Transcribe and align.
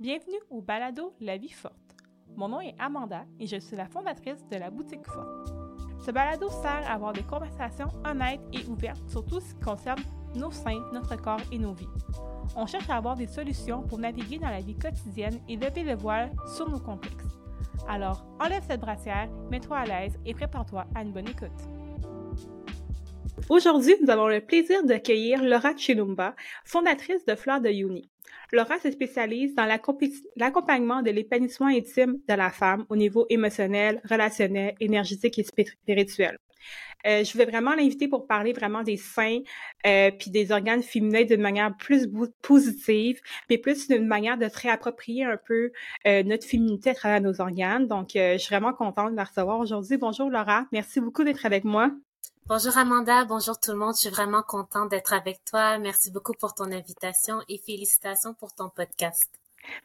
Bienvenue 0.00 0.40
au 0.50 0.60
balado 0.60 1.14
La 1.20 1.36
vie 1.36 1.52
forte. 1.52 1.94
Mon 2.34 2.48
nom 2.48 2.60
est 2.60 2.74
Amanda 2.80 3.26
et 3.38 3.46
je 3.46 3.60
suis 3.60 3.76
la 3.76 3.86
fondatrice 3.86 4.44
de 4.50 4.56
la 4.56 4.68
boutique 4.68 5.06
forte. 5.06 5.54
Ce 6.04 6.10
balado 6.10 6.48
sert 6.50 6.82
à 6.84 6.94
avoir 6.94 7.12
des 7.12 7.22
conversations 7.22 7.86
honnêtes 8.04 8.40
et 8.52 8.66
ouvertes 8.66 9.08
sur 9.08 9.24
tout 9.24 9.38
ce 9.38 9.54
qui 9.54 9.60
concerne 9.60 10.02
nos 10.34 10.50
seins, 10.50 10.82
notre 10.92 11.14
corps 11.14 11.40
et 11.52 11.58
nos 11.58 11.74
vies. 11.74 11.86
On 12.56 12.66
cherche 12.66 12.90
à 12.90 12.96
avoir 12.96 13.14
des 13.14 13.28
solutions 13.28 13.82
pour 13.82 13.98
naviguer 13.98 14.38
dans 14.40 14.50
la 14.50 14.60
vie 14.60 14.76
quotidienne 14.76 15.38
et 15.48 15.54
lever 15.54 15.84
le 15.84 15.94
voile 15.94 16.32
sur 16.56 16.68
nos 16.68 16.80
complexes. 16.80 17.38
Alors, 17.88 18.26
enlève 18.40 18.64
cette 18.66 18.80
brassière, 18.80 19.30
mets-toi 19.48 19.78
à 19.78 19.84
l'aise 19.84 20.18
et 20.26 20.34
prépare-toi 20.34 20.86
à 20.96 21.02
une 21.02 21.12
bonne 21.12 21.28
écoute. 21.28 21.52
Aujourd'hui, 23.48 23.94
nous 24.02 24.10
avons 24.10 24.26
le 24.26 24.40
plaisir 24.40 24.82
d'accueillir 24.82 25.40
Laura 25.44 25.76
Chilumba, 25.76 26.34
fondatrice 26.64 27.24
de 27.26 27.36
Fleur 27.36 27.60
de 27.60 27.68
Uni. 27.68 28.10
Laura 28.54 28.78
se 28.78 28.90
spécialise 28.90 29.54
dans 29.54 29.66
l'accompagnement 30.36 31.02
de 31.02 31.10
l'épanouissement 31.10 31.66
intime 31.66 32.18
de 32.28 32.34
la 32.34 32.50
femme 32.50 32.86
au 32.88 32.96
niveau 32.96 33.26
émotionnel, 33.28 34.00
relationnel, 34.08 34.74
énergétique 34.80 35.38
et 35.38 35.44
spirituel. 35.44 36.38
Euh, 37.06 37.22
je 37.24 37.36
vais 37.36 37.44
vraiment 37.44 37.74
l'inviter 37.74 38.08
pour 38.08 38.26
parler 38.26 38.52
vraiment 38.52 38.82
des 38.82 38.96
seins 38.96 39.40
euh, 39.86 40.10
puis 40.10 40.30
des 40.30 40.52
organes 40.52 40.82
féminins 40.82 41.24
d'une 41.24 41.42
manière 41.42 41.76
plus 41.76 42.08
positive, 42.40 43.20
mais 43.50 43.58
plus 43.58 43.88
d'une 43.88 44.06
manière 44.06 44.38
de 44.38 44.48
se 44.48 44.58
réapproprier 44.58 45.24
un 45.24 45.36
peu 45.36 45.70
euh, 46.06 46.22
notre 46.22 46.46
féminité 46.46 46.90
à 46.90 46.94
travers 46.94 47.20
nos 47.20 47.40
organes. 47.40 47.86
Donc, 47.86 48.10
je 48.14 48.38
suis 48.38 48.54
vraiment 48.54 48.72
contente 48.72 49.12
de 49.12 49.16
la 49.16 49.24
recevoir 49.24 49.58
aujourd'hui. 49.58 49.98
Bonjour 49.98 50.30
Laura, 50.30 50.66
merci 50.72 51.00
beaucoup 51.00 51.24
d'être 51.24 51.44
avec 51.44 51.64
moi. 51.64 51.90
Bonjour 52.46 52.76
Amanda, 52.76 53.24
bonjour 53.24 53.58
tout 53.58 53.70
le 53.70 53.78
monde. 53.78 53.94
Je 53.94 54.00
suis 54.00 54.10
vraiment 54.10 54.42
contente 54.42 54.90
d'être 54.90 55.14
avec 55.14 55.42
toi. 55.46 55.78
Merci 55.78 56.10
beaucoup 56.10 56.34
pour 56.38 56.52
ton 56.52 56.70
invitation 56.72 57.40
et 57.48 57.56
félicitations 57.56 58.34
pour 58.34 58.52
ton 58.54 58.68
podcast. 58.68 59.30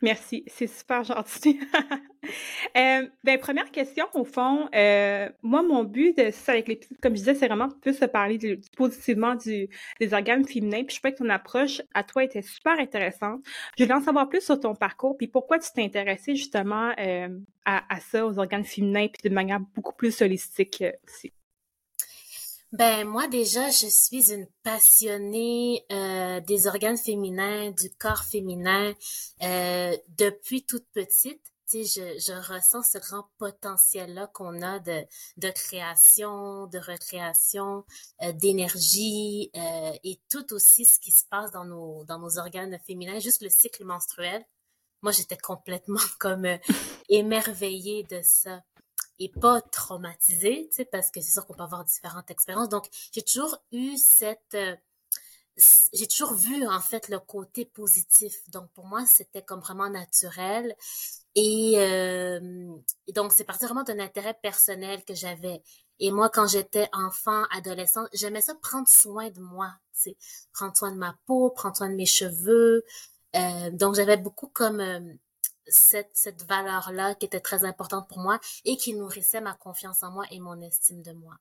Merci, 0.02 0.44
c'est 0.48 0.68
super 0.68 1.06
gentil. 1.06 1.58
euh, 2.78 3.08
ben, 3.24 3.40
première 3.40 3.72
question, 3.72 4.08
au 4.14 4.26
fond, 4.26 4.68
euh, 4.76 5.30
moi, 5.42 5.64
mon 5.64 5.86
but 5.86 6.18
de 6.18 6.32
ça 6.32 6.52
avec 6.52 6.90
comme 7.02 7.14
je 7.14 7.20
disais, 7.20 7.34
c'est 7.34 7.48
vraiment 7.48 7.70
plus 7.70 7.98
de 7.98 8.06
parler 8.08 8.38
du, 8.38 8.60
positivement 8.76 9.36
des 9.36 9.70
organes 10.12 10.46
féminins. 10.46 10.84
Puis 10.84 10.96
je 10.96 11.00
crois 11.00 11.14
que 11.14 11.20
ton 11.20 11.30
approche 11.30 11.82
à 11.94 12.04
toi 12.04 12.26
était 12.26 12.42
super 12.42 12.78
intéressante. 12.78 13.40
Je 13.78 13.86
voulais 13.86 13.96
en 13.96 14.02
savoir 14.02 14.28
plus 14.28 14.42
sur 14.42 14.60
ton 14.60 14.76
parcours, 14.76 15.16
puis 15.16 15.28
pourquoi 15.28 15.60
tu 15.60 15.70
t'es 15.74 15.82
intéressée 15.82 16.36
justement 16.36 16.92
euh, 17.00 17.30
à, 17.64 17.96
à, 17.96 18.02
ça, 18.02 18.28
aux 18.28 18.38
organes 18.38 18.66
féminins, 18.66 19.08
puis 19.08 19.30
de 19.30 19.34
manière 19.34 19.62
beaucoup 19.62 19.96
plus 19.96 20.22
holistique 20.22 20.84
aussi. 21.08 21.32
Ben 22.72 23.04
moi 23.08 23.28
déjà, 23.28 23.70
je 23.72 23.88
suis 23.88 24.32
une 24.32 24.48
passionnée 24.64 25.86
euh, 25.92 26.40
des 26.42 26.68
organes 26.68 26.98
féminins, 26.98 27.72
du 27.72 27.90
corps 27.96 28.24
féminin 28.24 28.94
euh, 29.42 29.98
depuis 30.10 30.66
toute 30.66 30.86
petite. 30.94 31.42
Tu 31.68 31.86
sais, 31.86 32.18
je, 32.18 32.20
je 32.20 32.34
ressens 32.54 32.84
ce 32.84 32.98
grand 33.00 33.28
potentiel-là 33.40 34.28
qu'on 34.34 34.62
a 34.62 34.80
de, 34.80 35.04
de 35.38 35.50
création, 35.52 36.68
de 36.68 36.78
recréation, 36.80 37.86
euh, 38.24 38.34
d'énergie 38.34 39.52
euh, 39.56 39.92
et 40.04 40.20
tout 40.30 40.54
aussi 40.54 40.86
ce 40.86 41.00
qui 41.00 41.12
se 41.12 41.26
passe 41.26 41.52
dans 41.52 41.66
nos, 41.66 42.04
dans 42.06 42.20
nos 42.20 42.38
organes 42.40 42.78
féminins, 42.86 43.20
juste 43.20 43.42
le 43.42 43.50
cycle 43.50 43.84
menstruel. 43.84 44.44
Moi, 45.02 45.12
j'étais 45.12 45.38
complètement 45.38 46.00
comme 46.20 46.46
euh, 46.46 46.58
émerveillée 47.10 48.04
de 48.04 48.22
ça 48.24 48.62
et 49.20 49.30
pas 49.30 49.62
traumatisée, 49.62 50.68
tu 50.70 50.78
sais, 50.78 50.86
parce 50.86 51.12
que 51.12 51.22
c'est 51.22 51.34
sûr 51.34 51.46
qu'on 51.46 51.54
peut 51.54 51.64
avoir 51.64 51.84
différentes 51.86 52.32
expériences. 52.32 52.70
Donc, 52.70 52.88
j'ai 53.12 53.22
toujours 53.22 53.58
eu 53.72 53.98
cette, 53.98 54.56
euh, 54.56 54.76
j'ai 55.94 56.08
toujours 56.08 56.34
vu 56.34 56.68
en 56.68 56.80
fait 56.80 57.10
le 57.10 57.20
côté 57.20 57.66
positif. 57.66 58.34
Donc 58.50 58.72
pour 58.74 58.86
moi, 58.86 59.06
c'était 59.06 59.42
comme 59.42 59.60
vraiment 59.60 59.90
naturel. 59.90 60.76
Et, 61.36 61.74
euh, 61.78 62.40
donc 63.14 63.32
c'est 63.34 63.44
parti 63.44 63.66
vraiment 63.66 63.84
d'un 63.84 64.00
intérêt 64.00 64.38
personnel 64.42 65.04
que 65.06 65.14
j'avais. 65.14 65.62
Et 66.00 66.12
moi, 66.12 66.30
quand 66.30 66.48
j'étais 66.48 66.90
enfant, 66.94 67.44
adolescente, 67.52 68.08
j'aimais 68.14 68.42
ça 68.42 68.56
prendre 68.56 68.88
soin 68.88 69.30
de 69.30 69.40
moi, 69.42 69.74
tu 69.94 70.12
sais, 70.12 70.18
prendre 70.54 70.76
soin 70.78 70.92
de 70.92 70.98
ma 70.98 71.16
peau, 71.26 71.50
prendre 71.50 71.76
soin 71.76 71.90
de 71.90 71.96
mes 71.96 72.06
cheveux. 72.06 72.84
Euh, 73.36 73.70
donc 73.72 73.96
j'avais 73.96 74.18
beaucoup 74.18 74.48
comme 74.48 74.80
euh, 74.80 75.14
cette, 75.70 76.12
cette 76.14 76.44
valeur-là 76.44 77.16
qui 77.16 77.26
était 77.26 77.40
très 77.40 77.64
importante 77.64 78.08
pour 78.08 78.20
moi 78.20 78.40
et 78.66 78.78
qui 78.78 78.94
nourrissait 78.94 79.42
ma 79.42 79.54
confiance 79.54 80.04
en 80.04 80.12
moi 80.12 80.26
et 80.32 80.40
mon 80.40 80.60
estime 80.62 81.02
de 81.02 81.14
moi. 81.14 81.36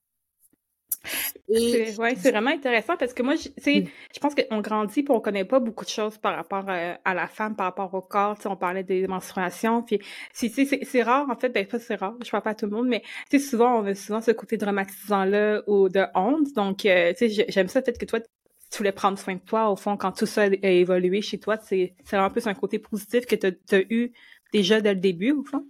Et... 1.48 1.94
Ouais, 1.98 2.14
c'est 2.16 2.30
vraiment 2.30 2.50
intéressant 2.50 2.96
parce 2.96 3.14
que 3.14 3.22
moi, 3.22 3.34
je, 3.36 3.48
mm. 3.48 3.86
je 4.14 4.20
pense 4.20 4.34
qu'on 4.34 4.60
grandit 4.60 5.00
et 5.00 5.04
on 5.08 5.20
connaît 5.20 5.44
pas 5.44 5.60
beaucoup 5.60 5.84
de 5.84 5.90
choses 5.90 6.18
par 6.18 6.36
rapport 6.36 6.68
euh, 6.68 6.94
à, 7.04 7.14
la 7.14 7.26
femme, 7.26 7.56
par 7.56 7.66
rapport 7.66 7.92
au 7.94 8.02
corps. 8.02 8.36
on 8.44 8.56
parlait 8.56 8.82
des 8.82 9.06
menstruations, 9.06 9.82
puis 9.82 10.00
c'est 10.32 11.02
rare, 11.02 11.28
en 11.30 11.36
fait, 11.36 11.48
ben 11.48 11.66
pas 11.66 11.78
c'est 11.78 11.94
rare, 11.94 12.14
je 12.22 12.30
parle 12.30 12.42
pas 12.42 12.50
à 12.50 12.54
tout 12.54 12.66
le 12.66 12.72
monde, 12.72 12.88
mais 12.88 13.02
souvent, 13.38 13.80
on 13.80 13.86
a 13.86 13.94
souvent 13.94 14.20
ce 14.20 14.32
côté 14.32 14.56
dramatisant-là 14.56 15.62
ou 15.66 15.88
de 15.88 16.04
honte. 16.14 16.52
Donc, 16.54 16.84
euh, 16.84 17.14
j'aime 17.18 17.68
ça 17.68 17.80
peut-être 17.80 17.98
que 17.98 18.06
toi, 18.06 18.20
tu 18.70 18.78
voulais 18.78 18.92
prendre 18.92 19.18
soin 19.18 19.34
de 19.34 19.40
toi, 19.40 19.70
au 19.70 19.76
fond, 19.76 19.96
quand 19.96 20.12
tout 20.12 20.26
ça 20.26 20.42
a 20.42 20.46
évolué 20.46 21.22
chez 21.22 21.38
toi, 21.38 21.56
c'est 21.58 21.94
vraiment 22.04 22.30
plus 22.30 22.46
un 22.46 22.54
côté 22.54 22.78
positif 22.78 23.26
que 23.26 23.36
tu 23.36 23.46
as, 23.74 23.80
eu 23.90 24.12
déjà 24.52 24.80
dès 24.80 24.94
le 24.94 25.00
début, 25.00 25.32
au 25.32 25.44
fond? 25.44 25.66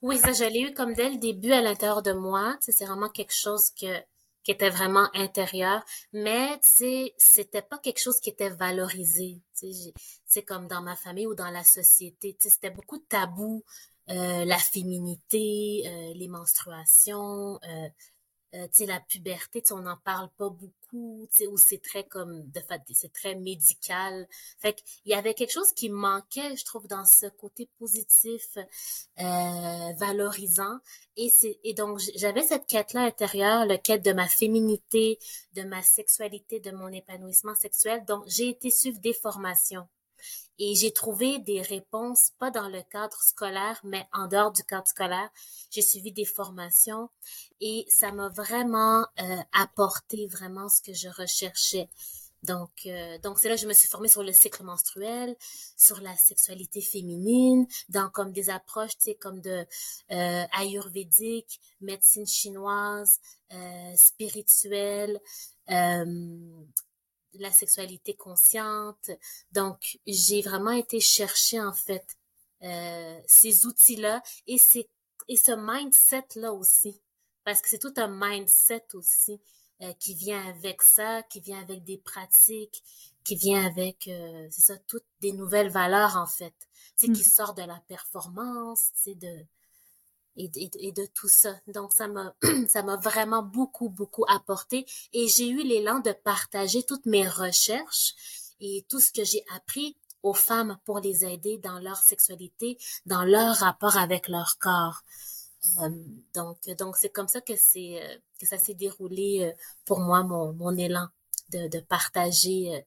Oui, 0.00 0.18
ça, 0.18 0.32
je 0.32 0.44
l'ai 0.44 0.62
eu 0.62 0.74
comme 0.74 0.94
dès 0.94 1.10
le 1.10 1.18
début 1.18 1.52
à 1.52 1.60
l'intérieur 1.60 2.02
de 2.02 2.12
moi. 2.12 2.56
C'est 2.60 2.84
vraiment 2.84 3.08
quelque 3.08 3.34
chose 3.34 3.70
que, 3.70 4.00
qui 4.42 4.50
était 4.50 4.70
vraiment 4.70 5.08
intérieur, 5.14 5.84
mais 6.12 6.58
c'était 6.62 7.62
pas 7.62 7.78
quelque 7.78 8.00
chose 8.00 8.18
qui 8.18 8.30
était 8.30 8.50
valorisé. 8.50 9.40
C'est 10.26 10.42
comme 10.42 10.66
dans 10.66 10.82
ma 10.82 10.96
famille 10.96 11.26
ou 11.26 11.34
dans 11.34 11.50
la 11.50 11.64
société. 11.64 12.36
C'était 12.40 12.70
beaucoup 12.70 12.98
de 12.98 13.04
tabous. 13.08 13.62
Euh, 14.10 14.44
la 14.44 14.58
féminité, 14.58 15.84
euh, 15.86 16.12
les 16.14 16.26
menstruations, 16.26 17.60
euh, 17.62 18.66
la 18.80 19.00
puberté, 19.00 19.62
on 19.70 19.80
n'en 19.82 19.96
parle 19.96 20.28
pas 20.36 20.48
beaucoup, 20.50 20.72
sais, 21.30 21.46
où 21.46 21.56
c'est 21.56 21.82
très 21.82 22.04
comme, 22.04 22.50
c'est 22.92 23.12
très 23.12 23.34
médical. 23.34 24.26
Fait 24.58 24.74
qu'il 24.74 25.12
y 25.12 25.14
avait 25.14 25.34
quelque 25.34 25.52
chose 25.52 25.72
qui 25.74 25.90
manquait, 25.90 26.56
je 26.56 26.64
trouve, 26.64 26.86
dans 26.86 27.04
ce 27.04 27.26
côté 27.26 27.68
positif, 27.78 28.56
euh, 28.56 29.92
valorisant. 29.96 30.78
Et 31.16 31.28
c'est, 31.30 31.58
et 31.64 31.74
donc, 31.74 32.00
j'avais 32.16 32.42
cette 32.42 32.66
quête-là 32.66 33.02
intérieure, 33.02 33.66
le 33.66 33.76
quête 33.76 34.04
de 34.04 34.12
ma 34.12 34.28
féminité, 34.28 35.18
de 35.54 35.62
ma 35.62 35.82
sexualité, 35.82 36.60
de 36.60 36.70
mon 36.70 36.88
épanouissement 36.88 37.54
sexuel. 37.54 38.04
Donc, 38.06 38.24
j'ai 38.26 38.48
été 38.48 38.70
suivre 38.70 38.98
des 39.00 39.12
formations 39.12 39.86
et 40.58 40.74
j'ai 40.74 40.92
trouvé 40.92 41.38
des 41.40 41.60
réponses, 41.60 42.30
pas 42.38 42.50
dans 42.50 42.68
le 42.68 42.82
cadre 42.90 43.20
scolaire, 43.20 43.80
mais 43.84 44.06
en 44.12 44.28
dehors 44.28 44.52
du 44.52 44.62
cadre 44.62 44.86
scolaire. 44.86 45.28
J'ai 45.70 45.82
suivi 45.82 46.12
des 46.12 46.24
formations 46.24 47.08
et 47.60 47.84
ça 47.88 48.12
m'a 48.12 48.28
vraiment 48.28 49.06
euh, 49.20 49.36
apporté 49.52 50.26
vraiment 50.26 50.68
ce 50.68 50.82
que 50.82 50.92
je 50.92 51.08
recherchais. 51.08 51.88
Donc, 52.42 52.70
euh, 52.86 53.18
donc 53.18 53.38
c'est 53.38 53.48
là 53.48 53.54
que 53.54 53.60
je 53.60 53.66
me 53.66 53.72
suis 53.72 53.88
formée 53.88 54.08
sur 54.08 54.22
le 54.22 54.32
cycle 54.32 54.64
menstruel, 54.64 55.36
sur 55.76 56.00
la 56.00 56.16
sexualité 56.16 56.80
féminine, 56.80 57.66
dans 57.88 58.10
comme 58.10 58.32
des 58.32 58.50
approches, 58.50 58.96
tu 58.98 59.10
sais, 59.10 59.14
comme 59.14 59.40
de 59.40 59.64
euh, 60.10 60.44
ayurvédique, 60.52 61.60
médecine 61.80 62.26
chinoise, 62.26 63.20
spirituelle, 63.96 65.20
la 67.34 67.50
sexualité 67.50 68.14
consciente. 68.14 69.10
Donc, 69.52 69.98
j'ai 70.06 70.42
vraiment 70.42 70.70
été 70.70 71.00
chercher 71.00 71.60
en 71.60 71.72
fait 71.72 72.16
euh, 72.62 73.20
ces 73.26 73.66
outils-là 73.66 74.22
et, 74.46 74.58
et 75.28 75.36
ce 75.36 75.52
mindset-là 75.52 76.52
aussi. 76.52 77.00
Parce 77.44 77.60
que 77.60 77.68
c'est 77.68 77.78
tout 77.78 77.94
un 77.96 78.08
mindset 78.08 78.86
aussi 78.94 79.40
euh, 79.82 79.92
qui 79.94 80.14
vient 80.14 80.46
avec 80.48 80.82
ça, 80.82 81.22
qui 81.24 81.40
vient 81.40 81.60
avec 81.60 81.82
des 81.82 81.98
pratiques, 81.98 82.84
qui 83.24 83.34
vient 83.34 83.64
avec, 83.66 84.06
euh, 84.06 84.46
c'est 84.50 84.60
ça, 84.60 84.76
toutes 84.86 85.06
des 85.20 85.32
nouvelles 85.32 85.70
valeurs 85.70 86.16
en 86.16 86.26
fait. 86.26 86.54
C'est 86.96 87.08
mmh. 87.08 87.14
qui 87.14 87.24
sort 87.24 87.54
de 87.54 87.62
la 87.62 87.80
performance, 87.88 88.90
c'est 88.94 89.16
de 89.16 89.44
et, 90.36 90.48
de 90.48 91.06
tout 91.06 91.28
ça. 91.28 91.54
Donc 91.68 91.92
ça 91.92 92.08
m'a 92.08 92.34
ça 92.68 92.82
m'a 92.82 92.96
vraiment 92.96 93.42
beaucoup 93.42 93.88
beaucoup 93.88 94.24
apporté 94.28 94.86
et 95.12 95.28
j'ai 95.28 95.48
eu 95.48 95.62
l'élan 95.62 96.00
de 96.00 96.12
partager 96.12 96.82
toutes 96.84 97.06
mes 97.06 97.26
recherches 97.26 98.14
et 98.60 98.84
tout 98.88 99.00
ce 99.00 99.12
que 99.12 99.24
j'ai 99.24 99.44
appris 99.54 99.96
aux 100.22 100.34
femmes 100.34 100.78
pour 100.84 101.00
les 101.00 101.24
aider 101.24 101.58
dans 101.58 101.80
leur 101.80 101.96
sexualité, 101.96 102.78
dans 103.06 103.24
leur 103.24 103.56
rapport 103.56 103.96
avec 103.96 104.28
leur 104.28 104.56
corps. 104.58 105.02
Euh, 105.80 105.90
donc 106.34 106.58
donc 106.78 106.96
c'est 106.96 107.10
comme 107.10 107.28
ça 107.28 107.40
que 107.40 107.54
c'est 107.56 108.02
euh, 108.02 108.18
que 108.40 108.46
ça 108.46 108.58
s'est 108.58 108.74
déroulé 108.74 109.42
euh, 109.42 109.52
pour 109.84 110.00
moi 110.00 110.24
mon 110.24 110.52
mon 110.54 110.76
élan 110.76 111.06
de 111.50 111.68
de 111.68 111.78
partager 111.78 112.84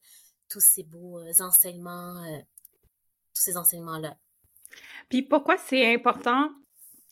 tous 0.50 0.60
ces 0.60 0.84
beaux 0.84 1.22
enseignements 1.40 2.22
tous 3.34 3.42
ces 3.42 3.56
enseignements 3.56 3.98
là. 3.98 4.18
Puis 5.08 5.22
pourquoi 5.22 5.58
c'est 5.58 5.94
important 5.94 6.50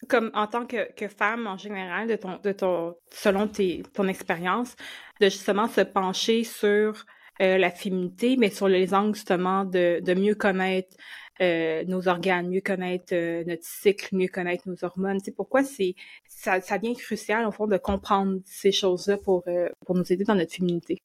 comme 0.08 0.32
en 0.34 0.48
tant 0.48 0.66
que, 0.66 0.92
que, 0.94 1.08
femme 1.08 1.48
en 1.48 1.58
général, 1.58 2.08
de 2.08 2.16
ton, 2.16 2.40
de 2.44 2.52
ton, 2.52 2.96
selon 3.12 3.48
tes, 3.48 3.84
ton 3.94 4.08
expérience, 4.08 4.76
de 5.20 5.26
justement 5.26 5.68
se 5.68 5.82
pencher 5.82 6.44
sur 6.44 7.06
euh, 7.42 7.58
la 7.58 7.72
féminité, 7.72 8.38
mais 8.38 8.50
sur 8.50 8.68
les 8.68 8.94
angles 8.94 9.16
justement 9.16 9.66
de, 9.66 10.00
de 10.02 10.14
mieux 10.14 10.36
connaître 10.36 10.96
euh, 11.42 11.84
nos 11.86 12.08
organes, 12.08 12.50
mieux 12.50 12.62
connaître 12.62 13.14
euh, 13.14 13.44
notre 13.46 13.66
cycle, 13.66 14.16
mieux 14.16 14.28
connaître 14.28 14.68
nos 14.68 14.84
hormones. 14.84 15.20
C'est 15.24 15.36
pourquoi 15.36 15.64
c'est 15.64 15.96
ça, 16.28 16.62
ça 16.62 16.78
devient 16.78 16.96
crucial 16.96 17.46
au 17.48 17.52
fond 17.52 17.68
de 17.68 17.78
comprendre 17.78 18.40
ces 18.46 18.72
choses-là 18.72 19.18
pour 19.18 19.44
pour 19.86 19.96
nous 19.96 20.14
aider 20.14 20.24
dans 20.24 20.36
notre 20.36 20.54
féminité? 20.54 21.02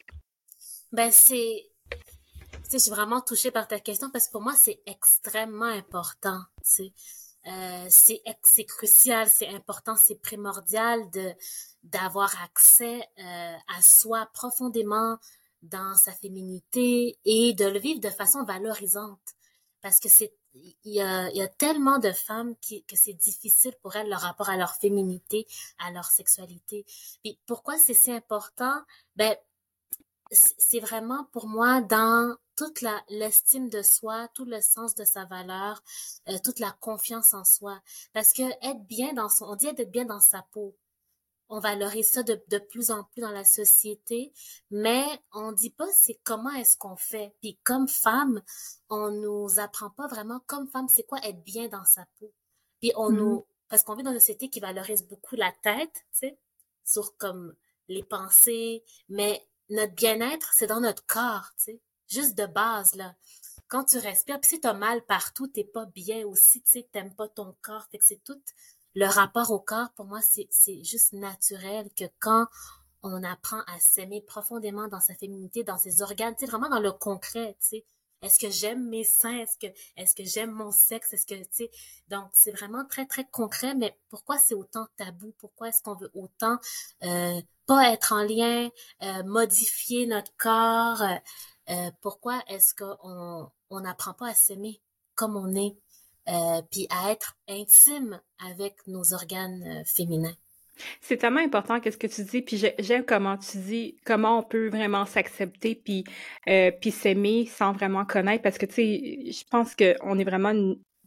Ben 0.93 1.11
c'est 1.11 1.65
je 2.71 2.77
suis 2.77 2.91
vraiment 2.91 3.23
touchée 3.23 3.51
par 3.51 3.67
ta 3.67 3.81
question 3.81 4.11
parce 4.11 4.27
que 4.27 4.33
pour 4.33 4.43
moi 4.43 4.53
c'est 4.55 4.81
extrêmement 4.87 5.65
important. 5.65 6.41
Euh, 7.49 7.87
c'est 7.89 8.65
crucial, 8.65 9.29
c'est 9.29 9.49
important, 9.49 9.97
c'est 9.97 10.21
primordial 10.21 11.00
d'avoir 11.83 12.35
accès 12.43 13.00
euh, 13.19 13.56
à 13.77 13.83
soi 13.83 14.29
profondément 14.35 15.19
dans 15.62 15.95
sa 15.95 16.12
féminité 16.12 17.19
et 17.25 17.55
de 17.55 17.65
le 17.65 17.79
vivre 17.79 18.00
de 18.00 18.11
façon 18.11 18.45
valorisante. 18.45 19.35
Parce 19.81 20.00
que 20.00 20.09
c'est 20.09 20.33
il 20.55 20.95
y 20.95 21.00
a, 21.00 21.31
y 21.31 21.41
a 21.41 21.49
tellement 21.49 21.99
de 21.99 22.11
femmes 22.11 22.55
qui, 22.61 22.83
que 22.85 22.97
c'est 22.97 23.12
difficile 23.15 23.75
pour 23.83 23.97
elles 23.97 24.09
leur 24.09 24.21
rapport 24.21 24.49
à 24.49 24.56
leur 24.56 24.75
féminité, 24.75 25.47
à 25.79 25.91
leur 25.93 26.06
sexualité. 26.06 26.85
Puis 27.23 27.39
pourquoi 27.47 27.79
c'est 27.79 27.94
si 27.94 28.11
important? 28.11 28.83
Ben, 29.17 29.37
c'est 30.31 30.81
vraiment 30.81 31.25
pour 31.33 31.47
moi 31.47 31.81
dans 31.81 32.37
toute 32.58 32.81
la 32.81 33.00
l'estime 33.08 33.69
de 33.69 33.82
soi, 33.82 34.26
tout 34.34 34.44
le 34.44 34.60
sens 34.60 34.96
de 34.96 35.05
sa 35.05 35.25
valeur, 35.26 35.81
euh, 36.28 36.38
toute 36.43 36.58
la 36.58 36.72
confiance 36.81 37.32
en 37.32 37.44
soi. 37.44 37.81
Parce 38.12 38.32
que 38.32 38.43
être 38.43 38.84
bien 38.87 39.12
dans 39.12 39.28
son, 39.28 39.44
on 39.44 39.55
dit 39.55 39.69
être 39.69 39.90
bien 39.90 40.05
dans 40.05 40.20
sa 40.20 40.43
peau. 40.50 40.76
On 41.49 41.60
valorise 41.60 42.10
ça 42.10 42.25
de, 42.25 42.43
de 42.49 42.58
plus 42.58 42.90
en 42.90 43.05
plus 43.05 43.22
dans 43.22 43.31
la 43.31 43.44
société, 43.44 44.32
mais 44.70 45.06
on 45.32 45.52
dit 45.52 45.70
pas 45.70 45.87
c'est 45.93 46.19
comment 46.25 46.50
est-ce 46.50 46.76
qu'on 46.76 46.96
fait. 46.96 47.32
Puis 47.40 47.58
comme 47.62 47.87
femme, 47.87 48.43
on 48.90 49.12
nous 49.12 49.60
apprend 49.60 49.90
pas 49.90 50.08
vraiment 50.08 50.40
comme 50.46 50.69
femme 50.69 50.88
c'est 50.88 51.05
quoi 51.05 51.20
être 51.22 51.43
bien 51.44 51.69
dans 51.69 51.84
sa 51.84 52.06
peau. 52.19 52.32
Puis 52.81 52.93
on 52.96 53.10
nous, 53.10 53.37
mm-hmm. 53.37 53.69
parce 53.69 53.84
qu'on 53.84 53.94
vit 53.94 54.02
dans 54.02 54.12
une 54.12 54.19
société 54.19 54.50
qui 54.50 54.58
valorise 54.58 55.06
beaucoup 55.06 55.37
la 55.37 55.52
tête, 55.62 55.94
tu 56.12 56.19
sais, 56.19 56.38
sur 56.84 57.16
comme 57.16 57.55
les 57.87 58.02
pensées, 58.02 58.84
mais 59.08 59.46
notre 59.70 59.94
bien-être, 59.94 60.52
c'est 60.55 60.66
dans 60.66 60.81
notre 60.81 61.06
corps, 61.06 61.52
tu 61.56 61.64
sais. 61.64 61.81
Juste 62.08 62.37
de 62.37 62.46
base, 62.46 62.94
là. 62.94 63.14
Quand 63.69 63.84
tu 63.84 63.99
respires, 63.99 64.40
puis 64.40 64.49
si 64.50 64.60
t'as 64.60 64.72
mal 64.72 65.05
partout, 65.05 65.46
t'es 65.46 65.64
pas 65.64 65.84
bien 65.87 66.26
aussi, 66.26 66.62
tu 66.62 66.70
sais, 66.70 66.88
t'aimes 66.90 67.14
pas 67.14 67.28
ton 67.28 67.55
corps. 67.60 67.87
C'est 68.00 68.22
tout 68.25 68.40
le 68.94 69.06
rapport 69.06 69.50
au 69.50 69.60
corps, 69.60 69.90
pour 69.94 70.06
moi, 70.06 70.20
c'est, 70.22 70.49
c'est 70.50 70.82
juste 70.82 71.12
naturel 71.12 71.88
que 71.94 72.05
quand 72.19 72.46
on 73.02 73.22
apprend 73.22 73.60
à 73.66 73.78
s'aimer 73.78 74.22
profondément 74.22 74.88
dans 74.88 75.00
sa 75.00 75.14
féminité, 75.14 75.62
dans 75.64 75.78
ses 75.78 76.02
organes, 76.02 76.34
tu 76.34 76.46
sais, 76.46 76.50
vraiment 76.50 76.70
dans 76.70 76.81
le 76.81 76.93
concret, 76.93 77.56
tu 77.60 77.69
sais. 77.69 77.84
Est-ce 78.22 78.38
que 78.40 78.50
j'aime 78.50 78.88
mes 78.88 79.05
seins? 79.05 79.38
Est-ce 79.38 79.56
que, 79.58 79.72
est-ce 79.96 80.14
que 80.16 80.25
j'aime 80.25 80.50
mon 80.50 80.72
sexe? 80.72 81.12
Est-ce 81.12 81.26
que, 81.26 81.34
tu 81.37 81.46
sais, 81.52 81.70
donc 82.08 82.28
c'est 82.32 82.50
vraiment 82.50 82.84
très, 82.84 83.06
très 83.06 83.25
concret, 83.26 83.75
mais 83.76 83.96
pourquoi 84.08 84.38
c'est 84.38 84.55
autant 84.55 84.87
tabou? 84.96 85.32
Pourquoi 85.38 85.69
est-ce 85.69 85.82
qu'on 85.82 85.94
veut 85.94 86.10
autant, 86.14 86.58
euh, 87.05 87.40
pas 87.66 87.93
être 87.93 88.12
en 88.12 88.25
lien, 88.25 88.70
euh, 89.02 89.22
modifier 89.25 90.06
notre 90.06 90.32
corps? 90.37 91.02
Euh, 91.02 91.14
euh 91.70 91.91
pourquoi 92.00 92.43
est-ce 92.49 92.75
qu'on 92.75 93.50
on 93.70 93.81
n'apprend 93.81 94.15
pas 94.15 94.29
à 94.29 94.35
s'aimer 94.35 94.81
comme 95.15 95.37
on 95.37 95.55
est, 95.55 95.76
euh, 96.29 96.62
puis 96.70 96.87
à 96.91 97.11
être 97.11 97.37
intime 97.49 98.20
avec 98.38 98.75
nos 98.87 99.12
organes 99.15 99.62
euh, 99.67 99.82
féminins? 99.85 100.37
C'est 101.00 101.17
tellement 101.17 101.41
important 101.41 101.81
qu'est-ce 101.81 101.99
que 101.99 102.06
tu 102.06 102.23
dis, 102.23 102.43
puis 102.43 102.62
j'aime 102.79 103.05
comment 103.05 103.37
tu 103.37 103.59
dis 103.59 103.97
comment 104.05 104.38
on 104.38 104.43
peut 104.44 104.69
vraiment 104.69 105.06
s'accepter 105.06 105.75
puis 105.75 106.05
euh, 106.49 106.70
s'aimer 106.91 107.47
sans 107.47 107.73
vraiment 107.73 108.05
connaître 108.05 108.43
parce 108.43 108.59
que 108.59 108.67
tu 108.67 108.75
sais, 108.75 109.32
je 109.32 109.44
pense 109.50 109.75
qu'on 109.75 110.19
est 110.19 110.25
vraiment 110.25 110.55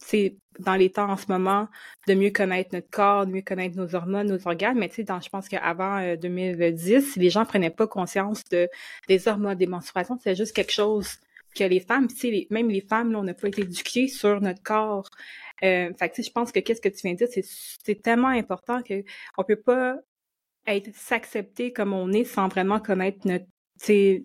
c'est 0.04 0.36
dans 0.60 0.76
les 0.76 0.92
temps 0.92 1.10
en 1.10 1.18
ce 1.18 1.26
moment 1.30 1.68
de 2.08 2.14
mieux 2.14 2.32
connaître 2.32 2.72
notre 2.74 2.90
corps, 2.90 3.26
de 3.26 3.32
mieux 3.32 3.42
connaître 3.42 3.78
nos 3.78 3.96
hormones, 3.96 4.28
nos 4.28 4.48
organes, 4.48 4.78
mais 4.78 4.90
tu 4.90 4.96
sais, 4.96 5.06
je 5.06 5.30
pense 5.30 5.48
qu'avant 5.48 6.16
2010, 6.16 7.18
euh, 7.18 7.20
les 7.20 7.30
gens 7.30 7.46
prenaient 7.46 7.70
pas 7.70 7.88
conscience 7.88 8.44
de 8.52 8.70
des 9.08 9.28
hormones, 9.28 9.58
des 9.58 9.68
menstruations, 9.68 10.18
c'est 10.22 10.36
juste 10.36 10.54
quelque 10.54 10.74
chose 10.74 11.18
que 11.56 11.64
les 11.64 11.80
femmes, 11.80 12.08
tu 12.08 12.16
sais, 12.16 12.48
même 12.50 12.70
les 12.70 12.82
femmes, 12.82 13.12
là, 13.12 13.20
on 13.20 13.24
n'a 13.24 13.34
pas 13.34 13.48
été 13.48 13.62
éduquées 13.62 14.08
sur 14.08 14.42
notre 14.42 14.64
corps. 14.64 15.10
Euh, 15.64 15.92
fait 15.98 16.10
que, 16.10 16.24
je 16.24 16.32
pense 16.32 16.52
que 16.52 16.60
qu'est-ce 16.60 16.82
que 16.82 16.90
tu 16.90 17.02
viens 17.04 17.14
de 17.14 17.18
dire, 17.18 17.28
c'est, 17.32 17.46
c'est 17.46 18.02
tellement 18.02 18.30
important 18.30 18.82
que 18.82 19.04
on 19.38 19.44
peut 19.44 19.58
pas 19.58 19.96
être 20.68 20.90
s'accepter 20.96 21.74
comme 21.74 21.94
on 21.94 22.12
est 22.12 22.24
sans 22.24 22.48
vraiment 22.48 22.80
connaître 22.80 23.28
notre 23.28 23.46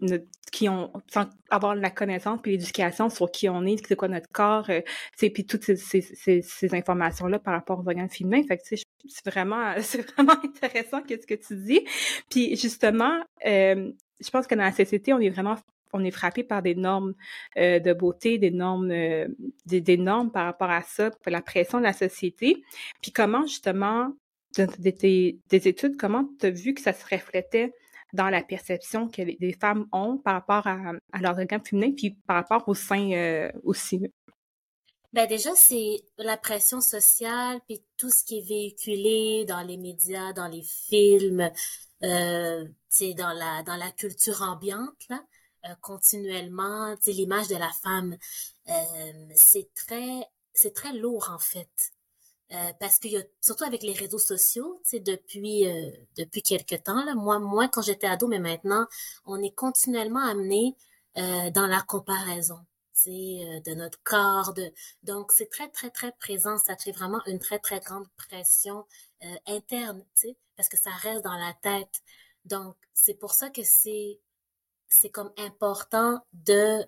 notre, 0.03 0.25
qui 0.57 0.71
ont 0.71 0.91
sans 1.09 1.27
avoir 1.51 1.75
la 1.75 1.91
connaissance 1.91 2.41
puis 2.43 2.53
l'éducation 2.53 3.11
sur 3.11 3.31
qui 3.31 3.47
on 3.51 3.67
est, 3.67 3.87
c'est 3.87 3.95
quoi 3.95 4.09
notre 4.09 4.31
corps, 4.33 4.71
euh, 4.71 4.81
puis 5.19 5.45
toutes 5.45 5.65
ces, 5.65 5.77
ces, 5.77 6.41
ces, 6.41 6.75
informations 6.75 7.27
là 7.27 7.39
par 7.39 7.53
rapport 7.53 7.79
aux 7.79 7.87
organes 7.87 8.09
féminins. 8.09 8.43
Fait 8.43 8.57
que 8.57 8.63
c'est 8.65 9.31
vraiment 9.31 9.75
c'est 9.83 10.11
vraiment 10.13 10.33
intéressant 10.43 11.03
qu'est-ce 11.03 11.27
que 11.27 11.35
tu 11.35 11.57
dis. 11.57 11.87
Puis 12.31 12.57
justement, 12.57 13.23
euh, 13.45 13.93
je 14.19 14.31
pense 14.31 14.47
que 14.47 14.55
dans 14.55 14.65
la 14.65 14.73
société, 14.73 15.13
on 15.13 15.21
est 15.21 15.29
vraiment 15.29 15.57
on 15.93 16.03
est 16.03 16.11
frappé 16.11 16.43
par 16.43 16.63
des 16.63 16.75
normes 16.75 17.13
euh, 17.59 17.79
de 17.79 17.93
beauté, 17.93 18.39
des 18.39 18.51
normes, 18.51 18.91
euh, 18.91 19.29
des, 19.67 19.97
normes 19.99 20.31
par 20.33 20.47
rapport 20.47 20.71
à 20.71 20.83
ça, 20.83 21.11
la 21.27 21.43
pression 21.43 21.79
de 21.79 21.85
la 21.85 21.93
société. 21.93 22.63
Puis 23.03 23.13
comment 23.13 23.47
justement, 23.47 24.11
des, 24.79 25.39
études, 25.51 25.99
comment 25.99 26.25
tu 26.41 26.47
as 26.47 26.51
vu 26.51 26.73
que 26.73 26.81
ça 26.81 26.95
se 26.95 27.05
reflétait 27.05 27.73
dans 28.13 28.29
la 28.29 28.43
perception 28.43 29.09
que 29.09 29.23
les, 29.23 29.53
femmes 29.53 29.87
ont 29.93 30.19
par 30.19 30.35
rapport 30.35 30.67
à, 30.67 30.93
à 31.13 31.21
leur 31.21 31.39
organe 31.39 31.65
féminin, 31.65 31.93
puis 31.97 32.11
par 32.27 32.37
rapport 32.37 32.69
au 32.69 32.75
sein 32.75 33.11
euh, 33.13 33.51
aussi? 33.63 34.01
Ben 35.13 35.27
déjà, 35.27 35.55
c'est 35.55 36.05
la 36.19 36.37
pression 36.37 36.81
sociale, 36.81 37.61
puis 37.67 37.83
tout 37.97 38.11
ce 38.11 38.25
qui 38.25 38.39
est 38.39 38.49
véhiculé 38.49 39.45
dans 39.47 39.63
les 39.63 39.77
médias, 39.79 40.33
dans 40.33 40.49
les 40.49 40.63
films, 40.63 41.51
euh, 42.03 42.65
dans 43.17 43.33
la 43.33 43.63
dans 43.63 43.77
la 43.77 43.91
culture 43.93 44.43
ambiante 44.43 45.09
là. 45.09 45.23
Euh, 45.69 45.75
continuellement, 45.81 46.95
l'image 47.07 47.49
de 47.49 47.57
la 47.57 47.71
femme, 47.83 48.17
euh, 48.69 48.73
c'est 49.35 49.73
très, 49.75 50.29
c'est 50.53 50.75
très 50.75 50.93
lourd 50.93 51.31
en 51.33 51.39
fait. 51.39 51.93
Euh, 52.53 52.73
parce 52.79 52.99
que 53.01 53.09
y 53.09 53.17
a, 53.17 53.23
surtout 53.41 53.65
avec 53.65 53.83
les 53.83 53.93
réseaux 53.93 54.19
sociaux, 54.19 54.81
tu 54.89 55.01
depuis 55.01 55.67
euh, 55.67 55.91
depuis 56.17 56.43
quelque 56.43 56.77
temps 56.77 57.05
là, 57.05 57.15
moi 57.15 57.39
moi 57.41 57.69
quand 57.69 57.83
j'étais 57.83 58.07
ado, 58.07 58.29
mais 58.29 58.39
maintenant 58.39 58.87
on 59.25 59.43
est 59.43 59.51
continuellement 59.55 60.21
amené 60.25 60.77
euh, 61.19 61.51
dans 61.51 61.67
la 61.67 61.83
comparaison, 61.83 62.61
tu 62.95 63.11
de 63.11 63.75
notre 63.75 64.01
corps, 64.05 64.55
de 64.55 64.73
donc 65.03 65.33
c'est 65.33 65.51
très 65.51 65.69
très 65.69 65.91
très 65.91 66.13
présent, 66.13 66.57
ça 66.59 66.77
crée 66.77 66.93
vraiment 66.93 67.21
une 67.27 67.41
très 67.41 67.59
très 67.59 67.81
grande 67.81 68.07
pression 68.17 68.87
interne, 69.47 70.05
tu 70.15 70.29
sais, 70.29 70.37
parce 70.57 70.69
que 70.69 70.77
ça 70.79 70.91
reste 70.91 71.25
dans 71.25 71.37
la 71.37 71.53
tête. 71.63 72.03
Donc 72.45 72.77
c'est 72.95 73.15
pour 73.15 73.33
ça 73.35 73.51
que 73.51 73.63
c'est 73.65 74.21
c'est 74.89 75.11
comme 75.11 75.33
important 75.39 76.25
de 76.33 76.85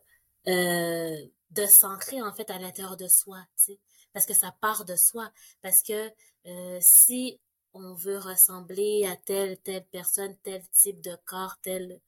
euh, 0.49 1.17
de 1.51 1.67
s'ancrer 1.67 2.23
en 2.23 2.33
fait 2.33 2.51
à 2.51 2.59
l'intérieur 2.59 2.97
de 2.97 3.09
soi, 3.09 3.39
tu 3.57 3.65
sais, 3.75 3.79
parce 4.19 4.27
que 4.27 4.35
ça 4.35 4.53
part 4.61 4.85
de 4.85 4.97
soi, 4.97 5.31
parce 5.63 5.81
que 5.81 6.11
euh, 6.47 6.79
si 6.81 7.39
on 7.73 7.95
veut 7.95 8.19
ressembler 8.19 9.07
à 9.07 9.15
telle 9.15 9.57
telle 9.59 9.85
personne, 9.93 10.37
tel 10.43 10.61
type 10.73 11.01
de 11.01 11.17
corps, 11.25 11.55
tel 11.63 12.01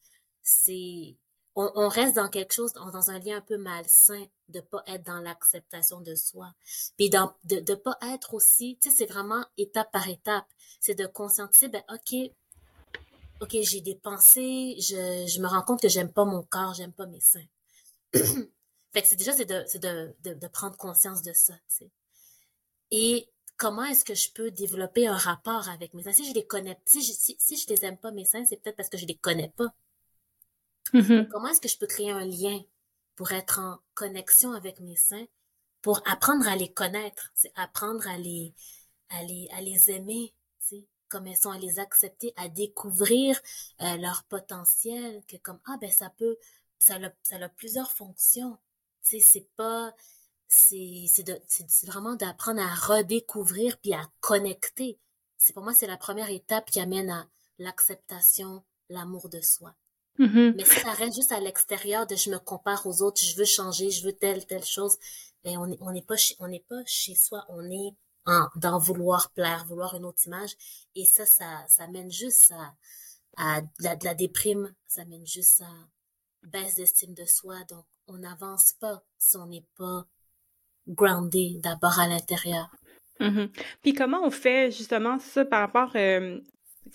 c'est 0.42 1.16
on, 1.54 1.88
reste 1.88 2.16
dans 2.16 2.28
quelque 2.28 2.52
chose, 2.52 2.72
dans 2.72 3.10
un 3.10 3.18
lien 3.20 3.36
un 3.36 3.40
peu 3.40 3.58
malsain, 3.58 4.24
de 4.48 4.60
pas 4.60 4.82
être 4.88 5.04
dans 5.04 5.20
l'acceptation 5.20 6.00
de 6.00 6.16
soi. 6.16 6.52
Puis 6.96 7.10
de, 7.10 7.60
de 7.60 7.74
pas 7.76 7.96
être 8.12 8.34
aussi, 8.34 8.76
tu 8.80 8.90
sais, 8.90 8.96
c'est 8.96 9.06
vraiment 9.06 9.44
étape 9.56 9.92
par 9.92 10.08
étape. 10.08 10.46
C'est 10.80 10.94
de 10.96 11.06
conscientiser, 11.06 11.68
ben, 11.68 11.84
OK, 11.92 12.14
OK, 13.40 13.56
j'ai 13.62 13.82
des 13.82 13.94
pensées, 13.94 14.74
je, 14.80 15.26
je 15.28 15.40
me 15.40 15.46
rends 15.46 15.62
compte 15.62 15.80
que 15.80 15.88
j'aime 15.88 16.12
pas 16.12 16.24
mon 16.24 16.42
corps, 16.42 16.74
j'aime 16.74 16.92
pas 16.92 17.06
mes 17.06 17.20
seins. 17.20 17.46
fait 18.92 19.02
que 19.02 19.08
c'est 19.08 19.16
déjà, 19.16 19.32
c'est 19.32 19.44
de, 19.44 20.14
de, 20.24 20.34
de, 20.34 20.48
prendre 20.48 20.76
conscience 20.76 21.22
de 21.22 21.32
ça, 21.32 21.54
tu 21.68 21.76
sais. 21.76 21.90
Et 22.90 23.28
comment 23.56 23.84
est-ce 23.84 24.04
que 24.04 24.14
je 24.14 24.30
peux 24.32 24.50
développer 24.50 25.06
un 25.06 25.16
rapport 25.16 25.68
avec 25.68 25.94
mes 25.94 26.02
seins? 26.02 26.12
Si 26.12 26.28
je 26.28 26.34
les 26.34 26.46
connais, 26.46 26.78
si 26.86 27.02
je, 27.02 27.12
si, 27.12 27.36
si 27.38 27.56
je 27.56 27.68
les 27.68 27.84
aime 27.84 27.98
pas, 27.98 28.10
mes 28.10 28.24
seins, 28.24 28.44
c'est 28.44 28.56
peut-être 28.56 28.76
parce 28.76 28.88
que 28.88 28.98
je 28.98 29.06
les 29.06 29.16
connais 29.16 29.52
pas. 29.56 29.72
Mm-hmm. 30.92 31.28
Comment 31.28 31.48
est-ce 31.48 31.60
que 31.60 31.68
je 31.68 31.78
peux 31.78 31.86
créer 31.86 32.10
un 32.10 32.24
lien 32.24 32.60
pour 33.16 33.32
être 33.32 33.58
en 33.58 33.78
connexion 33.94 34.52
avec 34.52 34.80
mes 34.80 34.96
seins, 34.96 35.26
pour 35.82 36.02
apprendre 36.06 36.48
à 36.48 36.56
les 36.56 36.72
connaître, 36.72 37.30
c'est 37.34 37.52
apprendre 37.54 38.08
à 38.08 38.16
les, 38.16 38.54
à 39.10 39.22
les, 39.24 39.48
à 39.52 39.60
les 39.60 39.90
aimer, 39.90 40.32
comme 41.08 41.26
elles 41.26 41.36
sont 41.36 41.50
à 41.50 41.58
les 41.58 41.78
accepter, 41.78 42.32
à 42.36 42.48
découvrir 42.48 43.38
euh, 43.82 43.96
leur 43.96 44.24
potentiel, 44.24 45.22
que 45.28 45.36
comme 45.36 45.58
ah 45.66 45.76
ben 45.80 45.90
ça 45.90 46.08
peut, 46.16 46.38
ça 46.78 46.94
a, 46.94 47.10
ça 47.22 47.36
a 47.36 47.48
plusieurs 47.48 47.90
fonctions. 47.92 48.56
Tu 49.02 49.18
sais, 49.18 49.20
c'est 49.20 49.48
pas, 49.56 49.94
c'est 50.50 51.06
c'est 51.46 51.86
vraiment 51.86 52.16
d'apprendre 52.16 52.60
à 52.60 52.74
redécouvrir 52.74 53.78
puis 53.78 53.94
à 53.94 54.02
connecter. 54.18 54.98
C'est 55.38 55.52
pour 55.52 55.62
moi 55.62 55.72
c'est 55.74 55.86
la 55.86 55.96
première 55.96 56.28
étape 56.28 56.70
qui 56.70 56.80
amène 56.80 57.08
à 57.08 57.28
l'acceptation, 57.58 58.64
l'amour 58.88 59.28
de 59.28 59.40
soi. 59.40 59.74
Mm-hmm. 60.18 60.54
Mais 60.56 60.64
si 60.64 60.80
ça 60.80 60.92
reste 60.92 61.14
juste 61.14 61.32
à 61.32 61.38
l'extérieur 61.38 62.06
de 62.08 62.16
je 62.16 62.30
me 62.30 62.38
compare 62.38 62.84
aux 62.84 63.00
autres, 63.00 63.22
je 63.22 63.36
veux 63.36 63.44
changer, 63.44 63.90
je 63.90 64.04
veux 64.04 64.12
telle, 64.12 64.44
telle 64.44 64.64
chose, 64.64 64.98
ben 65.44 65.56
on 65.56 65.68
n'est 65.68 65.78
on 65.80 65.92
n'est 65.92 66.02
pas, 66.02 66.16
chez, 66.16 66.34
on 66.40 66.48
n'est 66.48 66.64
pas 66.68 66.82
chez 66.84 67.14
soi, 67.14 67.44
on 67.48 67.70
est 67.70 67.94
en, 68.26 68.48
dans 68.56 68.78
vouloir 68.78 69.30
plaire, 69.30 69.64
vouloir 69.66 69.94
une 69.94 70.04
autre 70.04 70.26
image. 70.26 70.56
Et 70.96 71.06
ça, 71.06 71.26
ça, 71.26 71.64
ça 71.68 71.86
mène 71.86 72.10
juste 72.10 72.50
à, 72.50 72.74
à 73.36 73.60
de, 73.60 73.68
la, 73.78 73.94
de 73.94 74.04
la 74.04 74.14
déprime, 74.14 74.74
ça 74.88 75.04
mène 75.04 75.26
juste 75.26 75.60
à 75.60 75.72
baisse 76.42 76.74
d'estime 76.74 77.14
de 77.14 77.24
soi. 77.24 77.62
Donc, 77.68 77.84
on 78.08 78.18
n'avance 78.18 78.72
pas 78.80 79.04
si 79.16 79.36
on 79.36 79.46
n'est 79.46 79.66
pas 79.76 80.06
groundé 80.90 81.56
d'abord 81.62 81.98
à 81.98 82.08
l'intérieur. 82.08 82.68
Mm-hmm. 83.20 83.48
Puis 83.82 83.92
comment 83.94 84.24
on 84.24 84.30
fait 84.30 84.70
justement 84.70 85.18
ça 85.18 85.44
par 85.44 85.60
rapport 85.60 85.92
euh, 85.94 86.38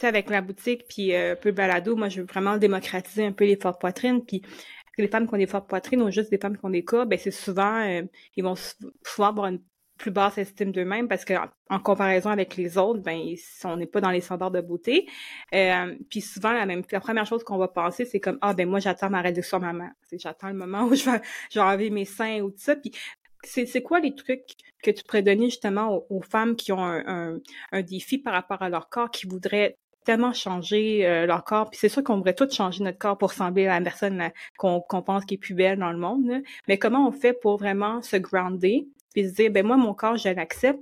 avec 0.02 0.30
la 0.30 0.42
boutique 0.42 0.86
puis 0.88 1.14
euh, 1.14 1.34
un 1.34 1.36
peu 1.36 1.52
balado, 1.52 1.96
moi 1.96 2.10
je 2.10 2.22
veux 2.22 2.28
vraiment 2.28 2.58
démocratiser 2.58 3.26
un 3.26 3.32
peu 3.32 3.46
les 3.46 3.56
fortes 3.56 3.80
poitrines 3.80 4.24
puis 4.24 4.42
les 4.98 5.08
femmes 5.08 5.28
qui 5.28 5.34
ont 5.34 5.38
des 5.38 5.48
fortes 5.48 5.68
poitrines 5.68 6.02
ou 6.02 6.12
juste 6.12 6.32
des 6.32 6.38
femmes 6.38 6.58
qui 6.58 6.66
ont 6.66 6.70
des 6.70 6.86
cas, 6.86 7.06
ben 7.06 7.20
c'est 7.20 7.32
souvent 7.32 7.82
euh, 7.82 8.04
ils 8.36 8.44
vont 8.44 8.56
souvent 9.04 9.28
avoir 9.28 9.48
une 9.48 9.62
plus 9.98 10.12
basse 10.12 10.38
estime 10.38 10.74
d'eux-mêmes 10.74 11.08
parce 11.08 11.24
que 11.24 11.34
comparaison 11.84 12.30
avec 12.30 12.58
les 12.58 12.78
autres, 12.78 13.00
ben 13.00 13.18
on 13.64 13.78
n'est 13.78 13.86
pas 13.86 14.02
dans 14.02 14.10
les 14.10 14.20
standards 14.20 14.52
de 14.52 14.60
beauté. 14.60 15.08
Euh, 15.54 15.96
puis 16.10 16.20
souvent 16.20 16.52
la 16.52 16.66
même 16.66 16.84
la 16.92 17.00
première 17.00 17.26
chose 17.26 17.44
qu'on 17.44 17.58
va 17.58 17.70
penser 17.70 18.06
c'est 18.06 18.20
comme 18.20 18.38
ah 18.42 18.54
ben 18.54 18.68
moi 18.68 18.80
j'attends 18.80 19.10
ma 19.10 19.22
réduction 19.22 19.60
maman, 19.60 19.90
j'attends 20.12 20.50
le 20.50 20.56
moment 20.56 20.84
où 20.84 20.96
je 20.96 21.10
vais 21.10 21.22
je 21.52 21.60
vais 21.60 21.66
enlever 21.66 21.90
mes 21.90 22.06
seins 22.06 22.42
ou 22.42 22.52
tout 22.52 22.60
ça. 22.60 22.76
Puis 22.76 22.92
c'est 23.46 23.82
quoi 23.82 24.00
les 24.00 24.16
trucs 24.16 24.44
que 24.84 24.92
tu 24.92 25.04
pourrais 25.04 25.24
donner 25.24 25.46
justement 25.46 26.04
aux, 26.10 26.22
femmes 26.22 26.56
qui 26.56 26.72
ont 26.72 26.84
un, 26.84 27.40
défi 27.82 28.18
par 28.18 28.34
rapport 28.34 28.62
à 28.62 28.70
leur 28.70 28.90
corps, 28.90 29.12
qui 29.12 29.28
voudraient 29.28 29.78
tellement 30.06 30.34
changer 30.34 31.06
euh, 31.08 31.26
leur 31.26 31.44
corps? 31.44 31.70
Puis 31.70 31.80
c'est 31.80 31.90
sûr 31.90 32.04
qu'on 32.04 32.18
voudrait 32.18 32.36
tout 32.36 32.50
changer 32.50 32.84
notre 32.84 32.98
corps 32.98 33.18
pour 33.18 33.30
ressembler 33.30 33.68
à 33.68 33.80
la 33.80 33.84
personne 33.84 34.32
qu'on 34.58 34.82
pense 35.06 35.26
qui 35.26 35.36
est 35.36 35.38
plus 35.38 35.56
belle 35.56 35.80
dans 35.80 35.92
le 35.92 35.98
monde. 35.98 36.42
Mais 36.68 36.78
comment 36.78 37.08
on 37.08 37.12
fait 37.12 37.34
pour 37.34 37.58
vraiment 37.58 38.02
se 38.02 38.18
grounder 38.18 38.88
puis 39.16 39.30
se 39.30 39.34
dire, 39.34 39.52
ben 39.52 39.66
moi, 39.66 39.78
mon 39.78 39.94
corps, 39.94 40.18
je 40.18 40.30
l'accepte. 40.30 40.82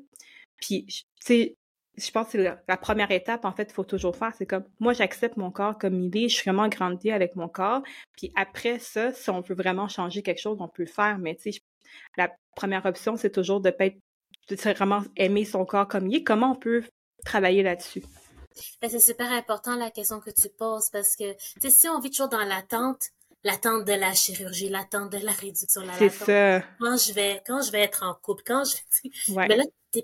Puis, 0.57 0.85
tu 0.87 1.03
sais, 1.19 1.55
je 1.95 2.11
pense 2.11 2.25
que 2.25 2.31
c'est 2.31 2.57
la, 2.67 2.77
première 2.77 3.11
étape, 3.11 3.45
en 3.45 3.51
fait, 3.51 3.67
il 3.69 3.73
faut 3.73 3.83
toujours 3.83 4.15
faire. 4.15 4.33
C'est 4.35 4.47
comme, 4.47 4.65
moi, 4.79 4.93
j'accepte 4.93 5.37
mon 5.37 5.51
corps 5.51 5.77
comme 5.77 6.01
il 6.01 6.17
est. 6.17 6.29
Je 6.29 6.35
suis 6.35 6.49
vraiment 6.49 6.67
grandi 6.67 7.11
avec 7.11 7.35
mon 7.35 7.47
corps. 7.47 7.83
Puis 8.17 8.31
après 8.35 8.79
ça, 8.79 9.13
si 9.13 9.29
on 9.29 9.41
veut 9.41 9.55
vraiment 9.55 9.87
changer 9.87 10.23
quelque 10.23 10.41
chose, 10.41 10.57
on 10.59 10.67
peut 10.67 10.83
le 10.83 10.89
faire. 10.89 11.19
Mais, 11.19 11.35
tu 11.35 11.51
sais, 11.51 11.61
la 12.17 12.31
première 12.55 12.85
option, 12.85 13.17
c'est 13.17 13.31
toujours 13.31 13.61
de 13.61 13.69
peut-être 13.69 14.77
vraiment 14.77 15.03
aimer 15.15 15.45
son 15.45 15.65
corps 15.65 15.87
comme 15.87 16.07
il 16.07 16.17
est. 16.17 16.23
Comment 16.23 16.51
on 16.51 16.55
peut 16.55 16.83
travailler 17.25 17.63
là-dessus? 17.63 18.03
Ben, 18.81 18.89
c'est 18.89 18.99
super 18.99 19.31
important 19.31 19.75
la 19.75 19.89
question 19.89 20.19
que 20.19 20.29
tu 20.29 20.49
poses 20.49 20.89
parce 20.91 21.15
que, 21.15 21.35
si 21.67 21.89
on 21.89 21.99
vit 21.99 22.11
toujours 22.11 22.29
dans 22.29 22.43
l'attente, 22.43 23.09
l'attente 23.43 23.85
de 23.85 23.93
la 23.93 24.13
chirurgie, 24.13 24.69
l'attente 24.69 25.11
de 25.11 25.17
la 25.17 25.31
réduction, 25.31 25.81
la 25.81 25.93
C'est 25.93 26.09
ça. 26.09 26.61
Quand 26.79 26.97
je 26.97 27.13
vais, 27.13 27.41
quand 27.45 27.61
je 27.61 27.71
vais 27.71 27.81
être 27.81 28.03
en 28.03 28.13
couple, 28.13 28.43
quand 28.45 28.63
je, 28.63 29.33
ouais. 29.33 29.47
mais 29.47 29.57
là, 29.57 29.63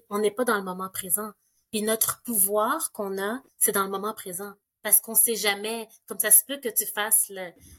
on 0.09 0.19
n'est 0.19 0.31
pas 0.31 0.45
dans 0.45 0.57
le 0.57 0.63
moment 0.63 0.89
présent. 0.89 1.31
Puis 1.71 1.83
notre 1.83 2.21
pouvoir 2.23 2.91
qu'on 2.91 3.21
a, 3.21 3.41
c'est 3.57 3.71
dans 3.71 3.83
le 3.83 3.89
moment 3.89 4.13
présent. 4.13 4.53
Parce 4.81 5.01
qu'on 5.01 5.15
sait 5.15 5.35
jamais, 5.35 5.87
comme 6.07 6.19
ça 6.19 6.31
se 6.31 6.43
peut 6.45 6.57
que 6.57 6.69
tu 6.69 6.85
fasses 6.85 7.31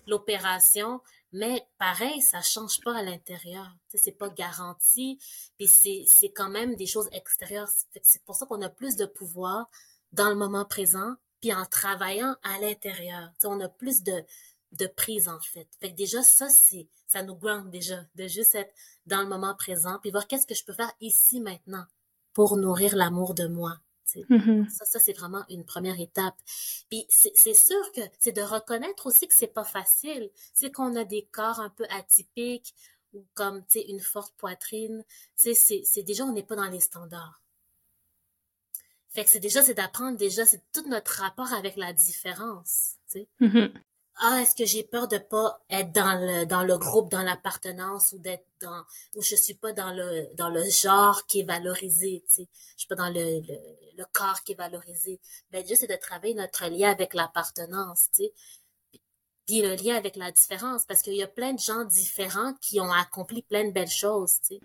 l'opération, 0.07 1.01
mais 1.33 1.67
pareil, 1.79 2.21
ça 2.23 2.41
change 2.43 2.81
pas 2.81 2.97
à 2.97 3.03
l'intérieur. 3.03 3.69
C'est 3.95 4.19
pas 4.19 4.31
garanti. 4.31 5.19
Puis 5.59 5.69
c'est, 5.69 6.31
quand 6.31 6.51
même 6.51 6.75
des 6.75 6.87
choses 6.87 7.09
extérieures. 7.13 7.69
C'est 8.03 8.23
pour 8.25 8.35
ça 8.35 8.47
qu'on 8.47 8.63
a 8.63 8.69
plus 8.69 8.97
de 8.97 9.07
pouvoir 9.07 9.69
dans 10.13 10.29
le 10.29 10.35
moment 10.35 10.65
présent, 10.65 11.15
puis 11.41 11.55
en 11.55 11.65
travaillant 11.67 12.37
à 12.43 12.59
l'intérieur. 12.59 13.31
On 13.45 13.61
a 13.61 13.69
plus 13.69 14.03
de, 14.03 14.25
de 14.73 14.87
prise 14.87 15.29
en 15.29 15.41
fait. 15.41 15.69
Fait 15.81 15.93
que 15.93 15.97
déjà 15.97 16.23
ça 16.23 16.49
ça 17.07 17.23
nous 17.23 17.37
ground 17.37 17.71
déjà 17.71 18.05
de 18.15 18.27
juste 18.27 18.55
être 18.55 18.73
dans 19.07 19.23
le 19.23 19.29
moment 19.29 19.55
présent 19.55 19.99
puis 20.01 20.11
voir 20.11 20.27
qu'est-ce 20.27 20.47
que 20.47 20.55
je 20.55 20.65
peux 20.65 20.73
faire 20.73 20.93
ici 21.01 21.41
maintenant 21.41 21.85
pour 22.33 22.57
nourrir 22.57 22.97
l'amour 22.97 23.35
de 23.35 23.47
moi. 23.47 23.79
Mm-hmm. 24.19 24.69
Ça, 24.69 24.85
ça 24.85 24.99
c'est 24.99 25.13
vraiment 25.13 25.45
une 25.49 25.65
première 25.65 26.01
étape. 26.01 26.37
Puis 26.91 27.07
c'est 27.09 27.55
sûr 27.55 27.93
que 27.93 28.01
c'est 28.19 28.33
de 28.33 28.43
reconnaître 28.43 29.07
aussi 29.07 29.27
que 29.29 29.35
c'est 29.35 29.47
pas 29.47 29.65
facile. 29.65 30.31
C'est 30.53 30.71
qu'on 30.71 30.97
a 30.97 31.05
des 31.05 31.27
corps 31.31 31.61
un 31.61 31.71
peu 31.71 31.85
atypiques 31.91 32.75
ou 33.13 33.25
comme 33.35 33.63
tu 33.67 33.81
sais 33.81 33.87
une 33.89 34.01
forte 34.01 34.35
poitrine. 34.37 35.05
Tu 35.41 35.55
sais 35.55 35.83
c'est 35.85 36.03
déjà 36.03 36.25
on 36.25 36.33
n'est 36.33 36.43
pas 36.43 36.57
dans 36.57 36.69
les 36.69 36.81
standards. 36.81 37.43
Fait 39.09 39.25
que 39.25 39.31
c'est 39.31 39.41
déjà 39.41 39.63
c'est 39.63 39.75
d'apprendre 39.75 40.17
déjà 40.17 40.47
c'est 40.47 40.63
tout 40.73 40.89
notre 40.89 41.21
rapport 41.21 41.53
avec 41.53 41.77
la 41.77 41.93
différence. 41.93 42.97
Tu 43.11 43.21
sais. 43.21 43.29
Mm-hmm 43.41 43.73
ah 44.23 44.43
est-ce 44.43 44.55
que 44.55 44.67
j'ai 44.67 44.85
peur 44.85 45.09
de 45.09 45.17
pas 45.17 45.59
être 45.71 45.93
dans 45.93 46.21
le 46.21 46.45
dans 46.45 46.63
le 46.63 46.77
groupe 46.77 47.11
dans 47.11 47.23
l'appartenance 47.23 48.13
ou 48.13 48.19
d'être 48.19 48.45
dans 48.61 48.85
ou 49.15 49.23
je 49.23 49.35
suis 49.35 49.55
pas 49.55 49.73
dans 49.73 49.93
le 49.93 50.29
dans 50.35 50.51
le 50.51 50.63
genre 50.69 51.27
qui 51.27 51.41
est 51.41 51.45
valorisé 51.45 52.23
tu 52.27 52.35
sais. 52.35 52.49
Je 52.77 52.81
suis 52.81 52.89
pas 52.89 52.97
dans 52.97 53.09
le, 53.09 53.41
le, 53.41 54.05
corps 54.13 54.43
qui 54.43 54.53
est 54.53 54.57
valorisé. 54.57 55.21
Ben 55.51 55.67
juste 55.67 55.81
c'est 55.81 55.87
de 55.87 55.97
travailler 55.97 56.35
notre 56.35 56.67
lien 56.67 56.91
avec 56.91 57.15
l'appartenance 57.15 58.09
tu 58.15 58.25
sais. 58.25 58.33
Puis 59.47 59.63
le 59.63 59.75
lien 59.75 59.97
avec 59.97 60.17
la 60.17 60.31
différence 60.31 60.85
parce 60.85 61.01
qu'il 61.01 61.15
y 61.15 61.23
a 61.23 61.29
plein 61.29 61.55
de 61.55 61.59
gens 61.59 61.85
différents 61.85 62.53
qui 62.61 62.79
ont 62.79 62.93
accompli 62.93 63.43
plein 63.43 63.65
de 63.65 63.73
belles 63.73 63.89
choses 63.89 64.35
tu 64.43 64.57
sais. 64.57 64.61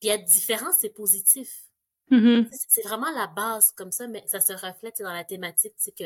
Puis 0.00 0.08
être 0.08 0.24
différent 0.24 0.72
c'est 0.80 0.90
positif. 0.90 1.64
Mm-hmm. 2.10 2.48
c'est 2.68 2.82
vraiment 2.82 3.10
la 3.12 3.26
base 3.26 3.72
comme 3.72 3.90
ça 3.90 4.06
mais 4.06 4.22
ça 4.26 4.38
se 4.38 4.52
reflète 4.52 5.00
dans 5.00 5.12
la 5.12 5.24
thématique 5.24 5.72
c'est 5.78 5.96
que 5.96 6.04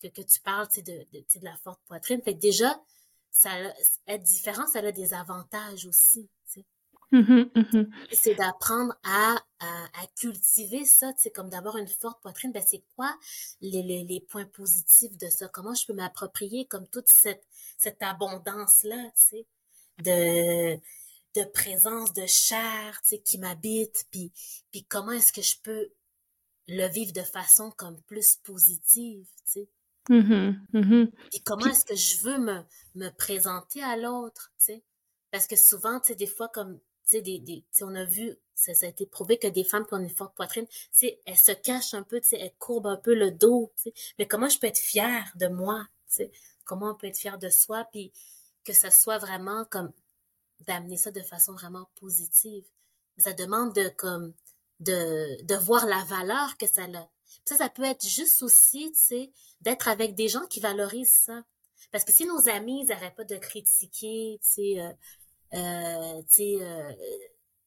que, 0.00 0.08
que 0.08 0.22
tu 0.22 0.40
parles 0.40 0.68
de, 0.76 0.82
de, 0.82 1.18
de, 1.18 1.44
la 1.44 1.56
forte 1.58 1.80
poitrine. 1.86 2.22
Fait 2.22 2.34
que 2.34 2.40
déjà, 2.40 2.80
ça, 3.30 3.50
être 4.06 4.22
différent, 4.22 4.66
ça 4.66 4.80
a 4.80 4.92
des 4.92 5.14
avantages 5.14 5.86
aussi. 5.86 6.28
Mm-hmm, 7.12 7.52
mm-hmm. 7.52 7.90
C'est 8.12 8.34
d'apprendre 8.34 8.94
à, 9.04 9.36
à, 9.60 9.84
à, 10.02 10.06
cultiver 10.16 10.84
ça, 10.84 11.12
c'est 11.16 11.30
comme 11.30 11.48
d'avoir 11.48 11.76
une 11.76 11.86
forte 11.86 12.20
poitrine, 12.20 12.50
ben 12.50 12.62
c'est 12.66 12.82
quoi 12.96 13.16
les, 13.60 13.82
les, 13.84 14.02
les, 14.02 14.20
points 14.20 14.44
positifs 14.44 15.16
de 15.16 15.28
ça? 15.28 15.46
Comment 15.48 15.74
je 15.74 15.86
peux 15.86 15.92
m'approprier 15.92 16.66
comme 16.66 16.86
toute 16.88 17.08
cette, 17.08 17.44
cette 17.78 18.02
abondance-là, 18.02 19.12
de, 19.98 20.74
de 20.74 21.44
présence, 21.52 22.12
de 22.12 22.26
chair, 22.26 23.00
tu 23.02 23.08
sais, 23.10 23.18
qui 23.18 23.38
m'habite, 23.38 24.06
puis, 24.10 24.32
puis 24.72 24.84
comment 24.84 25.12
est-ce 25.12 25.32
que 25.32 25.42
je 25.42 25.54
peux 25.62 25.88
le 26.66 26.88
vivre 26.88 27.12
de 27.12 27.22
façon 27.22 27.70
comme 27.70 28.00
plus 28.02 28.36
positive, 28.42 29.26
tu 29.44 29.60
sais? 29.60 29.68
Mm-hmm, 30.08 30.54
mm-hmm. 30.72 31.10
Puis 31.30 31.40
comment 31.42 31.66
est-ce 31.66 31.84
que 31.84 31.96
je 31.96 32.20
veux 32.20 32.38
me, 32.38 32.62
me 32.94 33.08
présenter 33.10 33.82
à 33.82 33.96
l'autre, 33.96 34.52
tu 34.58 34.66
sais? 34.66 34.82
Parce 35.32 35.46
que 35.46 35.56
souvent, 35.56 36.00
tu 36.00 36.08
sais, 36.08 36.14
des 36.14 36.26
fois, 36.26 36.48
comme, 36.48 36.78
tu 36.78 36.82
sais, 37.16 37.22
des, 37.22 37.38
des, 37.38 37.64
on 37.82 37.94
a 37.94 38.04
vu, 38.04 38.36
ça, 38.54 38.74
ça, 38.74 38.86
a 38.86 38.88
été 38.88 39.06
prouvé 39.06 39.38
que 39.38 39.48
des 39.48 39.64
femmes 39.64 39.86
qui 39.86 39.94
ont 39.94 39.98
une 39.98 40.08
forte 40.08 40.34
poitrine, 40.34 40.66
tu 40.66 40.76
sais, 40.92 41.20
elles 41.26 41.36
se 41.36 41.52
cachent 41.52 41.94
un 41.94 42.02
peu, 42.02 42.20
tu 42.20 42.28
sais, 42.28 42.38
elles 42.38 42.54
courbent 42.58 42.86
un 42.86 42.96
peu 42.96 43.14
le 43.14 43.30
dos, 43.30 43.72
tu 43.76 43.90
sais. 43.90 43.94
Mais 44.18 44.26
comment 44.26 44.48
je 44.48 44.58
peux 44.58 44.66
être 44.66 44.78
fière 44.78 45.32
de 45.36 45.48
moi, 45.48 45.86
tu 46.08 46.16
sais? 46.16 46.32
Comment 46.64 46.92
on 46.92 46.94
peut 46.94 47.08
être 47.08 47.18
fière 47.18 47.38
de 47.38 47.48
soi, 47.48 47.84
puis 47.92 48.12
que 48.64 48.72
ça 48.72 48.90
soit 48.90 49.18
vraiment 49.18 49.64
comme 49.66 49.92
d'amener 50.66 50.96
ça 50.96 51.10
de 51.10 51.22
façon 51.22 51.52
vraiment 51.52 51.88
positive? 51.96 52.64
Ça 53.18 53.32
demande 53.32 53.74
de, 53.74 53.88
comme, 53.88 54.32
de, 54.80 55.42
de 55.42 55.54
voir 55.54 55.86
la 55.86 56.02
valeur 56.04 56.56
que 56.58 56.66
ça 56.66 56.84
a. 56.84 57.08
Ça, 57.44 57.56
ça 57.56 57.68
peut 57.68 57.84
être 57.84 58.06
juste 58.06 58.42
aussi, 58.42 58.90
tu 58.92 58.98
sais, 58.98 59.32
d'être 59.60 59.88
avec 59.88 60.14
des 60.14 60.28
gens 60.28 60.46
qui 60.46 60.60
valorisent 60.60 61.10
ça. 61.10 61.42
Parce 61.92 62.04
que 62.04 62.12
si 62.12 62.26
nos 62.26 62.48
amis, 62.48 62.82
ils 62.82 62.88
n'arrêtent 62.88 63.14
pas 63.14 63.24
de 63.24 63.36
critiquer, 63.36 64.38
tu 64.42 64.48
sais, 64.48 64.80
euh, 64.80 64.92
euh, 65.54 66.22
tu 66.22 66.34
sais, 66.34 66.56
euh, 66.60 66.92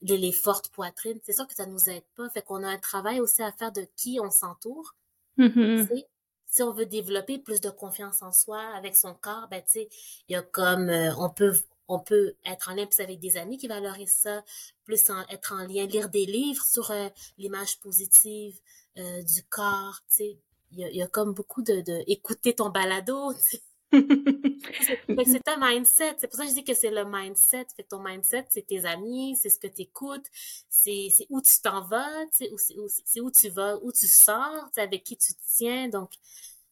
les, 0.01 0.17
les, 0.17 0.31
fortes 0.31 0.69
poitrines, 0.69 1.19
c'est 1.23 1.33
sûr 1.33 1.47
que 1.47 1.53
ça 1.53 1.65
nous 1.65 1.89
aide 1.89 2.03
pas. 2.15 2.29
Fait 2.29 2.41
qu'on 2.41 2.63
a 2.63 2.67
un 2.67 2.77
travail 2.77 3.19
aussi 3.19 3.41
à 3.41 3.51
faire 3.51 3.71
de 3.71 3.87
qui 3.95 4.19
on 4.21 4.31
s'entoure. 4.31 4.95
Mm-hmm. 5.37 6.05
Si 6.45 6.63
on 6.63 6.73
veut 6.73 6.85
développer 6.85 7.37
plus 7.37 7.61
de 7.61 7.69
confiance 7.69 8.21
en 8.21 8.31
soi 8.31 8.59
avec 8.75 8.95
son 8.95 9.13
corps, 9.13 9.47
ben 9.49 9.61
tu 9.61 9.71
sais, 9.71 9.89
il 10.27 10.33
y 10.33 10.35
a 10.35 10.41
comme 10.41 10.89
on 10.89 11.29
peut 11.29 11.53
on 11.89 11.99
peut 11.99 12.35
être 12.45 12.69
en 12.69 12.75
lien 12.75 12.85
plus 12.85 13.01
avec 13.01 13.19
des 13.19 13.35
amis 13.35 13.57
qui 13.57 13.67
valorisent 13.67 14.15
ça, 14.15 14.43
plus 14.85 15.11
être 15.29 15.53
en 15.53 15.67
lien, 15.67 15.85
lire 15.85 16.09
des 16.09 16.25
livres 16.25 16.63
sur 16.63 16.93
l'image 17.37 17.79
positive, 17.79 18.59
euh, 18.97 19.21
du 19.23 19.43
corps, 19.43 19.99
tu 20.07 20.15
sais. 20.15 20.37
Il 20.71 20.95
y 20.95 21.01
a, 21.01 21.07
comme 21.07 21.33
beaucoup 21.33 21.63
de, 21.63 21.81
de 21.81 22.03
écouter 22.05 22.53
ton 22.53 22.69
balado, 22.69 23.33
c'est 23.91 25.47
un 25.47 25.57
mindset. 25.59 26.15
C'est 26.19 26.27
pour 26.27 26.37
ça 26.37 26.43
que 26.43 26.49
je 26.49 26.55
dis 26.55 26.63
que 26.63 26.73
c'est 26.73 26.91
le 26.91 27.05
mindset. 27.05 27.65
Fait 27.75 27.83
ton 27.83 27.99
mindset, 28.03 28.45
c'est 28.49 28.67
tes 28.67 28.85
amis, 28.85 29.35
c'est 29.41 29.49
ce 29.49 29.57
que 29.59 29.67
tu 29.67 29.81
écoutes, 29.81 30.25
c'est 30.69 31.09
où 31.29 31.41
tu 31.41 31.59
t'en 31.61 31.81
vas, 31.81 32.07
c'est 32.31 32.51
où, 32.51 32.87
où 33.23 33.31
tu 33.31 33.49
vas, 33.49 33.77
où 33.81 33.91
tu 33.91 34.07
sors, 34.07 34.69
avec 34.77 35.03
qui 35.03 35.17
tu 35.17 35.33
te 35.33 35.41
tiens. 35.55 35.89
Donc, 35.89 36.11
euh, 36.13 36.17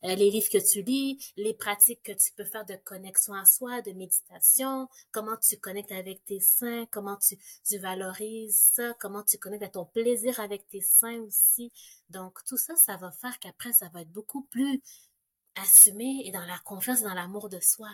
les 0.04 0.30
livres 0.30 0.50
que 0.52 0.58
tu 0.58 0.82
lis, 0.82 1.34
les 1.38 1.54
pratiques 1.54 2.04
que 2.04 2.12
tu 2.12 2.32
peux 2.34 2.46
faire 2.46 2.66
de 2.66 2.76
connexion 2.76 3.34
à 3.34 3.46
soi, 3.46 3.82
de 3.82 3.92
méditation, 3.92 4.88
comment 5.12 5.38
tu 5.38 5.58
connectes 5.58 5.92
avec 5.92 6.24
tes 6.26 6.40
seins, 6.40 6.86
comment 6.92 7.18
tu, 7.18 7.38
valorises 7.78 8.58
ça, 8.76 8.94
comment 9.00 9.24
tu 9.24 9.38
connectes 9.38 9.64
à 9.64 9.70
ton 9.70 9.86
plaisir 9.86 10.40
avec 10.40 10.68
tes 10.68 10.82
seins 10.82 11.20
aussi. 11.22 11.72
Donc, 12.10 12.44
tout 12.46 12.58
ça, 12.58 12.76
ça 12.76 12.98
va 12.98 13.12
faire 13.12 13.40
qu'après, 13.40 13.74
ça 13.74 13.90
va 13.90 14.02
être 14.02 14.12
beaucoup 14.12 14.44
plus 14.44 14.82
assumé 15.56 16.24
et 16.26 16.32
dans 16.32 16.46
la 16.46 16.60
confiance 16.60 17.02
dans 17.02 17.14
l'amour 17.14 17.50
de 17.50 17.60
soi. 17.60 17.90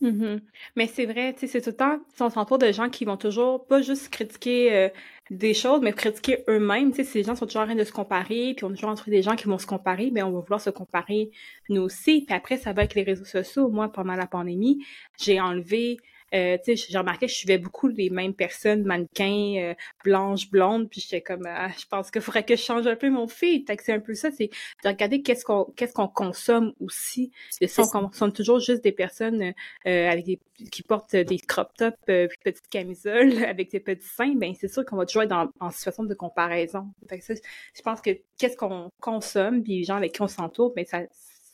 Mm-hmm. 0.00 0.40
Mais 0.76 0.86
c'est 0.86 1.06
vrai, 1.06 1.32
tu 1.34 1.40
sais, 1.40 1.46
c'est 1.46 1.62
tout 1.62 1.70
le 1.70 1.76
temps, 1.76 1.98
on 2.20 2.30
s'entoure 2.30 2.58
de 2.58 2.72
gens 2.72 2.88
qui 2.88 3.04
vont 3.04 3.16
toujours 3.16 3.66
pas 3.66 3.82
juste 3.82 4.08
critiquer 4.10 4.74
euh, 4.74 4.88
des 5.30 5.54
choses, 5.54 5.80
mais 5.82 5.92
critiquer 5.92 6.44
eux-mêmes. 6.48 6.92
Sais, 6.92 7.04
ces 7.04 7.22
gens 7.22 7.34
sont 7.34 7.46
toujours 7.46 7.62
en 7.62 7.66
train 7.66 7.74
de 7.74 7.84
se 7.84 7.92
comparer, 7.92 8.54
puis 8.54 8.64
on 8.64 8.70
est 8.70 8.74
toujours 8.74 8.90
entre 8.90 9.10
des 9.10 9.22
gens 9.22 9.36
qui 9.36 9.46
vont 9.46 9.58
se 9.58 9.66
comparer, 9.66 10.10
mais 10.12 10.22
on 10.22 10.32
va 10.32 10.40
vouloir 10.40 10.60
se 10.60 10.70
comparer 10.70 11.30
nous 11.68 11.82
aussi. 11.82 12.24
Puis 12.26 12.34
après, 12.34 12.56
ça 12.56 12.72
va 12.72 12.82
avec 12.82 12.94
les 12.94 13.02
réseaux 13.02 13.24
sociaux. 13.24 13.68
Moi, 13.68 13.90
pendant 13.90 14.14
la 14.14 14.26
pandémie, 14.26 14.84
j'ai 15.18 15.40
enlevé 15.40 15.98
euh, 16.34 16.56
tu 16.64 16.76
sais, 16.76 16.86
j'ai 16.90 16.98
remarqué 16.98 17.26
que 17.26 17.32
je 17.32 17.36
suivais 17.36 17.58
beaucoup 17.58 17.88
les 17.88 18.10
mêmes 18.10 18.34
personnes, 18.34 18.84
mannequins, 18.84 19.54
euh, 19.58 19.74
blanches, 20.04 20.50
blondes, 20.50 20.88
puis 20.88 21.00
j'étais 21.00 21.20
comme, 21.20 21.46
ah, 21.46 21.70
je 21.78 21.84
pense 21.86 22.10
qu'il 22.10 22.22
faudrait 22.22 22.44
que 22.44 22.56
je 22.56 22.62
change 22.62 22.86
un 22.86 22.96
peu 22.96 23.10
mon 23.10 23.28
feed. 23.28 23.70
c'est 23.80 23.92
un 23.92 24.00
peu 24.00 24.14
ça, 24.14 24.30
c'est 24.30 24.50
de 24.82 24.88
regarder 24.88 25.22
qu'est-ce 25.22 25.44
qu'on 25.44 25.64
qu'est-ce 25.76 25.92
qu'on 25.92 26.08
consomme 26.08 26.72
aussi. 26.80 27.30
Ça, 27.66 27.82
on 27.82 27.86
consomme 27.86 28.32
toujours 28.32 28.60
juste 28.60 28.82
des 28.82 28.92
personnes 28.92 29.52
euh, 29.86 30.10
avec 30.10 30.24
des, 30.24 30.40
qui 30.70 30.82
portent 30.82 31.16
des 31.16 31.38
crop 31.38 31.72
tops, 31.76 31.96
euh, 32.08 32.28
petites 32.44 32.68
camisoles, 32.68 33.32
avec 33.44 33.70
des 33.70 33.80
petits 33.80 34.06
seins. 34.06 34.34
Ben 34.34 34.54
c'est 34.58 34.68
sûr 34.68 34.84
qu'on 34.84 34.96
va 34.96 35.06
toujours 35.06 35.22
être 35.22 35.30
dans, 35.30 35.50
en 35.60 35.70
situation 35.70 36.04
de 36.04 36.14
comparaison. 36.14 36.86
Fait 37.08 37.18
que 37.18 37.24
ça, 37.24 37.34
je 37.34 37.82
pense 37.82 38.00
que 38.00 38.10
qu'est-ce 38.38 38.56
qu'on 38.56 38.90
consomme, 39.00 39.62
puis 39.62 39.78
les 39.78 39.84
gens 39.84 39.96
avec 39.96 40.12
qui 40.12 40.22
on 40.22 40.28
s'entoure, 40.28 40.72
ben 40.74 40.84
ça 40.84 41.02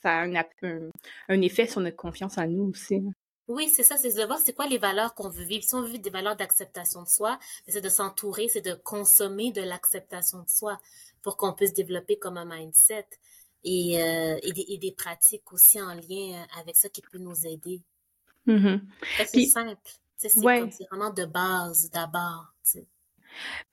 ça 0.00 0.10
a 0.10 0.26
un, 0.26 0.34
un, 0.62 0.90
un, 1.28 1.42
effet 1.42 1.66
sur 1.66 1.80
notre 1.80 1.96
confiance 1.96 2.38
en 2.38 2.46
nous 2.46 2.70
aussi. 2.70 3.02
Oui, 3.48 3.70
c'est 3.70 3.82
ça, 3.82 3.96
c'est 3.96 4.14
de 4.14 4.24
voir 4.24 4.38
c'est 4.38 4.52
quoi 4.52 4.66
les 4.66 4.78
valeurs 4.78 5.14
qu'on 5.14 5.30
veut 5.30 5.44
vivre. 5.44 5.64
Si 5.64 5.74
on 5.74 5.80
veut 5.80 5.88
vivre 5.88 6.02
des 6.02 6.10
valeurs 6.10 6.36
d'acceptation 6.36 7.02
de 7.02 7.08
soi, 7.08 7.38
c'est 7.66 7.80
de 7.80 7.88
s'entourer, 7.88 8.48
c'est 8.48 8.60
de 8.60 8.74
consommer 8.74 9.52
de 9.52 9.62
l'acceptation 9.62 10.42
de 10.42 10.48
soi 10.48 10.78
pour 11.22 11.36
qu'on 11.38 11.54
puisse 11.54 11.72
développer 11.72 12.18
comme 12.18 12.36
un 12.36 12.44
mindset 12.44 13.06
et, 13.64 14.02
euh, 14.02 14.38
et, 14.42 14.52
des, 14.52 14.66
et, 14.68 14.78
des, 14.78 14.92
pratiques 14.92 15.50
aussi 15.52 15.80
en 15.80 15.94
lien 15.94 16.46
avec 16.60 16.76
ça 16.76 16.90
qui 16.90 17.00
peut 17.00 17.18
nous 17.18 17.46
aider. 17.46 17.80
Mm-hmm. 18.46 18.80
C'est 19.26 19.44
simple. 19.46 19.76
C'est 20.16 20.34
vraiment 20.90 21.10
de 21.10 21.24
base 21.24 21.90
d'abord. 21.90 22.52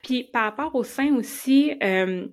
Puis 0.04 0.24
par 0.26 0.44
rapport 0.44 0.76
au 0.76 0.84
sein 0.84 1.16
aussi, 1.16 1.76
euh, 1.84 2.28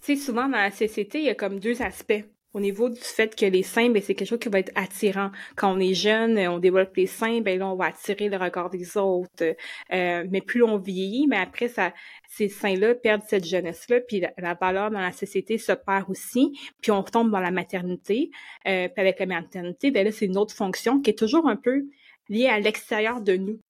tu 0.00 0.16
sais, 0.16 0.16
souvent 0.16 0.48
dans 0.48 0.58
la 0.58 0.70
société, 0.70 1.18
il 1.18 1.24
y 1.26 1.30
a 1.30 1.34
comme 1.34 1.60
deux 1.60 1.82
aspects 1.82 2.24
au 2.52 2.60
niveau 2.60 2.88
du 2.88 3.00
fait 3.00 3.34
que 3.36 3.46
les 3.46 3.62
seins, 3.62 3.90
ben, 3.90 4.02
c'est 4.02 4.14
quelque 4.14 4.28
chose 4.28 4.38
qui 4.38 4.48
va 4.48 4.58
être 4.58 4.72
attirant. 4.74 5.30
Quand 5.56 5.72
on 5.72 5.78
est 5.78 5.94
jeune, 5.94 6.38
on 6.48 6.58
développe 6.58 6.96
les 6.96 7.06
seins, 7.06 7.40
ben 7.40 7.58
là, 7.58 7.68
on 7.68 7.76
va 7.76 7.86
attirer 7.86 8.28
le 8.28 8.36
regard 8.36 8.70
des 8.70 8.96
autres. 8.96 9.54
Euh, 9.92 10.24
mais 10.30 10.40
plus 10.40 10.62
on 10.62 10.78
vieillit, 10.78 11.26
mais 11.28 11.36
après, 11.36 11.68
ça, 11.68 11.92
ces 12.28 12.48
seins-là 12.48 12.94
perdent 12.94 13.22
cette 13.26 13.46
jeunesse-là, 13.46 14.00
puis 14.00 14.20
la, 14.36 14.54
valeur 14.54 14.90
dans 14.90 15.00
la 15.00 15.12
société 15.12 15.58
se 15.58 15.72
perd 15.72 16.10
aussi, 16.10 16.58
puis 16.80 16.90
on 16.90 17.02
retombe 17.02 17.30
dans 17.30 17.40
la 17.40 17.50
maternité. 17.50 18.30
Euh, 18.66 18.88
avec 18.96 19.20
la 19.20 19.26
maternité, 19.26 19.90
ben 19.90 20.04
là, 20.04 20.12
c'est 20.12 20.26
une 20.26 20.36
autre 20.36 20.54
fonction 20.54 21.00
qui 21.00 21.10
est 21.10 21.18
toujours 21.18 21.48
un 21.48 21.56
peu 21.56 21.84
liée 22.28 22.48
à 22.48 22.58
l'extérieur 22.58 23.20
de 23.20 23.36
nous. 23.36 23.60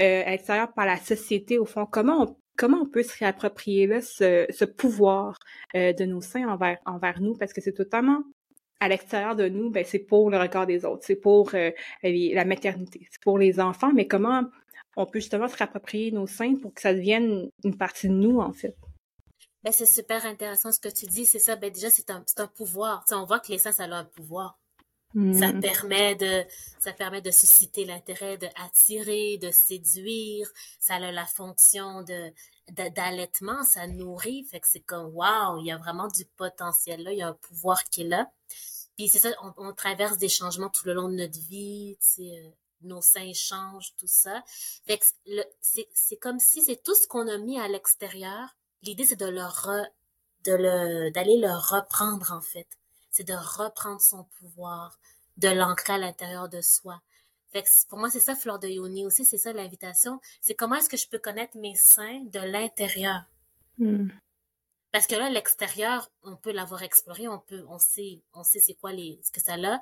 Euh, 0.00 0.22
à 0.24 0.30
l'extérieur 0.30 0.72
par 0.72 0.86
la 0.86 0.96
société, 0.96 1.58
au 1.58 1.66
fond. 1.66 1.86
Comment 1.86 2.22
on 2.22 2.36
comment 2.56 2.78
on 2.78 2.86
peut 2.88 3.02
se 3.02 3.16
réapproprier 3.18 4.00
ce, 4.00 4.64
pouvoir 4.64 5.38
euh, 5.74 5.92
de 5.92 6.04
nos 6.04 6.20
seins 6.20 6.46
envers, 6.48 7.20
nous, 7.20 7.36
parce 7.36 7.52
que 7.52 7.60
c'est 7.60 7.72
totalement 7.72 8.22
à 8.80 8.88
l'extérieur 8.88 9.36
de 9.36 9.48
nous, 9.48 9.70
ben, 9.70 9.84
c'est 9.86 10.00
pour 10.00 10.30
le 10.30 10.38
regard 10.38 10.66
des 10.66 10.84
autres, 10.84 11.04
c'est 11.04 11.16
pour 11.16 11.54
euh, 11.54 11.70
la 12.02 12.44
maternité, 12.44 13.06
c'est 13.10 13.22
pour 13.22 13.38
les 13.38 13.60
enfants, 13.60 13.92
mais 13.94 14.08
comment 14.08 14.44
on 14.96 15.06
peut 15.06 15.20
justement 15.20 15.48
se 15.48 15.56
réapproprier 15.56 16.10
nos 16.10 16.26
seins 16.26 16.56
pour 16.56 16.74
que 16.74 16.80
ça 16.80 16.92
devienne 16.92 17.48
une 17.64 17.76
partie 17.76 18.08
de 18.08 18.14
nous, 18.14 18.40
en 18.40 18.52
fait? 18.52 18.76
Ben, 19.62 19.72
c'est 19.72 19.86
super 19.86 20.26
intéressant 20.26 20.72
ce 20.72 20.80
que 20.80 20.88
tu 20.88 21.06
dis, 21.06 21.24
c'est 21.24 21.38
ça. 21.38 21.54
Ben, 21.54 21.70
déjà, 21.70 21.88
c'est 21.90 22.10
un, 22.10 22.24
un 22.38 22.46
pouvoir. 22.48 23.04
on 23.12 23.24
voit 23.24 23.38
que 23.38 23.52
les 23.52 23.58
seins, 23.58 23.70
ça 23.70 23.84
a 23.84 23.94
un 23.94 24.04
pouvoir. 24.04 24.58
Ça 25.14 25.52
mm. 25.52 25.60
permet 25.60 26.14
de, 26.14 26.44
ça 26.78 26.92
permet 26.92 27.20
de 27.20 27.30
susciter 27.30 27.84
l'intérêt, 27.84 28.38
de 28.38 28.48
attirer, 28.56 29.36
de 29.36 29.50
séduire. 29.50 30.50
Ça 30.80 30.94
a 30.94 31.12
la 31.12 31.26
fonction 31.26 32.02
de, 32.02 32.32
d'allaitement, 32.90 33.62
ça 33.62 33.86
nourrit. 33.86 34.44
Fait 34.44 34.60
que 34.60 34.68
c'est 34.68 34.80
comme, 34.80 35.14
waouh, 35.14 35.58
il 35.60 35.66
y 35.66 35.70
a 35.70 35.76
vraiment 35.76 36.08
du 36.08 36.24
potentiel 36.24 37.02
là, 37.02 37.12
il 37.12 37.18
y 37.18 37.22
a 37.22 37.28
un 37.28 37.34
pouvoir 37.34 37.84
qui 37.84 38.02
est 38.02 38.08
là. 38.08 38.30
Puis 38.96 39.08
c'est 39.08 39.18
ça, 39.18 39.30
on, 39.56 39.72
traverse 39.72 40.16
des 40.16 40.28
changements 40.28 40.70
tout 40.70 40.86
le 40.86 40.94
long 40.94 41.08
de 41.08 41.14
notre 41.14 41.38
vie, 41.40 41.96
tu 42.00 42.06
sais, 42.06 42.44
euh, 42.44 42.50
nos 42.82 43.00
seins 43.00 43.32
changent, 43.34 43.94
tout 43.98 44.06
ça. 44.06 44.42
Fait 44.86 44.98
que 44.98 45.04
c'est, 45.60 45.88
c'est 45.92 46.16
comme 46.16 46.38
si 46.38 46.62
c'est 46.62 46.82
tout 46.82 46.94
ce 46.94 47.06
qu'on 47.06 47.28
a 47.28 47.38
mis 47.38 47.58
à 47.58 47.68
l'extérieur. 47.68 48.56
L'idée, 48.82 49.04
c'est 49.04 49.16
de 49.16 49.26
le 49.26 49.42
de 50.44 50.52
le, 50.52 51.10
d'aller 51.10 51.38
le 51.38 51.52
reprendre, 51.52 52.32
en 52.32 52.40
fait 52.40 52.66
c'est 53.12 53.26
de 53.26 53.34
reprendre 53.34 54.00
son 54.00 54.24
pouvoir, 54.40 54.98
de 55.36 55.48
l'ancrer 55.48 55.92
à 55.92 55.98
l'intérieur 55.98 56.48
de 56.48 56.60
soi. 56.60 57.00
Fait 57.52 57.62
que 57.62 57.68
pour 57.88 57.98
moi, 57.98 58.10
c'est 58.10 58.20
ça, 58.20 58.34
Fleur 58.34 58.58
de 58.58 58.66
Yoni 58.66 59.06
aussi, 59.06 59.24
c'est 59.24 59.38
ça 59.38 59.52
l'invitation. 59.52 60.20
C'est 60.40 60.54
comment 60.54 60.76
est-ce 60.76 60.88
que 60.88 60.96
je 60.96 61.08
peux 61.08 61.18
connaître 61.18 61.56
mes 61.58 61.74
seins 61.76 62.20
de 62.24 62.40
l'intérieur? 62.40 63.22
Hmm. 63.78 64.08
Parce 64.90 65.06
que 65.06 65.14
là, 65.14 65.30
l'extérieur, 65.30 66.10
on 66.22 66.36
peut 66.36 66.52
l'avoir 66.52 66.82
exploré, 66.82 67.28
on 67.28 67.38
peut, 67.38 67.64
on 67.68 67.78
sait, 67.78 68.20
on 68.34 68.44
sait 68.44 68.60
c'est 68.60 68.74
quoi 68.74 68.92
les, 68.92 69.18
ce 69.22 69.30
que 69.30 69.40
ça 69.40 69.54
a. 69.54 69.80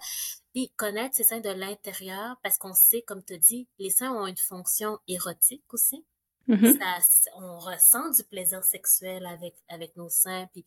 Puis 0.53 0.71
connaître 0.77 1.17
ses 1.17 1.25
seins 1.25 1.41
de 1.41 1.51
l'intérieur, 1.51 2.37
parce 2.43 2.59
qu'on 2.59 2.75
sait, 2.75 3.03
comme 3.03 3.23
tu 3.25 3.39
dis, 3.39 3.67
les 3.79 3.91
seins 3.91 4.13
ont 4.13 4.27
une 4.27 4.37
fonction 4.37 4.99
érotique 5.09 5.65
aussi. 5.73 6.05
Mm-hmm. 6.49 6.79
Ça, 6.79 7.31
on 7.37 7.59
ressent 7.59 8.11
du 8.11 8.25
plaisir 8.25 8.63
sexuel 8.65 9.27
avec, 9.27 9.55
avec 9.69 9.97
nos 9.97 10.09
seins. 10.09 10.49
Puis 10.53 10.65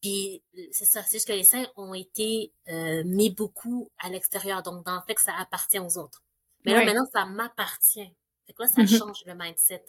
puis 0.00 0.42
c'est 0.72 0.84
ça, 0.84 1.02
c'est 1.02 1.16
juste 1.16 1.28
que 1.28 1.32
les 1.32 1.44
seins 1.44 1.66
ont 1.76 1.94
été 1.94 2.52
euh, 2.68 3.02
mis 3.04 3.30
beaucoup 3.30 3.90
à 3.98 4.08
l'extérieur, 4.08 4.62
donc 4.62 4.84
dans 4.84 4.96
le 4.96 5.02
fait 5.06 5.14
que 5.14 5.20
ça 5.20 5.34
appartient 5.38 5.78
aux 5.78 5.98
autres. 5.98 6.22
Mais 6.64 6.72
là 6.72 6.84
maintenant 6.84 7.06
ça 7.12 7.24
m'appartient. 7.24 8.10
Fait 8.46 8.52
que 8.52 8.62
là 8.62 8.68
ça 8.68 8.82
mm-hmm. 8.82 8.98
change 8.98 9.24
le 9.26 9.34
mindset 9.34 9.84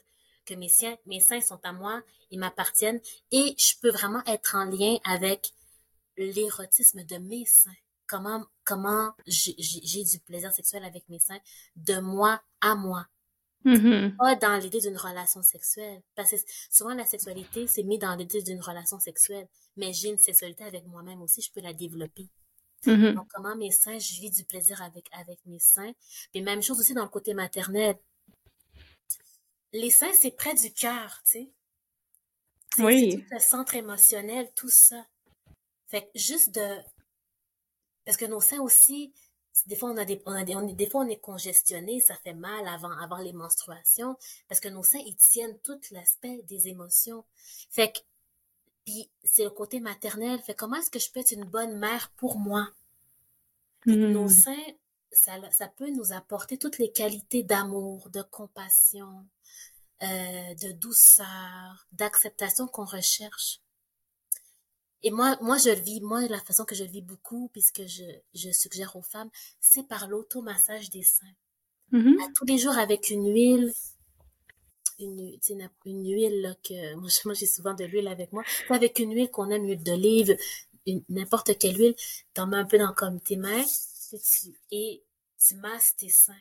que 0.45 0.55
mes 0.55 0.69
seins, 0.69 0.95
mes 1.05 1.19
seins 1.19 1.41
sont 1.41 1.59
à 1.63 1.71
moi, 1.71 2.01
ils 2.31 2.39
m'appartiennent 2.39 2.99
et 3.31 3.55
je 3.57 3.73
peux 3.81 3.91
vraiment 3.91 4.23
être 4.25 4.55
en 4.55 4.65
lien 4.65 4.97
avec 5.03 5.51
l'érotisme 6.17 7.03
de 7.03 7.17
mes 7.17 7.45
seins. 7.45 7.71
Comment 8.07 8.43
comment 8.63 9.13
j'ai 9.27 10.03
du 10.03 10.19
plaisir 10.19 10.51
sexuel 10.51 10.83
avec 10.83 11.07
mes 11.09 11.19
seins 11.19 11.39
de 11.75 11.99
moi 11.99 12.41
à 12.61 12.75
moi. 12.75 13.05
Mm-hmm. 13.65 14.15
Pas 14.15 14.35
dans 14.35 14.57
l'idée 14.57 14.79
d'une 14.79 14.97
relation 14.97 15.41
sexuelle. 15.43 16.01
Parce 16.15 16.31
que 16.31 16.37
souvent, 16.69 16.93
la 16.93 17.05
sexualité, 17.05 17.67
c'est 17.67 17.83
mis 17.83 17.97
dans 17.97 18.15
l'idée 18.15 18.41
d'une 18.41 18.61
relation 18.61 18.99
sexuelle. 18.99 19.47
Mais 19.75 19.93
j'ai 19.93 20.09
une 20.09 20.17
sexualité 20.17 20.63
avec 20.63 20.85
moi-même 20.87 21.21
aussi, 21.21 21.41
je 21.41 21.51
peux 21.51 21.61
la 21.61 21.73
développer. 21.73 22.29
Mm-hmm. 22.85 23.15
Donc, 23.15 23.27
comment 23.33 23.55
mes 23.55 23.71
seins, 23.71 23.99
je 23.99 24.21
vis 24.21 24.31
du 24.31 24.45
plaisir 24.45 24.81
avec, 24.81 25.09
avec 25.11 25.39
mes 25.45 25.59
seins. 25.59 25.91
Et 26.33 26.41
même 26.41 26.63
chose 26.63 26.79
aussi 26.79 26.93
dans 26.93 27.03
le 27.03 27.09
côté 27.09 27.33
maternel. 27.33 27.97
Les 29.73 29.91
seins, 29.91 30.13
c'est 30.13 30.31
près 30.31 30.55
du 30.55 30.73
cœur, 30.73 31.21
tu 31.25 31.31
sais. 31.31 31.51
Oui. 32.79 33.17
Tout 33.17 33.35
le 33.35 33.39
centre 33.39 33.75
émotionnel, 33.75 34.49
tout 34.55 34.69
ça. 34.69 35.05
Fait 35.87 36.03
que 36.03 36.09
juste 36.15 36.53
de... 36.55 36.77
Parce 38.05 38.17
que 38.17 38.25
nos 38.25 38.39
seins 38.39 38.61
aussi, 38.61 39.13
des 39.67 39.75
fois 39.75 39.91
on 39.91 39.97
a 39.97 40.05
des, 40.05 40.21
on 40.25 40.33
a 40.33 40.43
des, 40.43 40.55
on 40.55 40.67
est, 40.67 40.73
des 40.73 40.89
fois 40.89 41.01
on 41.01 41.07
est 41.07 41.19
congestionné, 41.19 41.99
ça 41.99 42.15
fait 42.15 42.33
mal 42.33 42.67
avant, 42.67 42.91
avant 42.91 43.17
les 43.17 43.33
menstruations, 43.33 44.17
parce 44.47 44.59
que 44.59 44.69
nos 44.69 44.83
seins 44.83 45.01
ils 45.05 45.15
tiennent 45.15 45.57
tout 45.59 45.79
l'aspect 45.91 46.41
des 46.43 46.67
émotions. 46.67 47.25
Fait 47.69 47.91
que 47.91 47.99
puis 48.85 49.09
c'est 49.23 49.43
le 49.43 49.51
côté 49.51 49.79
maternel. 49.79 50.39
Fait 50.41 50.55
comment 50.55 50.77
est-ce 50.77 50.89
que 50.89 50.99
je 50.99 51.11
peux 51.11 51.19
être 51.19 51.31
une 51.31 51.45
bonne 51.45 51.77
mère 51.77 52.11
pour 52.15 52.39
moi? 52.39 52.67
Nos 53.85 54.25
hmm. 54.25 54.29
seins, 54.29 54.65
ça, 55.11 55.33
ça 55.51 55.67
peut 55.67 55.89
nous 55.89 56.11
apporter 56.11 56.57
toutes 56.57 56.79
les 56.79 56.91
qualités 56.91 57.43
d'amour, 57.43 58.09
de 58.09 58.21
compassion, 58.21 59.27
euh, 60.01 60.55
de 60.55 60.71
douceur, 60.71 61.87
d'acceptation 61.91 62.67
qu'on 62.67 62.85
recherche. 62.85 63.61
Et 65.03 65.11
moi, 65.11 65.37
moi, 65.41 65.57
je 65.57 65.69
le 65.69 65.79
vis, 65.79 66.01
moi, 66.01 66.27
la 66.27 66.39
façon 66.39 66.65
que 66.65 66.75
je 66.75 66.83
le 66.83 66.89
vis 66.89 67.01
beaucoup, 67.01 67.49
puisque 67.53 67.85
je, 67.85 68.03
je 68.33 68.51
suggère 68.51 68.95
aux 68.95 69.01
femmes, 69.01 69.29
c'est 69.59 69.87
par 69.87 70.07
l'automassage 70.07 70.89
des 70.89 71.03
seins. 71.03 71.35
Mm-hmm. 71.93 72.23
À 72.23 72.31
tous 72.33 72.45
les 72.45 72.57
jours 72.57 72.77
avec 72.77 73.09
une 73.09 73.33
huile, 73.33 73.73
une, 74.99 75.37
une, 75.49 75.69
une 75.85 76.05
huile 76.05 76.41
là, 76.41 76.55
que 76.63 76.95
moi, 77.25 77.33
j'ai 77.33 77.47
souvent 77.47 77.73
de 77.73 77.85
l'huile 77.85 78.07
avec 78.07 78.33
moi. 78.33 78.43
Avec 78.69 78.99
une 78.99 79.13
huile 79.13 79.31
qu'on 79.31 79.49
aime, 79.49 79.63
une 79.63 79.69
huile 79.69 79.83
d'olive, 79.83 80.37
n'importe 81.09 81.57
quelle 81.57 81.77
huile, 81.77 81.95
t'en 82.33 82.47
mets 82.47 82.57
un 82.57 82.65
peu 82.65 82.77
dans 82.77 82.93
comme 82.93 83.19
tes 83.19 83.37
mains 83.37 83.65
et 84.71 85.03
tu 85.37 85.55
masses 85.55 85.95
tes 85.95 86.09
seins. 86.09 86.33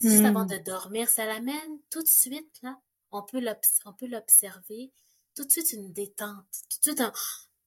Juste 0.00 0.24
avant 0.24 0.44
mm. 0.44 0.48
de 0.48 0.56
dormir, 0.58 1.08
ça 1.08 1.24
l'amène 1.24 1.80
tout 1.90 2.02
de 2.02 2.08
suite 2.08 2.60
là. 2.62 2.78
On 3.12 3.22
peut 3.22 3.40
l'observer, 3.40 4.92
tout 5.34 5.44
de 5.44 5.50
suite 5.50 5.72
une 5.72 5.92
détente, 5.92 6.44
tout 6.68 6.78
de 6.78 6.82
suite 6.82 7.00
un, 7.00 7.12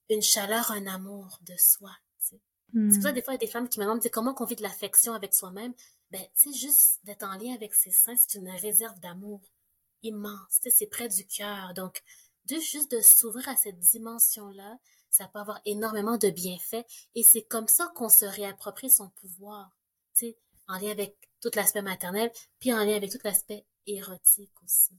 une 0.10 0.22
chaleur, 0.22 0.72
un 0.72 0.88
amour 0.88 1.40
de 1.42 1.56
soi. 1.58 1.92
C'est 2.18 2.40
pour 2.72 3.02
ça, 3.02 3.12
mm. 3.12 3.14
des 3.14 3.22
fois, 3.22 3.34
il 3.34 3.36
y 3.36 3.44
a 3.44 3.46
des 3.46 3.52
femmes 3.52 3.70
qui 3.70 3.80
me 3.80 3.86
demandent 3.86 4.08
comment 4.12 4.36
on 4.40 4.46
vit 4.46 4.56
de 4.56 4.62
l'affection 4.62 5.14
avec 5.14 5.34
soi-même? 5.34 5.74
Ben, 6.12 6.22
tu 6.36 6.52
sais, 6.52 6.58
juste 6.58 7.00
d'être 7.04 7.24
en 7.24 7.36
lien 7.38 7.54
avec 7.54 7.74
ses 7.74 7.92
seins, 7.92 8.16
c'est 8.16 8.38
une 8.38 8.50
réserve 8.50 9.00
d'amour 9.00 9.42
immense. 10.04 10.60
c'est 10.62 10.88
près 10.88 11.10
du 11.10 11.26
cœur. 11.26 11.74
Donc, 11.74 12.02
de 12.46 12.56
juste 12.60 12.92
de 12.92 13.02
s'ouvrir 13.02 13.48
à 13.50 13.56
cette 13.56 13.80
dimension-là, 13.80 14.78
ça 15.10 15.28
peut 15.28 15.40
avoir 15.40 15.62
énormément 15.66 16.18
de 16.18 16.30
bienfaits. 16.30 16.86
Et 17.16 17.24
c'est 17.24 17.44
comme 17.44 17.68
ça 17.68 17.92
qu'on 17.96 18.10
se 18.10 18.26
réapproprie 18.26 18.90
son 18.90 19.10
pouvoir. 19.10 19.70
Tu 20.14 20.28
sais, 20.28 20.38
en 20.68 20.78
lien 20.78 20.92
avec 20.92 21.16
tout 21.42 21.52
l'aspect 21.56 21.82
maternel, 21.82 22.32
puis 22.60 22.74
en 22.74 22.84
lien 22.84 22.96
avec 22.96 23.12
tout 23.12 23.20
l'aspect 23.24 23.66
érotique 23.88 24.54
aussi. 24.64 24.94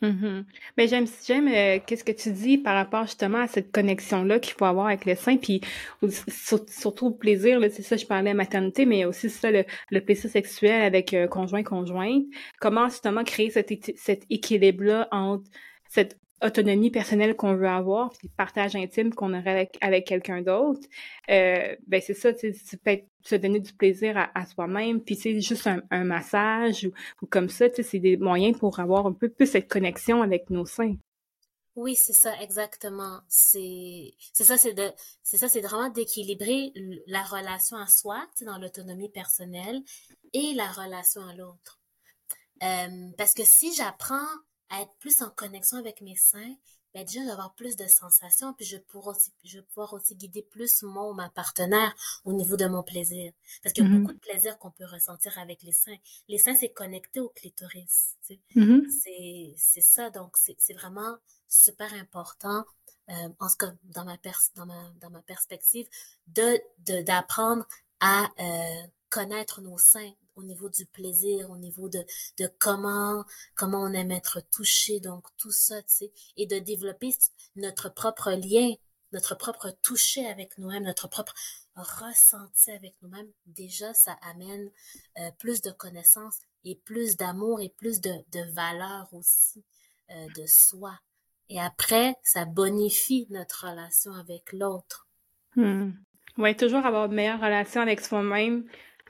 Mm-hmm. 0.00 0.44
Mais 0.76 0.88
j'aime 0.88 1.06
j'aime 1.24 1.46
euh, 1.46 1.78
qu'est-ce 1.86 2.02
que 2.02 2.10
tu 2.10 2.32
dis 2.32 2.58
par 2.58 2.74
rapport 2.74 3.04
justement 3.04 3.38
à 3.38 3.46
cette 3.46 3.70
connexion 3.70 4.24
là 4.24 4.40
qu'il 4.40 4.54
faut 4.54 4.64
avoir 4.64 4.86
avec 4.86 5.04
le 5.04 5.14
sein 5.14 5.36
puis 5.36 5.60
surtout 6.28 7.10
le 7.10 7.16
plaisir 7.16 7.60
là 7.60 7.70
c'est 7.70 7.82
ça 7.82 7.96
je 7.96 8.04
parlais 8.06 8.34
maternité 8.34 8.84
mais 8.84 9.04
aussi 9.04 9.30
ça 9.30 9.52
le, 9.52 9.64
le 9.90 10.00
plaisir 10.00 10.28
sexuel 10.28 10.82
avec 10.82 11.14
euh, 11.14 11.28
conjoint 11.28 11.62
conjointe 11.62 12.24
comment 12.60 12.88
justement 12.88 13.22
créer 13.22 13.50
cet, 13.50 13.70
cet 13.96 14.24
équilibre 14.28 14.82
là 14.82 15.08
entre 15.12 15.48
cette 15.88 16.18
autonomie 16.42 16.90
personnelle 16.90 17.36
qu'on 17.36 17.54
veut 17.54 17.68
avoir, 17.68 18.10
puis 18.12 18.28
partage 18.28 18.76
intime 18.76 19.14
qu'on 19.14 19.32
aurait 19.34 19.70
avec, 19.80 20.06
quelqu'un 20.06 20.42
d'autre, 20.42 20.86
euh, 21.30 21.76
ben 21.86 22.00
c'est 22.04 22.14
ça, 22.14 22.32
tu 22.32 22.52
peut 22.84 23.00
se 23.22 23.34
donner 23.36 23.60
du 23.60 23.72
plaisir 23.72 24.30
à, 24.34 24.46
soi-même, 24.46 25.00
puis 25.00 25.14
c'est 25.14 25.40
juste 25.40 25.66
un, 25.66 26.04
massage 26.04 26.90
ou, 27.22 27.26
comme 27.26 27.48
ça, 27.48 27.68
tu 27.68 27.76
sais, 27.76 27.82
c'est 27.82 27.98
des 27.98 28.16
moyens 28.16 28.58
pour 28.58 28.80
avoir 28.80 29.06
un 29.06 29.12
peu 29.12 29.28
plus 29.28 29.46
cette 29.46 29.68
connexion 29.68 30.22
avec 30.22 30.50
nos 30.50 30.66
seins. 30.66 30.96
Oui, 31.74 31.96
c'est 31.96 32.12
ça, 32.12 32.38
exactement. 32.42 33.20
C'est, 33.28 34.12
c'est 34.34 34.44
ça, 34.44 34.58
c'est 34.58 34.74
de, 34.74 34.90
c'est 35.22 35.38
ça, 35.38 35.48
c'est 35.48 35.62
vraiment 35.62 35.88
d'équilibrer 35.88 36.72
la 37.06 37.22
relation 37.22 37.78
à 37.78 37.86
soi, 37.86 38.20
tu 38.36 38.40
sais, 38.40 38.44
dans 38.44 38.58
l'autonomie 38.58 39.08
personnelle 39.08 39.80
et 40.34 40.52
la 40.54 40.70
relation 40.70 41.22
à 41.22 41.34
l'autre. 41.34 41.80
Euh, 42.62 43.10
parce 43.16 43.32
que 43.32 43.44
si 43.44 43.74
j'apprends 43.74 44.28
être 44.80 44.94
plus 44.98 45.20
en 45.22 45.30
connexion 45.30 45.76
avec 45.76 46.00
mes 46.00 46.16
seins, 46.16 46.56
ben 46.94 47.04
déjà 47.04 47.24
d'avoir 47.24 47.54
plus 47.54 47.76
de 47.76 47.86
sensations, 47.86 48.52
puis 48.52 48.66
je 48.66 48.76
pourrais 48.76 49.16
aussi, 49.16 49.32
je 49.44 49.58
vais 49.58 49.64
pouvoir 49.64 49.94
aussi 49.94 50.14
guider 50.14 50.42
plus 50.42 50.82
mon 50.82 51.14
ma 51.14 51.30
partenaire 51.30 51.94
au 52.24 52.32
niveau 52.32 52.56
de 52.56 52.66
mon 52.66 52.82
plaisir. 52.82 53.32
Parce 53.62 53.72
qu'il 53.72 53.84
y 53.84 53.86
a 53.86 53.90
mm-hmm. 53.90 54.00
beaucoup 54.02 54.12
de 54.12 54.18
plaisir 54.18 54.58
qu'on 54.58 54.70
peut 54.70 54.84
ressentir 54.84 55.38
avec 55.38 55.62
les 55.62 55.72
seins. 55.72 55.96
Les 56.28 56.38
seins, 56.38 56.54
c'est 56.54 56.68
connecté 56.68 57.20
au 57.20 57.30
clitoris. 57.30 58.16
Tu 58.26 58.34
sais. 58.34 58.40
Mm-hmm. 58.56 58.90
C'est, 58.90 59.54
c'est 59.56 59.80
ça, 59.80 60.10
donc 60.10 60.36
c'est, 60.36 60.56
c'est 60.58 60.74
vraiment 60.74 61.16
super 61.48 61.92
important, 61.94 62.64
euh, 63.08 63.28
en 63.40 63.48
ce 63.48 63.56
cas, 63.56 63.72
dans 63.84 64.04
ma, 64.04 64.18
pers 64.18 64.40
dans 64.54 64.66
ma, 64.66 64.90
dans 65.00 65.10
ma 65.10 65.22
perspective, 65.22 65.88
de, 66.28 66.60
de, 66.86 67.02
d'apprendre 67.02 67.66
à 68.00 68.28
euh, 68.38 68.86
connaître 69.08 69.60
nos 69.60 69.78
seins, 69.78 70.12
au 70.42 70.46
niveau 70.46 70.68
du 70.68 70.86
plaisir, 70.86 71.50
au 71.50 71.56
niveau 71.56 71.88
de, 71.88 72.04
comment 72.58 73.24
on 73.60 73.92
aime 73.92 74.10
être 74.10 74.40
touché, 74.50 75.00
donc 75.00 75.26
tout 75.38 75.52
ça, 75.52 75.80
tu 75.82 75.94
sais, 75.94 76.12
et 76.36 76.46
de 76.46 76.58
développer 76.58 77.10
notre 77.56 77.88
propre 77.88 78.32
lien, 78.32 78.74
notre 79.12 79.36
propre 79.36 79.70
toucher 79.82 80.26
avec 80.26 80.58
nous-mêmes, 80.58 80.84
notre 80.84 81.08
propre 81.08 81.34
ressenti 81.76 82.70
avec 82.70 82.94
nous-mêmes, 83.02 83.30
déjà, 83.46 83.94
ça 83.94 84.18
amène 84.22 84.70
euh, 85.18 85.30
plus 85.38 85.62
de 85.62 85.70
connaissances 85.70 86.38
et 86.64 86.76
plus 86.76 87.16
d'amour 87.16 87.60
et 87.60 87.68
plus 87.68 88.00
de, 88.00 88.12
de 88.32 88.52
valeur 88.52 89.08
aussi 89.12 89.64
euh, 90.10 90.26
de 90.36 90.46
soi. 90.46 90.98
Et 91.48 91.60
après, 91.60 92.16
ça 92.22 92.44
bonifie 92.44 93.26
notre 93.30 93.68
relation 93.68 94.12
avec 94.12 94.52
l'autre. 94.52 95.06
Hmm. 95.56 95.90
Oui, 96.38 96.56
toujours 96.56 96.86
avoir 96.86 97.06
une 97.06 97.14
meilleure 97.14 97.40
relation 97.40 97.82
avec 97.82 98.00
soi-même, 98.00 98.64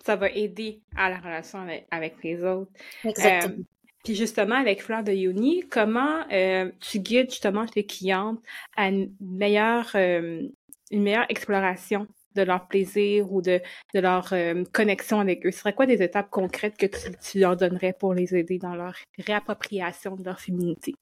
ça 0.05 0.17
va 0.17 0.29
aider 0.31 0.83
à 0.97 1.09
la 1.09 1.19
relation 1.19 1.67
avec, 1.91 2.15
les 2.23 2.43
autres. 2.43 2.71
Exactement. 3.05 3.55
Euh, 3.59 3.63
puis 4.05 4.15
justement, 4.17 4.57
avec 4.57 4.83
Fleur 4.83 5.05
de 5.05 5.13
Yoni, 5.13 5.65
comment 5.71 6.25
euh, 6.33 6.71
tu 6.81 6.99
guides 6.99 7.31
justement 7.31 7.67
tes 7.67 7.87
clientes 7.87 8.41
à 8.77 8.89
une 8.89 9.15
meilleure, 9.21 9.91
euh, 9.95 10.43
une 10.91 11.03
meilleure 11.03 11.27
exploration 11.29 12.09
de 12.35 12.43
leur 12.43 12.67
plaisir 12.67 13.33
ou 13.33 13.43
de, 13.43 13.61
de 13.95 14.01
leur 14.01 14.35
connexion 14.73 15.21
avec 15.21 15.47
eux? 15.47 15.53
Ce 15.53 15.61
serait 15.61 15.75
quoi 15.75 15.87
des 15.87 16.03
étapes 16.03 16.31
concrètes 16.31 16.77
que 16.77 16.87
tu, 16.87 17.17
tu, 17.23 17.39
leur 17.39 17.57
donnerais 17.57 17.93
pour 17.93 18.13
les 18.13 18.35
aider 18.35 18.59
dans 18.59 18.75
leur 18.75 18.97
réappropriation 19.19 20.17
de 20.17 20.25
leur 20.25 20.41
féminité? 20.41 20.95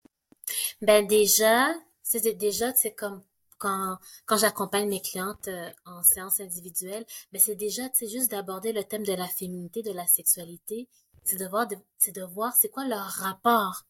Ben 0.83 1.07
déjà, 1.07 1.69
c'est 2.03 2.37
déjà, 2.37 2.75
c'est 2.75 2.93
comme 2.93 3.23
quand, 3.61 3.99
quand 4.27 4.39
j'accompagne 4.39 4.89
mes 4.89 5.01
clientes 5.01 5.47
euh, 5.49 5.71
en 5.85 6.03
séance 6.03 6.41
individuelle, 6.41 7.07
mais 7.33 7.39
c'est 7.39 7.55
déjà, 7.55 7.83
c'est 7.93 8.09
juste 8.09 8.33
d'aborder 8.33 8.73
le 8.73 8.83
thème 8.83 9.05
de 9.05 9.13
la 9.13 9.29
féminité, 9.29 9.83
de 9.83 9.93
la 9.93 10.07
sexualité. 10.07 10.89
C'est 11.25 11.37
de 11.37 11.47
voir, 11.47 11.69
c'est 11.99 12.15
de 12.17 12.23
voir 12.23 12.55
c'est 12.57 12.71
quoi 12.71 12.87
leur 12.87 13.07
rapport 13.07 13.85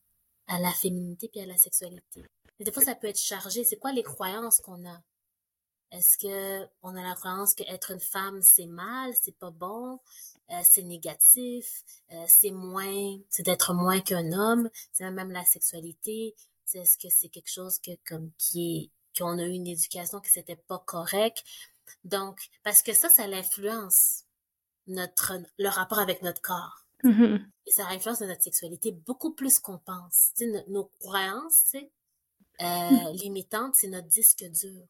à 0.49 0.59
la 0.59 0.73
féminité 0.73 1.29
puis 1.29 1.41
à 1.41 1.47
la 1.47 1.57
sexualité. 1.57 2.25
Et 2.59 2.65
des 2.65 2.73
fois, 2.73 2.85
ça 2.85 2.95
peut 2.95 3.07
être 3.07 3.21
chargé. 3.21 3.65
C'est 3.65 3.79
quoi 3.79 3.93
les 3.93 4.03
croyances 4.03 4.61
qu'on 4.61 4.85
a? 4.87 5.01
Est-ce 5.93 6.19
que 6.19 6.69
on 6.83 6.95
a 6.95 7.03
la 7.03 7.15
croyance 7.15 7.55
qu'être 7.55 7.91
une 7.93 8.01
femme, 8.01 8.43
c'est 8.43 8.67
mal, 8.67 9.13
c'est 9.21 9.37
pas 9.37 9.51
bon, 9.51 9.99
euh, 10.51 10.61
c'est 10.63 10.83
négatif, 10.83 11.83
euh, 12.13 12.25
c'est 12.29 12.53
moins, 12.53 13.19
c'est 13.29 13.43
d'être 13.45 13.75
moins 13.75 14.01
qu'un 14.01 14.33
homme, 14.33 14.71
c'est 14.93 15.11
même 15.11 15.33
la 15.33 15.45
sexualité. 15.45 16.37
Est-ce 16.75 16.99
que 16.99 17.09
c'est 17.09 17.29
quelque 17.29 17.51
chose 17.51 17.81
que, 17.81 17.91
comme, 18.07 18.31
qui 18.39 18.77
est 18.77 18.91
qu'on 19.17 19.39
a 19.39 19.43
eu 19.43 19.53
une 19.53 19.67
éducation 19.67 20.21
qui 20.21 20.31
c'était 20.31 20.57
pas 20.57 20.79
correct. 20.79 21.45
Donc, 22.05 22.49
parce 22.63 22.83
que 22.83 22.93
ça, 22.93 23.09
ça 23.09 23.27
l'influence 23.27 24.25
notre, 24.87 25.35
le 25.59 25.69
rapport 25.69 25.99
avec 25.99 26.23
notre 26.23 26.41
corps. 26.41 26.85
Mm-hmm. 27.05 27.45
Et 27.67 27.71
ça 27.71 27.87
influence 27.89 28.21
notre 28.21 28.43
sexualité 28.43 28.93
beaucoup 28.93 29.33
plus 29.33 29.59
qu'on 29.59 29.79
pense. 29.79 30.33
nos, 30.69 30.91
croyances, 31.01 31.75
euh, 32.61 33.13
limitantes, 33.15 33.75
c'est 33.75 33.89
notre 33.89 34.09
disque 34.09 34.45
dur. 34.45 34.83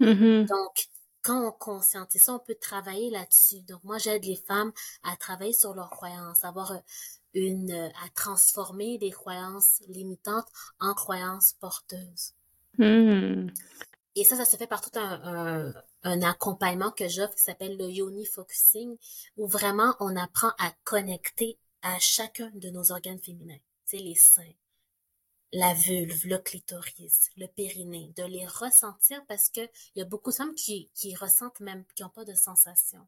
Mm-hmm. 0.00 0.46
Donc, 0.48 0.88
quand 1.22 1.48
on 1.48 1.52
conscientise 1.52 2.22
ça, 2.22 2.34
on 2.34 2.38
peut 2.38 2.56
travailler 2.60 3.10
là-dessus. 3.10 3.62
Donc, 3.62 3.82
moi, 3.84 3.98
j'aide 3.98 4.24
les 4.24 4.36
femmes 4.36 4.72
à 5.02 5.16
travailler 5.16 5.52
sur 5.52 5.74
leurs 5.74 5.90
croyances, 5.90 6.44
avoir 6.44 6.72
euh, 6.72 6.78
une, 7.34 7.72
euh, 7.72 7.88
à 8.04 8.08
transformer 8.14 8.98
des 8.98 9.10
croyances 9.10 9.82
limitantes 9.88 10.46
en 10.78 10.94
croyances 10.94 11.54
porteuses. 11.54 12.34
Hmm. 12.78 13.48
Et 14.14 14.24
ça, 14.24 14.36
ça 14.36 14.46
se 14.46 14.56
fait 14.56 14.66
par 14.66 14.80
tout 14.80 14.98
un, 14.98 15.72
un, 16.02 16.22
accompagnement 16.22 16.90
que 16.90 17.06
j'offre 17.06 17.34
qui 17.34 17.42
s'appelle 17.42 17.76
le 17.76 17.90
Yoni 17.90 18.24
Focusing, 18.24 18.96
où 19.36 19.46
vraiment 19.46 19.94
on 20.00 20.16
apprend 20.16 20.52
à 20.58 20.72
connecter 20.84 21.58
à 21.82 21.98
chacun 21.98 22.50
de 22.54 22.70
nos 22.70 22.92
organes 22.92 23.20
féminins. 23.20 23.58
C'est 23.84 23.98
les 23.98 24.14
seins, 24.14 24.54
la 25.52 25.74
vulve, 25.74 26.26
le 26.26 26.38
clitoris, 26.38 27.30
le 27.36 27.46
périnée, 27.46 28.12
de 28.16 28.24
les 28.24 28.46
ressentir 28.46 29.24
parce 29.26 29.50
que 29.50 29.60
il 29.94 29.98
y 29.98 30.02
a 30.02 30.06
beaucoup 30.06 30.30
de 30.30 30.36
femmes 30.36 30.54
qui, 30.54 30.90
qui 30.94 31.14
ressentent 31.14 31.60
même, 31.60 31.84
qui 31.94 32.02
n'ont 32.02 32.08
pas 32.08 32.24
de 32.24 32.34
sensation. 32.34 33.06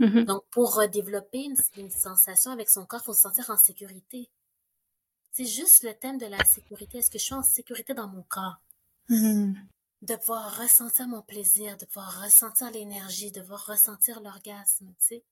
Mm-hmm. 0.00 0.24
Donc, 0.24 0.44
pour 0.50 0.82
développer 0.88 1.44
une, 1.44 1.56
une, 1.76 1.90
sensation 1.90 2.52
avec 2.52 2.70
son 2.70 2.86
corps, 2.86 3.00
il 3.02 3.06
faut 3.06 3.14
se 3.14 3.20
sentir 3.20 3.50
en 3.50 3.56
sécurité. 3.56 4.30
C'est 5.32 5.44
juste 5.44 5.82
le 5.82 5.92
thème 5.94 6.18
de 6.18 6.26
la 6.26 6.42
sécurité. 6.44 6.98
Est-ce 6.98 7.10
que 7.10 7.18
je 7.18 7.24
suis 7.24 7.34
en 7.34 7.42
sécurité 7.42 7.94
dans 7.94 8.08
mon 8.08 8.22
corps? 8.22 8.56
De 9.08 10.16
pouvoir 10.16 10.56
ressentir 10.58 11.08
mon 11.08 11.22
plaisir, 11.22 11.76
de 11.76 11.86
pouvoir 11.86 12.22
ressentir 12.22 12.70
l'énergie, 12.70 13.32
de 13.32 13.40
pouvoir 13.40 13.66
ressentir 13.66 14.20
l'orgasme, 14.20 14.86
tu 15.00 15.06
sais. 15.06 15.24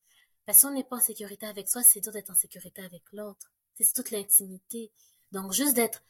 Parce 0.45 0.59
si 0.59 0.67
on 0.67 0.73
n'est 0.73 0.85
pas 0.85 0.97
en 0.97 1.01
sécurité 1.01 1.47
avec 1.47 1.69
soi, 1.69 1.83
c'est 1.83 2.01
dur 2.01 2.13
d'être 2.13 2.31
en 2.31 2.35
sécurité 2.35 2.83
avec 2.83 3.03
l'autre. 3.13 3.53
C'est 3.75 3.93
toute 3.93 4.11
l'intimité. 4.11 4.93
Donc, 5.33 5.53
juste 5.53 5.75
d'être, 5.75 6.03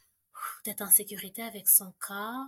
d'être 0.65 0.81
en 0.81 0.89
sécurité 0.89 1.43
avec 1.43 1.67
son 1.67 1.93
corps, 1.99 2.47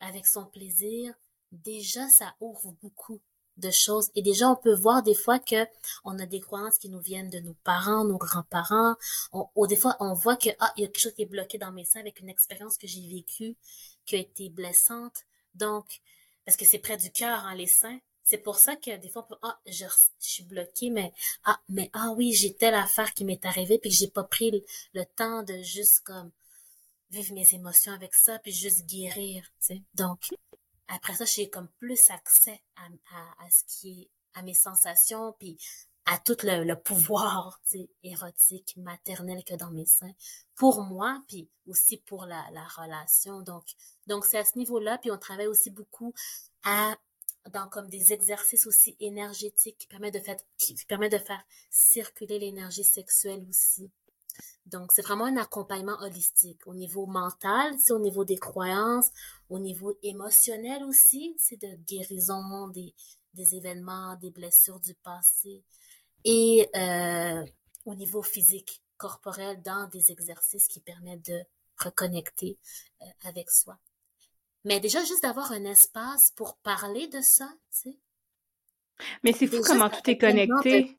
avec 0.00 0.26
son 0.26 0.44
plaisir, 0.46 1.14
déjà, 1.50 2.08
ça 2.08 2.34
ouvre 2.40 2.72
beaucoup 2.82 3.20
de 3.56 3.70
choses. 3.70 4.10
Et 4.14 4.22
déjà, 4.22 4.48
on 4.48 4.56
peut 4.56 4.74
voir 4.74 5.02
des 5.02 5.14
fois 5.14 5.38
que 5.38 5.66
on 6.04 6.18
a 6.18 6.26
des 6.26 6.40
croyances 6.40 6.78
qui 6.78 6.88
nous 6.88 7.00
viennent 7.00 7.30
de 7.30 7.40
nos 7.40 7.54
parents, 7.64 8.04
nos 8.04 8.18
grands-parents. 8.18 8.96
ou 9.54 9.66
des 9.66 9.76
fois, 9.76 9.96
on 10.00 10.14
voit 10.14 10.36
que, 10.36 10.50
ah, 10.60 10.72
il 10.76 10.82
y 10.82 10.84
a 10.84 10.88
quelque 10.88 11.00
chose 11.00 11.14
qui 11.14 11.22
est 11.22 11.26
bloqué 11.26 11.58
dans 11.58 11.72
mes 11.72 11.84
seins 11.84 12.00
avec 12.00 12.20
une 12.20 12.28
expérience 12.28 12.78
que 12.78 12.86
j'ai 12.86 13.06
vécue 13.06 13.56
qui 14.04 14.16
a 14.16 14.18
été 14.18 14.48
blessante. 14.48 15.24
Donc, 15.54 16.00
parce 16.44 16.56
que 16.56 16.64
c'est 16.64 16.78
près 16.78 16.96
du 16.96 17.10
cœur, 17.10 17.44
hein, 17.44 17.54
les 17.54 17.66
seins. 17.66 17.98
C'est 18.24 18.38
pour 18.38 18.56
ça 18.56 18.76
que 18.76 18.96
des 18.96 19.08
fois, 19.08 19.26
ah, 19.42 19.60
je, 19.66 19.84
suis 20.18 20.44
bloquée, 20.44 20.90
mais, 20.90 21.12
ah, 21.44 21.60
mais, 21.68 21.90
ah 21.92 22.12
oui, 22.16 22.32
j'ai 22.32 22.54
telle 22.54 22.74
affaire 22.74 23.12
qui 23.14 23.24
m'est 23.24 23.44
arrivée, 23.44 23.78
puis 23.78 23.90
que 23.90 23.96
j'ai 23.96 24.08
pas 24.08 24.24
pris 24.24 24.64
le, 24.94 25.04
temps 25.04 25.42
de 25.42 25.60
juste 25.62 26.00
comme 26.04 26.30
vivre 27.10 27.34
mes 27.34 27.54
émotions 27.54 27.92
avec 27.92 28.14
ça, 28.14 28.38
puis 28.38 28.52
juste 28.52 28.86
guérir, 28.86 29.44
tu 29.60 29.66
sais. 29.74 29.82
Donc, 29.94 30.30
après 30.88 31.14
ça, 31.14 31.24
j'ai 31.24 31.50
comme 31.50 31.68
plus 31.78 32.10
accès 32.10 32.62
à, 32.76 32.84
à, 33.16 33.44
à, 33.44 33.50
ce 33.50 33.64
qui 33.66 34.02
est, 34.02 34.10
à 34.34 34.42
mes 34.42 34.54
sensations, 34.54 35.34
puis 35.38 35.58
à 36.06 36.18
tout 36.18 36.36
le, 36.42 36.74
pouvoir 36.74 37.60
érotique, 38.02 38.74
maternel 38.76 39.44
que 39.44 39.54
dans 39.54 39.70
mes 39.70 39.86
seins, 39.86 40.12
pour 40.56 40.82
moi, 40.82 41.22
puis 41.28 41.48
aussi 41.66 41.98
pour 41.98 42.26
la, 42.26 42.44
la 42.52 42.64
relation. 42.64 43.40
Donc, 43.40 44.24
c'est 44.24 44.38
à 44.38 44.44
ce 44.44 44.58
niveau-là, 44.58 44.98
puis 44.98 45.10
on 45.10 45.18
travaille 45.18 45.46
aussi 45.46 45.70
beaucoup 45.70 46.12
dans 47.50 47.68
comme 47.68 47.88
des 47.88 48.12
exercices 48.12 48.66
aussi 48.66 48.96
énergétiques 49.00 49.78
qui 49.78 49.86
permettent 49.86 50.14
de 50.14 50.20
faire, 50.20 50.36
qui 50.58 50.74
permettent 50.86 51.12
de 51.12 51.18
faire 51.18 51.42
circuler 51.70 52.38
l'énergie 52.38 52.84
sexuelle 52.84 53.44
aussi. 53.48 53.90
Donc, 54.66 54.92
c'est 54.92 55.02
vraiment 55.02 55.26
un 55.26 55.36
accompagnement 55.36 55.98
holistique 56.00 56.66
au 56.66 56.74
niveau 56.74 57.06
mental, 57.06 57.74
c'est 57.78 57.92
au 57.92 57.98
niveau 57.98 58.24
des 58.24 58.38
croyances, 58.38 59.10
au 59.50 59.58
niveau 59.58 59.98
émotionnel 60.02 60.84
aussi, 60.84 61.36
c'est 61.38 61.60
de 61.60 61.74
guérison 61.86 62.68
des, 62.68 62.94
des 63.34 63.54
événements, 63.54 64.16
des 64.16 64.30
blessures 64.30 64.80
du 64.80 64.94
passé, 64.94 65.62
et 66.24 66.68
euh, 66.76 67.44
au 67.84 67.94
niveau 67.94 68.22
physique, 68.22 68.82
corporel, 68.96 69.60
dans 69.62 69.88
des 69.88 70.12
exercices 70.12 70.68
qui 70.68 70.80
permettent 70.80 71.26
de 71.26 71.42
reconnecter 71.76 72.58
euh, 73.02 73.06
avec 73.24 73.50
soi. 73.50 73.78
Mais 74.64 74.78
déjà, 74.78 75.00
juste 75.00 75.22
d'avoir 75.22 75.50
un 75.50 75.64
espace 75.64 76.30
pour 76.36 76.56
parler 76.58 77.08
de 77.08 77.20
ça, 77.20 77.48
tu 77.72 77.90
sais. 77.90 77.98
Mais 79.24 79.32
c'est 79.32 79.48
fou 79.48 79.60
comment 79.64 79.90
tout 79.90 80.08
est 80.08 80.18
connecté. 80.18 80.98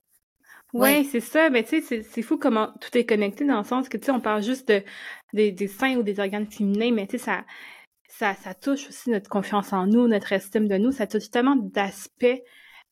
Oui, 0.74 1.06
c'est 1.06 1.22
ça. 1.22 1.50
Mais 1.50 1.64
tu 1.64 1.82
sais, 1.82 2.04
c'est 2.04 2.22
fou 2.22 2.38
comment 2.38 2.74
tout 2.82 2.98
est 2.98 3.06
connecté 3.06 3.46
dans 3.46 3.60
le 3.60 3.64
sens 3.64 3.88
que, 3.88 3.98
tu 3.98 4.06
sais, 4.06 4.12
on 4.12 4.20
parle 4.20 4.44
juste 4.44 4.68
de, 4.68 4.84
des 5.32 5.68
seins 5.68 5.96
ou 5.96 6.04
des 6.04 6.20
organes 6.20 6.50
féminins, 6.50 6.92
mais 6.92 7.08
tu 7.08 7.18
sais, 7.18 7.26
ça, 7.26 7.46
ça, 8.18 8.36
touche 8.54 8.88
aussi 8.88 9.10
notre 9.10 9.30
confiance 9.30 9.74
en 9.74 9.88
nous, 9.88 10.08
notre 10.08 10.32
estime 10.34 10.68
de 10.68 10.78
nous. 10.78 10.92
Ça 10.92 11.08
touche 11.08 11.30
tellement 11.30 11.56
d'aspects 11.56 12.42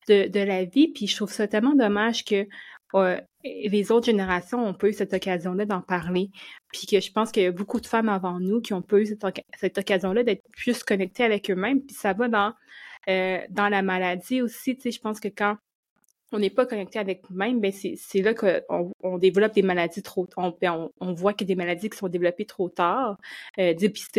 de, 0.08 0.28
de 0.28 0.40
la 0.40 0.64
vie. 0.64 0.88
Puis 0.88 1.06
je 1.06 1.16
trouve 1.16 1.30
ça 1.30 1.46
tellement 1.46 1.74
dommage 1.74 2.24
que 2.24 2.46
euh, 2.94 3.20
les 3.44 3.90
autres 3.90 4.06
générations 4.06 4.64
ont 4.64 4.74
pas 4.74 4.88
eu 4.88 4.92
cette 4.92 5.14
occasion-là 5.14 5.64
d'en 5.64 5.80
parler. 5.80 6.30
Puis 6.72 6.86
que 6.86 7.00
je 7.00 7.10
pense 7.12 7.32
qu'il 7.32 7.44
y 7.44 7.46
a 7.46 7.52
beaucoup 7.52 7.80
de 7.80 7.86
femmes 7.86 8.08
avant 8.08 8.40
nous 8.40 8.60
qui 8.60 8.74
ont 8.74 8.82
pas 8.82 8.98
eu 8.98 9.06
cette, 9.06 9.24
cette 9.58 9.78
occasion-là 9.78 10.24
d'être 10.24 10.44
plus 10.52 10.82
connectées 10.82 11.24
avec 11.24 11.50
eux-mêmes. 11.50 11.82
Puis 11.82 11.94
ça 11.94 12.12
va 12.12 12.28
dans, 12.28 12.52
euh, 13.08 13.40
dans 13.50 13.68
la 13.68 13.82
maladie 13.82 14.42
aussi. 14.42 14.76
Tu 14.76 14.82
sais, 14.82 14.90
je 14.90 15.00
pense 15.00 15.20
que 15.20 15.28
quand 15.28 15.56
on 16.32 16.38
n'est 16.38 16.50
pas 16.50 16.66
connecté 16.66 16.98
avec 16.98 17.28
nous-mêmes, 17.30 17.60
ben 17.60 17.72
c'est 17.72 18.22
là 18.22 18.34
qu'on 18.34 18.92
on 19.02 19.18
développe 19.18 19.54
des 19.54 19.62
maladies 19.62 20.02
trop 20.02 20.26
ben, 20.60 20.72
on, 20.72 20.92
on 21.00 21.12
voit 21.12 21.32
qu'il 21.34 21.48
y 21.48 21.52
a 21.52 21.54
des 21.54 21.58
maladies 21.58 21.90
qui 21.90 21.98
sont 21.98 22.08
développées 22.08 22.46
trop 22.46 22.68
tard, 22.68 23.18
euh, 23.58 23.74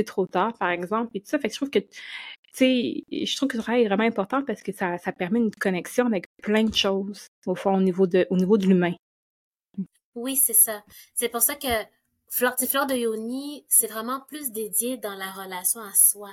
trop 0.06 0.28
tard, 0.28 0.54
par 0.58 0.70
exemple, 0.70 1.12
et 1.14 1.22
tout 1.22 1.28
ça. 1.28 1.40
Fait 1.40 1.48
que 1.48 1.54
je 1.54 1.60
trouve 1.60 1.70
que 1.70 1.80
tu 1.80 1.90
sais, 2.54 3.04
je 3.12 3.36
trouve 3.36 3.50
que 3.50 3.58
travail 3.58 3.84
est 3.84 3.88
vraiment 3.88 4.04
important 4.04 4.44
parce 4.44 4.62
que 4.62 4.72
ça, 4.72 4.98
ça 5.00 5.12
permet 5.12 5.40
une 5.40 5.52
connexion 5.52 6.06
avec 6.06 6.28
plein 6.38 6.64
de 6.64 6.76
choses, 6.76 7.28
au 7.48 7.56
fond, 7.56 7.76
au 7.76 7.82
niveau 7.82 8.06
de, 8.06 8.28
au 8.30 8.38
niveau 8.38 8.58
de 8.58 8.68
l'humain. 8.68 8.94
Oui, 10.14 10.36
c'est 10.36 10.54
ça. 10.54 10.84
C'est 11.16 11.30
pour 11.30 11.42
ça 11.42 11.56
que 11.56 11.68
Fleur, 12.30 12.56
Fleur 12.68 12.86
de 12.86 12.94
Yoni, 12.94 13.66
c'est 13.68 13.88
vraiment 13.88 14.22
plus 14.22 14.52
dédié 14.52 14.98
dans 14.98 15.16
la 15.16 15.32
relation 15.32 15.82
à 15.82 15.94
soi. 15.94 16.30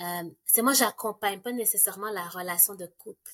Euh, 0.00 0.30
c'est 0.44 0.62
moi, 0.62 0.72
j'accompagne 0.72 1.40
pas 1.40 1.52
nécessairement 1.52 2.10
la 2.10 2.26
relation 2.28 2.74
de 2.74 2.86
couple, 2.98 3.32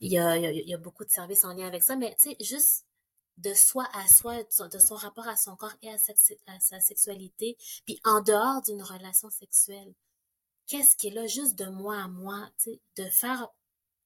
il 0.00 0.12
y 0.12 0.18
a, 0.18 0.36
y 0.36 0.74
a 0.74 0.78
beaucoup 0.78 1.04
de 1.04 1.10
services 1.10 1.44
en 1.44 1.54
lien 1.54 1.66
avec 1.66 1.82
ça, 1.82 1.96
mais 1.96 2.14
tu 2.20 2.30
sais, 2.30 2.36
juste 2.40 2.86
de 3.38 3.52
soi 3.54 3.86
à 3.92 4.06
soi, 4.08 4.42
de 4.42 4.78
son 4.78 4.94
rapport 4.94 5.28
à 5.28 5.36
son 5.36 5.56
corps 5.56 5.74
et 5.82 5.90
à 5.90 5.98
sa, 5.98 6.80
sexualité, 6.80 7.56
puis 7.84 8.00
en 8.04 8.20
dehors 8.20 8.62
d'une 8.62 8.82
relation 8.82 9.30
sexuelle. 9.30 9.94
Qu'est-ce 10.66 10.96
qui 10.96 11.08
est 11.08 11.10
là 11.10 11.26
juste 11.26 11.54
de 11.56 11.66
moi 11.66 11.96
à 12.02 12.08
moi, 12.08 12.50
de 12.66 13.04
faire, 13.04 13.48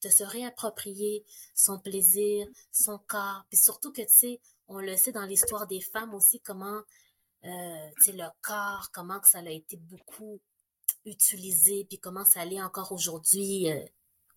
de 0.03 0.09
se 0.09 0.25
réapproprier 0.25 1.25
son 1.55 1.79
plaisir, 1.79 2.47
son 2.73 2.99
corps, 3.07 3.45
puis 3.49 3.59
surtout 3.59 3.93
que, 3.93 4.03
tu 4.03 4.09
sais, 4.09 4.41
on 4.69 4.79
le 4.79 4.97
sait 4.97 5.13
dans 5.13 5.25
l'histoire 5.25 5.67
des 5.67 5.81
femmes 5.81 6.15
aussi, 6.15 6.41
comment, 6.41 6.83
euh, 7.45 7.91
tu 7.97 8.03
sais, 8.03 8.13
le 8.13 8.27
corps, 8.43 8.91
comment 8.93 9.21
que 9.21 9.29
ça 9.29 9.39
a 9.39 9.51
été 9.51 9.77
beaucoup 9.77 10.41
utilisé, 11.05 11.87
puis 11.89 11.99
comment 11.99 12.25
ça 12.25 12.45
l'est 12.45 12.61
encore 12.61 12.93
aujourd'hui, 12.93 13.71
euh, 13.71 13.85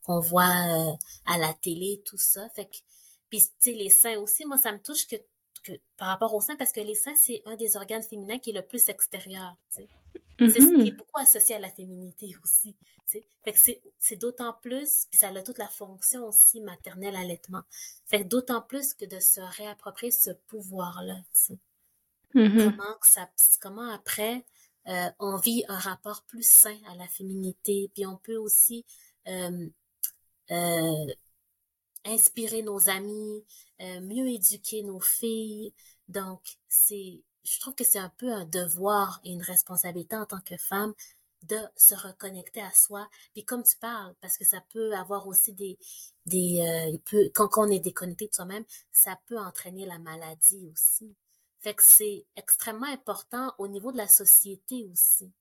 qu'on 0.03 0.19
voit 0.19 0.43
euh, 0.43 0.93
à 1.25 1.37
la 1.37 1.53
télé, 1.53 2.01
tout 2.05 2.17
ça. 2.17 2.47
Fait 2.49 2.65
que, 2.65 2.77
puis, 3.29 3.41
tu 3.41 3.49
sais, 3.59 3.71
les 3.71 3.89
seins 3.89 4.19
aussi, 4.19 4.45
moi, 4.45 4.57
ça 4.57 4.71
me 4.71 4.79
touche 4.79 5.07
que, 5.07 5.15
que 5.63 5.71
par 5.97 6.09
rapport 6.09 6.33
aux 6.33 6.41
seins, 6.41 6.55
parce 6.55 6.71
que 6.71 6.81
les 6.81 6.95
seins, 6.95 7.15
c'est 7.15 7.41
un 7.45 7.55
des 7.55 7.75
organes 7.75 8.03
féminins 8.03 8.37
qui 8.39 8.51
est 8.51 8.53
le 8.53 8.65
plus 8.65 8.87
extérieur. 8.89 9.55
C'est 9.69 9.87
ce 10.37 10.53
qui 10.53 10.59
est 10.61 10.91
mm-hmm. 10.91 10.95
beaucoup 10.97 11.19
associé 11.19 11.55
à 11.55 11.59
la 11.59 11.69
féminité 11.69 12.35
aussi, 12.43 12.75
tu 13.07 13.19
sais. 13.19 13.27
Fait 13.43 13.53
que 13.53 13.59
c'est 13.99 14.15
d'autant 14.17 14.53
plus, 14.61 15.07
puis 15.09 15.19
ça 15.19 15.29
a 15.29 15.41
toute 15.41 15.57
la 15.57 15.67
fonction 15.67 16.27
aussi 16.27 16.59
maternelle 16.61 17.15
allaitement. 17.15 17.61
Fait 18.05 18.23
que 18.23 18.27
d'autant 18.27 18.61
plus 18.61 18.93
que 18.93 19.05
de 19.05 19.19
se 19.19 19.39
réapproprier 19.39 20.11
ce 20.11 20.31
pouvoir-là, 20.47 21.15
tu 21.15 21.23
sais. 21.31 21.59
Mm-hmm. 22.35 22.71
Comment 22.71 22.93
que 22.99 23.07
ça, 23.07 23.29
comment 23.61 23.89
après, 23.91 24.43
euh, 24.87 25.09
on 25.19 25.37
vit 25.37 25.63
un 25.69 25.77
rapport 25.77 26.23
plus 26.23 26.47
sain 26.47 26.77
à 26.87 26.95
la 26.95 27.07
féminité, 27.07 27.89
puis 27.93 28.05
on 28.05 28.17
peut 28.17 28.37
aussi 28.37 28.85
euh, 29.27 29.69
inspirer 32.05 32.61
nos 32.61 32.89
amis, 32.89 33.45
euh, 33.81 34.01
mieux 34.01 34.27
éduquer 34.27 34.83
nos 34.83 34.99
filles. 34.99 35.73
Donc, 36.07 36.41
c'est, 36.67 37.23
je 37.43 37.59
trouve 37.59 37.75
que 37.75 37.83
c'est 37.83 37.99
un 37.99 38.11
peu 38.17 38.31
un 38.31 38.45
devoir 38.45 39.19
et 39.23 39.31
une 39.31 39.41
responsabilité 39.41 40.15
en 40.15 40.25
tant 40.25 40.41
que 40.41 40.57
femme 40.57 40.93
de 41.43 41.57
se 41.75 41.95
reconnecter 41.95 42.61
à 42.61 42.71
soi. 42.71 43.09
Puis 43.33 43.43
comme 43.43 43.63
tu 43.63 43.77
parles, 43.77 44.15
parce 44.21 44.37
que 44.37 44.45
ça 44.45 44.61
peut 44.71 44.93
avoir 44.95 45.27
aussi 45.27 45.53
des, 45.53 45.77
des, 46.25 46.61
euh, 46.61 46.97
peut, 47.05 47.29
quand, 47.33 47.49
on 47.57 47.69
est 47.69 47.79
déconnecté 47.79 48.27
de 48.27 48.33
soi-même, 48.33 48.65
ça 48.91 49.19
peut 49.27 49.37
entraîner 49.37 49.85
la 49.85 49.99
maladie 49.99 50.69
aussi. 50.71 51.15
Fait 51.59 51.73
que 51.73 51.83
c'est 51.83 52.25
extrêmement 52.35 52.87
important 52.87 53.53
au 53.57 53.67
niveau 53.67 53.91
de 53.91 53.97
la 53.97 54.07
société 54.07 54.85
aussi. 54.91 55.31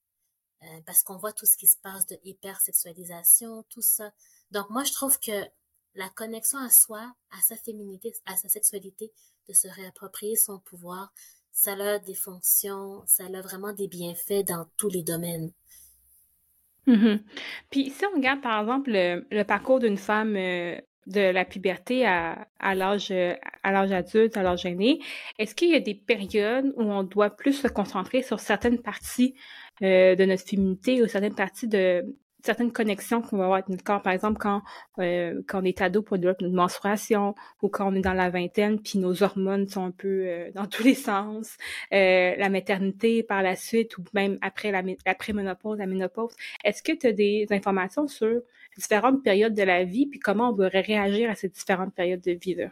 Euh, 0.62 0.80
parce 0.86 1.02
qu'on 1.02 1.16
voit 1.16 1.32
tout 1.32 1.46
ce 1.46 1.56
qui 1.56 1.66
se 1.66 1.76
passe 1.76 2.06
de 2.06 2.18
hypersexualisation, 2.22 3.64
tout 3.68 3.82
ça. 3.82 4.12
Donc 4.52 4.68
moi, 4.70 4.84
je 4.84 4.92
trouve 4.92 5.18
que 5.18 5.46
la 5.94 6.08
connexion 6.10 6.58
à 6.58 6.68
soi, 6.68 7.12
à 7.30 7.40
sa 7.40 7.56
féminité, 7.56 8.12
à 8.26 8.36
sa 8.36 8.48
sexualité, 8.48 9.10
de 9.48 9.54
se 9.54 9.66
réapproprier 9.66 10.36
son 10.36 10.58
pouvoir, 10.60 11.12
ça 11.50 11.72
a 11.72 11.98
des 11.98 12.14
fonctions, 12.14 13.02
ça 13.06 13.24
a 13.24 13.40
vraiment 13.40 13.72
des 13.72 13.88
bienfaits 13.88 14.46
dans 14.46 14.66
tous 14.76 14.88
les 14.88 15.02
domaines. 15.02 15.50
Mm-hmm. 16.86 17.22
Puis 17.70 17.90
si 17.90 18.04
on 18.06 18.16
regarde 18.16 18.40
par 18.40 18.60
exemple 18.60 18.90
le, 18.92 19.42
parcours 19.44 19.78
d'une 19.78 19.96
femme 19.96 20.34
euh, 20.36 20.76
de 21.06 21.20
la 21.20 21.44
puberté 21.44 22.06
à, 22.06 22.48
l'âge 22.60 23.12
adulte, 23.62 24.36
à 24.36 24.42
l'âge 24.42 24.66
aîné, 24.66 25.00
est-ce 25.38 25.54
qu'il 25.54 25.70
y 25.70 25.74
a 25.74 25.80
des 25.80 25.94
périodes 25.94 26.72
où 26.76 26.82
on 26.82 27.04
doit 27.04 27.30
plus 27.30 27.52
se 27.52 27.68
concentrer 27.68 28.22
sur 28.22 28.40
certaines 28.40 28.80
parties 28.80 29.34
euh, 29.82 30.16
de 30.16 30.24
notre 30.24 30.44
féminité 30.44 31.02
ou 31.02 31.06
certaines 31.06 31.34
parties 31.34 31.68
de 31.68 32.04
certaines 32.42 32.72
connexions 32.72 33.22
qu'on 33.22 33.37
va 33.37 33.44
avoir 33.44 33.59
avec 33.59 33.68
notre 33.68 33.85
corps. 33.85 34.02
Par 34.02 34.12
exemple, 34.12 34.38
quand, 34.38 34.62
euh, 34.98 35.42
quand 35.46 35.62
on 35.62 35.64
est 35.64 35.81
ado 35.81 36.02
pour 36.02 36.18
développer 36.18 36.44
notre 36.44 36.57
menstruation 36.57 37.35
ou 37.62 37.68
quand 37.68 37.90
on 37.90 37.94
est 37.94 38.00
dans 38.00 38.12
la 38.12 38.31
vingtaine, 38.31 38.81
puis 38.81 38.98
nos 38.98 39.22
hormones 39.22 39.68
sont 39.68 39.85
un 39.85 39.90
peu 39.90 40.26
euh, 40.26 40.50
dans 40.55 40.66
tous 40.66 40.83
les 40.83 40.94
sens, 40.94 41.57
euh, 41.92 42.35
la 42.37 42.48
maternité 42.48 43.22
par 43.22 43.42
la 43.42 43.57
suite 43.57 43.96
ou 43.98 44.05
même 44.12 44.38
après 44.40 44.70
la, 44.70 44.83
la 44.83 45.16
la 45.76 45.87
ménopause. 45.87 46.33
Est-ce 46.64 46.83
que 46.83 46.92
tu 46.92 47.07
as 47.07 47.12
des 47.12 47.46
informations 47.50 48.09
sur 48.09 48.42
différentes 48.76 49.22
périodes 49.22 49.55
de 49.55 49.62
la 49.62 49.85
vie 49.85 50.07
puis 50.07 50.18
comment 50.18 50.50
on 50.50 50.52
devrait 50.52 50.81
réagir 50.81 51.31
à 51.31 51.35
ces 51.35 51.48
différentes 51.48 51.94
périodes 51.94 52.22
de 52.22 52.33
vie-là? 52.33 52.70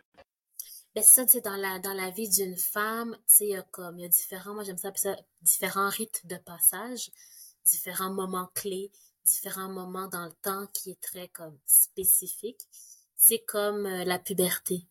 Ben 0.96 1.04
ça, 1.04 1.24
dans 1.24 1.56
la, 1.56 2.10
vie 2.10 2.28
d'une 2.28 2.56
femme, 2.56 3.16
tu 3.28 3.44
il 3.44 3.50
y 3.50 3.56
a 3.56 3.62
comme, 3.62 3.96
différents, 4.08 4.54
moi 4.54 4.64
j'aime 4.64 4.76
ça, 4.76 4.90
différents 5.40 5.88
rites 5.88 6.26
de 6.26 6.34
passage, 6.34 7.12
différents 7.64 8.12
moments 8.12 8.50
clés, 8.54 8.90
différents 9.30 9.68
moments 9.68 10.08
dans 10.08 10.26
le 10.26 10.32
temps 10.42 10.66
qui 10.72 10.90
est 10.92 11.00
très 11.00 11.28
comme 11.28 11.58
spécifique. 11.66 12.60
C'est 13.16 13.40
comme 13.40 13.86
euh, 13.86 14.04
la 14.04 14.18
puberté. 14.18 14.86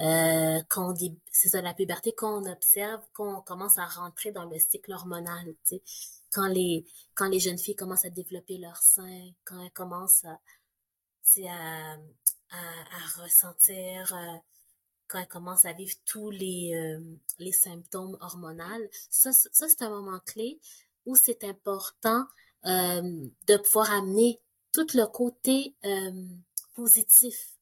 Euh, 0.00 0.60
quand 0.68 0.94
c'est 1.32 1.48
ça 1.48 1.60
la 1.60 1.74
puberté 1.74 2.12
qu'on 2.12 2.46
observe 2.46 3.02
quand 3.12 3.38
on 3.38 3.40
commence 3.40 3.78
à 3.78 3.86
rentrer 3.86 4.30
dans 4.30 4.44
le 4.44 4.56
cycle 4.56 4.92
hormonal 4.92 5.44
tu 5.64 5.74
sais 5.74 5.82
quand 6.30 6.46
les 6.46 6.86
quand 7.16 7.26
les 7.26 7.40
jeunes 7.40 7.58
filles 7.58 7.74
commencent 7.74 8.04
à 8.04 8.10
développer 8.10 8.58
leur 8.58 8.76
sein 8.76 9.32
quand 9.44 9.60
elles 9.60 9.72
commencent 9.72 10.24
à 10.24 10.38
à, 11.48 11.96
à, 12.50 12.58
à 12.58 13.22
ressentir 13.22 14.14
euh, 14.14 14.36
quand 15.06 15.18
elle 15.18 15.28
commence 15.28 15.64
à 15.64 15.72
vivre 15.72 15.94
tous 16.04 16.30
les, 16.30 16.72
euh, 16.74 17.00
les 17.38 17.52
symptômes 17.52 18.16
hormonaux. 18.20 18.88
Ça, 19.10 19.32
ça 19.32 19.68
c'est 19.68 19.82
un 19.82 19.90
moment 19.90 20.20
clé 20.26 20.60
où 21.06 21.16
c'est 21.16 21.44
important 21.44 22.26
de 22.68 23.56
pouvoir 23.56 23.92
amener 23.92 24.40
tout 24.72 24.86
le 24.94 25.06
côté 25.06 25.74
euh, 25.84 26.26
positif 26.74 27.54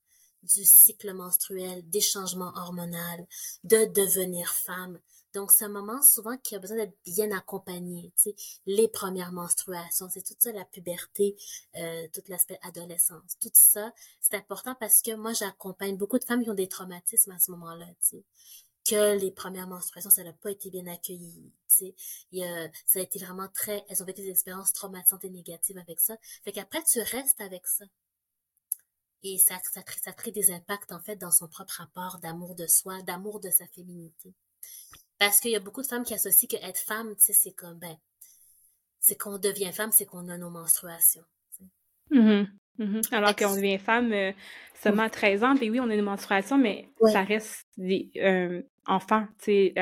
du 0.43 0.65
cycle 0.65 1.13
menstruel, 1.13 1.89
des 1.89 2.01
changements 2.01 2.53
hormonaux, 2.57 3.27
de 3.65 3.85
devenir 3.87 4.53
femme, 4.53 4.99
donc, 5.37 5.53
c'est 5.53 5.67
un 5.67 5.69
moment 5.69 6.01
souvent 6.01 6.39
qui 6.39 6.55
a 6.55 6.59
besoin 6.59 6.79
d'être 6.79 6.97
bien 7.05 7.31
accompagné. 7.31 8.11
Tu 8.17 8.31
sais, 8.31 8.35
les 8.65 8.89
premières 8.89 9.33
menstruations, 9.33 10.09
c'est 10.09 10.23
tout 10.23 10.35
ça, 10.39 10.51
la 10.51 10.65
puberté, 10.65 11.37
euh, 11.77 12.09
tout 12.15 12.23
l'aspect 12.29 12.59
adolescence, 12.63 13.37
tout 13.39 13.51
ça, 13.53 13.93
c'est 14.19 14.35
important 14.35 14.75
parce 14.81 15.03
que 15.03 15.15
moi, 15.15 15.35
j'accompagne 15.35 15.99
beaucoup 15.99 16.19
de 16.19 16.25
femmes 16.25 16.43
qui 16.43 16.49
ont 16.49 16.55
des 16.55 16.69
traumatismes 16.69 17.33
à 17.33 17.39
ce 17.39 17.51
moment-là. 17.51 17.85
Tu 18.01 18.17
sais 18.17 18.25
que 18.87 19.19
les 19.19 19.31
premières 19.31 19.67
menstruations, 19.67 20.11
ça 20.11 20.23
n'a 20.23 20.33
pas 20.33 20.51
été 20.51 20.71
bien 20.71 20.87
accueilli. 20.87 21.53
Sais. 21.67 21.95
ça 22.87 22.99
a 22.99 23.03
été 23.03 23.19
vraiment 23.19 23.49
très... 23.49 23.85
Elles 23.89 24.03
ont 24.03 24.07
vécu 24.07 24.23
des 24.23 24.31
expériences 24.31 24.73
traumatisantes 24.73 25.25
et 25.25 25.31
négatives 25.31 25.79
avec 25.79 26.01
ça. 26.01 26.17
Fait 26.45 26.53
qu'après, 26.53 26.83
tu 26.85 27.01
restes 27.01 27.41
avec 27.41 27.67
ça. 27.67 27.85
Et 29.23 29.39
ça, 29.39 29.59
ça, 29.73 29.83
crée, 29.83 30.01
ça 30.01 30.13
crée 30.13 30.31
des 30.31 30.53
impacts, 30.53 30.93
en 30.93 31.01
fait, 31.01 31.17
dans 31.17 31.33
son 31.33 31.49
propre 31.49 31.75
rapport 31.79 32.19
d'amour 32.19 32.55
de 32.55 32.67
soi, 32.67 33.03
d'amour 33.03 33.41
de 33.41 33.51
sa 33.51 33.67
féminité. 33.67 34.33
Parce 35.19 35.41
qu'il 35.41 35.51
y 35.51 35.57
a 35.57 35.61
beaucoup 35.61 35.83
de 35.83 35.87
femmes 35.87 36.05
qui 36.05 36.15
associent 36.15 36.49
que 36.49 36.65
être 36.65 36.79
femme, 36.79 37.15
tu 37.17 37.23
sais, 37.23 37.33
c'est 37.33 37.53
comme, 37.53 37.79
ben, 37.79 37.97
c'est 39.01 39.17
qu'on 39.17 39.39
devient 39.39 39.73
femme, 39.73 39.93
c'est 39.93 40.07
qu'on 40.07 40.29
a 40.29 40.39
nos 40.39 40.51
menstruations. 40.51 41.25
Mm-hmm. 42.79 43.15
Alors 43.15 43.35
qu'on 43.35 43.55
devient 43.55 43.79
femme 43.79 44.13
euh, 44.13 44.33
seulement 44.75 45.05
à 45.05 45.11
13 45.11 45.45
ans, 45.45 45.57
puis 45.57 45.71
oui, 45.71 45.81
on 45.81 45.89
a 45.89 45.95
une 45.95 46.03
menstruation, 46.03 46.59
mais 46.59 46.89
ça 47.13 47.23
reste 47.23 47.67
des 47.77 48.11
euh, 48.17 48.63
enfants, 48.87 49.27
tu 49.39 49.45
sais, 49.45 49.75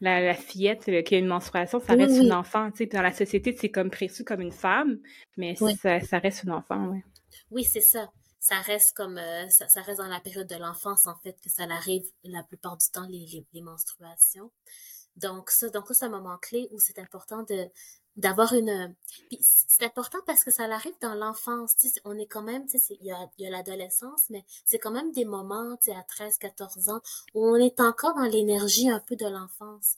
la, 0.00 0.20
la, 0.20 0.34
fillette 0.34 0.84
qui 1.04 1.14
a 1.14 1.18
une 1.18 1.26
menstruation, 1.26 1.80
ça 1.80 1.94
reste 1.94 2.16
une 2.16 2.32
enfant, 2.32 2.70
tu 2.70 2.78
sais, 2.78 2.86
dans 2.86 3.02
la 3.02 3.12
société, 3.12 3.56
c'est 3.58 3.70
comme 3.70 3.90
préçu 3.90 4.24
comme 4.24 4.40
une 4.40 4.52
femme, 4.52 4.98
mais 5.36 5.54
ça, 5.54 6.00
ça, 6.00 6.18
reste 6.18 6.44
une 6.44 6.52
enfant, 6.52 6.88
oui. 6.90 7.00
Oui, 7.50 7.64
c'est 7.64 7.80
ça. 7.80 8.10
Ça 8.38 8.58
reste 8.60 8.96
comme, 8.96 9.18
euh, 9.18 9.48
ça, 9.48 9.68
ça, 9.68 9.82
reste 9.82 9.98
dans 9.98 10.08
la 10.08 10.20
période 10.20 10.48
de 10.48 10.56
l'enfance, 10.56 11.06
en 11.06 11.14
fait, 11.16 11.36
que 11.44 11.50
ça 11.50 11.64
arrive 11.64 12.04
la 12.24 12.42
plupart 12.42 12.76
du 12.78 12.86
temps, 12.90 13.06
les, 13.06 13.26
les, 13.26 13.46
les 13.52 13.60
menstruations. 13.60 14.50
Donc 15.16 15.50
ça, 15.50 15.68
donc 15.68 15.84
c'est 15.90 16.06
un 16.06 16.10
moment 16.10 16.38
clé 16.38 16.68
où 16.70 16.78
c'est 16.78 16.98
important 16.98 17.42
de 17.42 17.68
d'avoir 18.20 18.52
une 18.52 18.94
c'est 19.40 19.84
important 19.84 20.18
parce 20.26 20.44
que 20.44 20.50
ça 20.50 20.64
arrive 20.64 20.94
dans 21.00 21.14
l'enfance 21.14 21.74
on 22.04 22.18
est 22.18 22.26
quand 22.26 22.42
même 22.42 22.66
tu 22.66 22.78
sais 22.78 22.96
il 23.00 23.06
y 23.06 23.12
a, 23.12 23.30
y 23.38 23.46
a 23.46 23.50
l'adolescence 23.50 24.24
mais 24.30 24.44
c'est 24.64 24.78
quand 24.78 24.90
même 24.90 25.12
des 25.12 25.24
moments 25.24 25.76
tu 25.76 25.90
sais 25.90 25.96
à 25.96 26.02
13 26.02 26.38
14 26.38 26.90
ans 26.90 27.00
où 27.34 27.46
on 27.46 27.56
est 27.56 27.80
encore 27.80 28.14
dans 28.14 28.24
l'énergie 28.24 28.90
un 28.90 29.00
peu 29.00 29.16
de 29.16 29.26
l'enfance. 29.26 29.96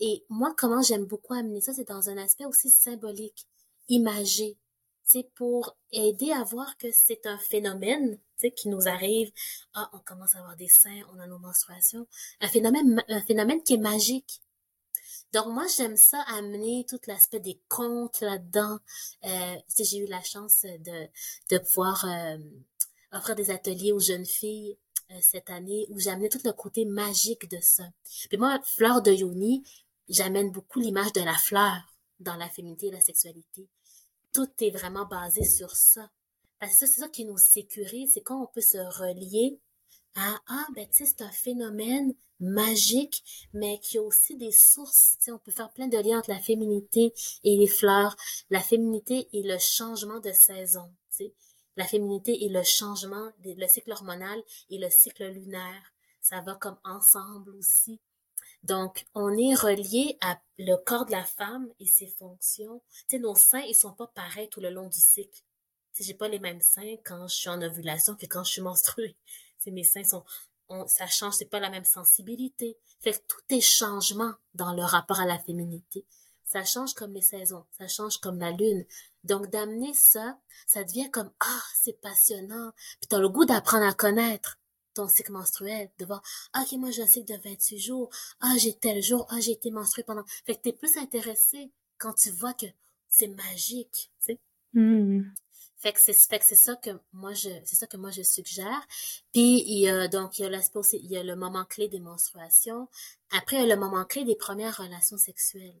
Et 0.00 0.24
moi 0.28 0.54
comment 0.56 0.82
j'aime 0.82 1.06
beaucoup 1.06 1.34
amener 1.34 1.60
ça 1.60 1.72
c'est 1.74 1.88
dans 1.88 2.10
un 2.10 2.18
aspect 2.18 2.44
aussi 2.44 2.70
symbolique 2.70 3.46
imagé 3.88 4.56
c'est 5.04 5.28
pour 5.34 5.76
aider 5.92 6.32
à 6.32 6.44
voir 6.44 6.76
que 6.78 6.90
c'est 6.90 7.26
un 7.26 7.38
phénomène 7.38 8.18
qui 8.56 8.68
nous 8.68 8.88
arrive. 8.88 9.30
Ah 9.74 9.90
on 9.94 9.98
commence 10.00 10.34
à 10.34 10.40
avoir 10.40 10.56
des 10.56 10.68
seins 10.68 11.00
on 11.14 11.18
a 11.18 11.26
nos 11.26 11.38
menstruations. 11.38 12.06
Un 12.40 12.48
phénomène 12.48 13.02
un 13.08 13.22
phénomène 13.22 13.62
qui 13.62 13.74
est 13.74 13.78
magique 13.78 14.42
donc 15.34 15.48
moi 15.48 15.66
j'aime 15.76 15.96
ça 15.96 16.22
amener 16.28 16.86
tout 16.88 17.00
l'aspect 17.08 17.40
des 17.40 17.60
contes 17.68 18.20
là-dedans. 18.20 18.78
Euh, 19.24 19.56
j'ai 19.76 19.98
eu 19.98 20.06
la 20.06 20.22
chance 20.22 20.62
de, 20.62 21.08
de 21.50 21.58
pouvoir 21.58 22.04
euh, 22.04 22.38
offrir 23.10 23.34
des 23.34 23.50
ateliers 23.50 23.90
aux 23.90 23.98
jeunes 23.98 24.24
filles 24.24 24.78
euh, 25.10 25.18
cette 25.20 25.50
année 25.50 25.86
où 25.90 25.98
j'amenais 25.98 26.28
tout 26.28 26.38
le 26.44 26.52
côté 26.52 26.84
magique 26.84 27.50
de 27.50 27.58
ça. 27.60 27.82
Puis 28.28 28.38
moi, 28.38 28.60
fleur 28.64 29.02
de 29.02 29.10
Yoni, 29.10 29.64
j'amène 30.08 30.52
beaucoup 30.52 30.78
l'image 30.78 31.12
de 31.12 31.22
la 31.22 31.36
fleur 31.36 31.82
dans 32.20 32.36
la 32.36 32.48
féminité 32.48 32.86
et 32.86 32.92
la 32.92 33.00
sexualité. 33.00 33.68
Tout 34.32 34.48
est 34.60 34.70
vraiment 34.70 35.04
basé 35.04 35.44
sur 35.44 35.74
ça. 35.74 36.10
Parce 36.60 36.78
que 36.78 36.86
c'est 36.86 37.00
ça 37.00 37.08
qui 37.08 37.24
nous 37.24 37.38
sécurise, 37.38 38.12
c'est 38.14 38.22
quand 38.22 38.40
on 38.40 38.46
peut 38.46 38.60
se 38.60 38.78
relier 38.78 39.58
à 40.14 40.40
ah 40.46 40.66
ben 40.74 40.86
tu 40.88 40.98
sais 40.98 41.06
c'est 41.06 41.22
un 41.22 41.30
phénomène 41.30 42.14
magique, 42.40 43.48
mais 43.52 43.78
qui 43.80 43.98
a 43.98 44.02
aussi 44.02 44.36
des 44.36 44.52
sources. 44.52 45.16
on 45.28 45.38
peut 45.38 45.52
faire 45.52 45.72
plein 45.72 45.88
de 45.88 45.98
liens 45.98 46.18
entre 46.18 46.30
la 46.30 46.40
féminité 46.40 47.12
et 47.42 47.56
les 47.56 47.66
fleurs, 47.66 48.16
la 48.50 48.60
féminité 48.60 49.28
et 49.32 49.42
le 49.42 49.58
changement 49.58 50.20
de 50.20 50.32
saison. 50.32 50.92
La 51.76 51.84
féminité 51.84 52.44
et 52.44 52.48
le 52.48 52.62
changement, 52.62 53.30
le 53.44 53.66
cycle 53.66 53.92
hormonal 53.92 54.40
et 54.70 54.78
le 54.78 54.88
cycle 54.90 55.24
lunaire. 55.28 55.92
Ça 56.20 56.40
va 56.40 56.54
comme 56.54 56.78
ensemble 56.84 57.50
aussi. 57.56 58.00
Donc, 58.62 59.04
on 59.14 59.36
est 59.36 59.54
relié 59.54 60.16
à 60.20 60.40
le 60.58 60.76
corps 60.76 61.04
de 61.04 61.10
la 61.10 61.24
femme 61.24 61.68
et 61.80 61.86
ses 61.86 62.06
fonctions. 62.06 62.80
Tu 63.08 63.18
nos 63.18 63.34
seins, 63.34 63.60
ils 63.60 63.74
sont 63.74 63.92
pas 63.92 64.06
pareils 64.06 64.48
tout 64.48 64.60
le 64.60 64.70
long 64.70 64.88
du 64.88 65.00
cycle. 65.00 65.42
Tu 65.92 66.02
j'ai 66.02 66.14
pas 66.14 66.28
les 66.28 66.38
mêmes 66.38 66.62
seins 66.62 66.96
quand 67.04 67.28
je 67.28 67.34
suis 67.34 67.50
en 67.50 67.60
ovulation 67.60 68.14
que 68.14 68.26
quand 68.26 68.44
je 68.44 68.52
suis 68.52 68.62
menstruée. 68.62 69.16
Mes 69.70 69.84
seins 69.84 70.04
sont 70.04 70.24
ça 70.86 71.06
change, 71.06 71.34
c'est 71.34 71.44
pas 71.44 71.60
la 71.60 71.70
même 71.70 71.84
sensibilité. 71.84 72.76
Fait 73.00 73.12
que 73.12 73.24
tout 73.28 73.42
est 73.50 73.60
changement 73.60 74.32
dans 74.54 74.72
le 74.72 74.82
rapport 74.82 75.20
à 75.20 75.26
la 75.26 75.38
féminité. 75.38 76.04
Ça 76.44 76.64
change 76.64 76.94
comme 76.94 77.12
les 77.12 77.20
saisons, 77.20 77.64
ça 77.72 77.88
change 77.88 78.18
comme 78.18 78.38
la 78.38 78.52
lune. 78.52 78.84
Donc 79.24 79.50
d'amener 79.50 79.92
ça, 79.94 80.38
ça 80.66 80.84
devient 80.84 81.10
comme 81.10 81.30
ah, 81.40 81.62
c'est 81.74 82.00
passionnant. 82.00 82.72
Puis 83.00 83.08
t'as 83.08 83.18
le 83.18 83.28
goût 83.28 83.44
d'apprendre 83.44 83.86
à 83.86 83.92
connaître 83.92 84.58
ton 84.94 85.08
cycle 85.08 85.32
menstruel, 85.32 85.90
de 85.98 86.04
voir 86.04 86.22
ah, 86.52 86.62
ok 86.62 86.78
moi 86.78 86.90
j'ai 86.90 87.02
un 87.02 87.06
cycle 87.06 87.32
de 87.32 87.40
28 87.42 87.78
jours, 87.78 88.10
ah 88.40 88.54
j'ai 88.58 88.74
tel 88.74 89.02
jour, 89.02 89.26
ah 89.30 89.40
j'ai 89.40 89.52
été 89.52 89.70
menstruée 89.70 90.04
pendant. 90.04 90.24
Fait 90.46 90.54
que 90.54 90.62
t'es 90.62 90.72
plus 90.72 90.96
intéressé 90.96 91.72
quand 91.98 92.12
tu 92.12 92.30
vois 92.30 92.54
que 92.54 92.66
c'est 93.08 93.28
magique, 93.28 94.10
tu. 94.24 94.38
Mmh. 94.74 95.22
Fait 95.84 95.92
que 95.92 96.00
c'est 96.00 96.14
fait 96.14 96.38
que 96.38 96.46
c'est 96.46 96.54
ça 96.54 96.76
que 96.76 96.88
moi 97.12 97.34
je 97.34 97.50
c'est 97.66 97.76
ça 97.76 97.86
que 97.86 97.98
moi 97.98 98.10
je 98.10 98.22
suggère. 98.22 98.86
Puis 99.34 99.62
il 99.66 99.80
y 99.80 99.88
a 99.90 100.08
donc 100.08 100.38
il 100.38 100.42
y 100.42 100.44
a 100.46 100.48
l'aspect 100.48 100.78
aussi 100.78 100.96
il 100.96 101.10
y 101.10 101.18
a 101.18 101.22
le 101.22 101.36
moment 101.36 101.66
clé 101.66 101.88
des 101.88 102.00
menstruations. 102.00 102.88
Après 103.32 103.56
il 103.56 103.68
y 103.68 103.70
a 103.70 103.74
le 103.74 103.78
moment 103.78 104.06
clé 104.06 104.24
des 104.24 104.34
premières 104.34 104.78
relations 104.78 105.18
sexuelles. 105.18 105.78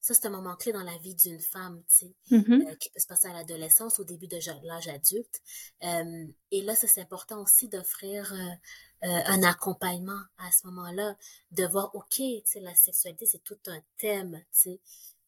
Ça 0.00 0.12
c'est 0.12 0.26
un 0.26 0.30
moment 0.30 0.56
clé 0.56 0.72
dans 0.72 0.82
la 0.82 0.98
vie 0.98 1.14
d'une 1.14 1.38
femme, 1.38 1.84
tu 1.88 2.06
sais, 2.06 2.14
mm-hmm. 2.32 2.68
euh, 2.68 2.74
qui 2.74 2.90
peut 2.90 2.98
se 2.98 3.06
passer 3.06 3.28
à 3.28 3.32
l'adolescence, 3.32 4.00
au 4.00 4.04
début 4.04 4.26
de 4.26 4.38
l'âge 4.64 4.88
adulte. 4.88 5.40
Euh, 5.84 6.26
et 6.50 6.62
là 6.62 6.74
ça 6.74 6.88
c'est 6.88 7.00
important 7.00 7.40
aussi 7.40 7.68
d'offrir 7.68 8.34
euh, 8.34 9.22
un 9.26 9.44
accompagnement 9.44 10.20
à 10.38 10.50
ce 10.50 10.66
moment-là, 10.66 11.16
de 11.52 11.64
voir 11.64 11.94
ok, 11.94 12.16
tu 12.16 12.42
sais 12.44 12.58
la 12.58 12.74
sexualité 12.74 13.24
c'est 13.24 13.44
tout 13.44 13.58
un 13.68 13.78
thème, 13.98 14.42
tu 14.52 14.62
sais. 14.62 14.80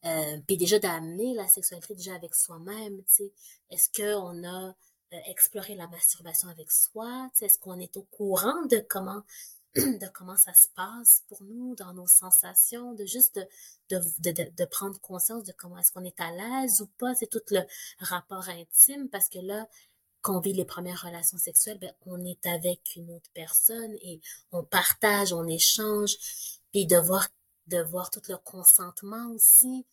Euh, 0.05 0.37
puis 0.47 0.57
déjà 0.57 0.79
d'amener 0.79 1.33
la 1.33 1.47
sexualité 1.47 1.93
déjà 1.93 2.15
avec 2.15 2.33
soi-même, 2.33 2.99
tu 2.99 3.15
sais. 3.15 3.31
Est-ce 3.69 3.89
qu'on 3.89 4.43
a 4.47 4.69
euh, 5.13 5.17
exploré 5.27 5.75
la 5.75 5.87
masturbation 5.87 6.47
avec 6.49 6.71
soi? 6.71 7.29
Est-ce 7.41 7.59
qu'on 7.59 7.79
est 7.79 7.97
au 7.97 8.03
courant 8.03 8.65
de 8.65 8.79
comment 8.87 9.23
de 9.75 10.07
comment 10.13 10.35
ça 10.35 10.53
se 10.53 10.67
passe 10.75 11.23
pour 11.27 11.43
nous 11.43 11.75
dans 11.75 11.93
nos 11.93 12.07
sensations, 12.07 12.93
de 12.93 13.05
juste 13.05 13.39
de, 13.89 13.99
de, 14.19 14.31
de, 14.31 14.51
de 14.57 14.65
prendre 14.65 14.99
conscience 14.99 15.43
de 15.43 15.51
comment 15.51 15.77
est-ce 15.77 15.91
qu'on 15.91 16.03
est 16.03 16.19
à 16.19 16.31
l'aise 16.31 16.81
ou 16.81 16.87
pas, 16.97 17.13
c'est 17.13 17.29
tout 17.29 17.41
le 17.51 17.61
rapport 17.99 18.49
intime 18.49 19.09
parce 19.09 19.29
que 19.29 19.39
là, 19.39 19.67
quand 20.21 20.37
on 20.37 20.39
vit 20.39 20.53
les 20.53 20.65
premières 20.65 21.03
relations 21.03 21.37
sexuelles, 21.37 21.79
ben, 21.79 21.93
on 22.05 22.23
est 22.25 22.45
avec 22.45 22.95
une 22.95 23.11
autre 23.11 23.29
personne 23.33 23.93
et 24.01 24.21
on 24.51 24.63
partage, 24.63 25.33
on 25.33 25.47
échange, 25.47 26.17
puis 26.71 26.85
de 26.85 26.97
voir 26.97 27.27
de 27.69 27.81
voir 27.83 28.09
tout 28.09 28.21
le 28.27 28.37
consentement 28.37 29.31
aussi, 29.31 29.85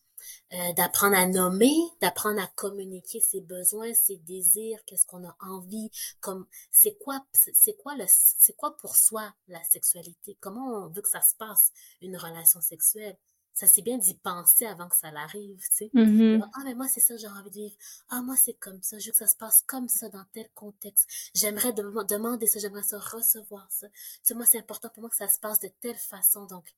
euh, 0.53 0.73
d'apprendre 0.75 1.17
à 1.17 1.27
nommer, 1.27 1.75
d'apprendre 2.01 2.41
à 2.41 2.47
communiquer 2.55 3.21
ses 3.21 3.41
besoins, 3.41 3.93
ses 3.95 4.17
désirs, 4.17 4.79
qu'est-ce 4.87 5.07
qu'on 5.07 5.27
a 5.27 5.37
envie, 5.41 5.91
comme 6.21 6.47
c'est 6.71 6.97
quoi, 6.99 7.25
c'est 7.33 7.77
quoi 7.77 7.95
le, 7.97 8.05
c'est 8.09 8.57
quoi 8.57 8.77
pour 8.77 8.97
soi 8.97 9.35
la 9.49 9.63
sexualité, 9.65 10.37
comment 10.41 10.85
on 10.85 10.89
veut 10.89 11.03
que 11.03 11.09
ça 11.09 11.21
se 11.21 11.35
passe 11.35 11.73
une 12.01 12.17
relation 12.17 12.61
sexuelle? 12.61 13.17
Ça 13.53 13.67
c'est 13.67 13.81
bien 13.81 13.97
d'y 13.97 14.13
penser 14.15 14.67
avant 14.67 14.87
que 14.87 14.97
ça 14.97 15.11
l'arrive, 15.11 15.59
tu 15.59 15.67
sais. 15.73 15.91
Mm-hmm. 15.95 16.47
Ah 16.55 16.61
mais 16.65 16.75
moi 16.75 16.89
c'est 16.89 17.01
ça 17.01 17.17
j'ai 17.17 17.27
envie 17.27 17.51
de 17.51 17.55
vivre. 17.55 17.77
Ah 18.11 18.21
moi 18.21 18.37
c'est 18.37 18.53
comme 18.53 18.83
ça, 18.83 18.99
je 18.99 19.07
veux 19.07 19.13
que 19.13 19.17
ça 19.19 19.27
se 19.27 19.37
passe 19.37 19.63
comme 19.67 19.89
ça 19.89 20.11
dans 20.11 20.25
tel 20.33 20.47
contexte. 20.55 21.09
J'aimerais 21.35 21.73
demander 21.73 22.47
ça, 22.47 22.59
j'aimerais 22.59 22.83
ça 22.83 22.99
recevoir 22.99 23.67
ça. 23.71 23.89
Tu 23.89 24.21
sais 24.25 24.35
moi 24.35 24.45
c'est 24.45 24.59
important 24.59 24.91
pour 24.91 25.01
moi 25.01 25.09
que 25.11 25.17
ça 25.17 25.29
se 25.29 25.39
passe 25.39 25.59
de 25.61 25.69
telle 25.81 25.97
façon 25.97 26.45
donc 26.45 26.71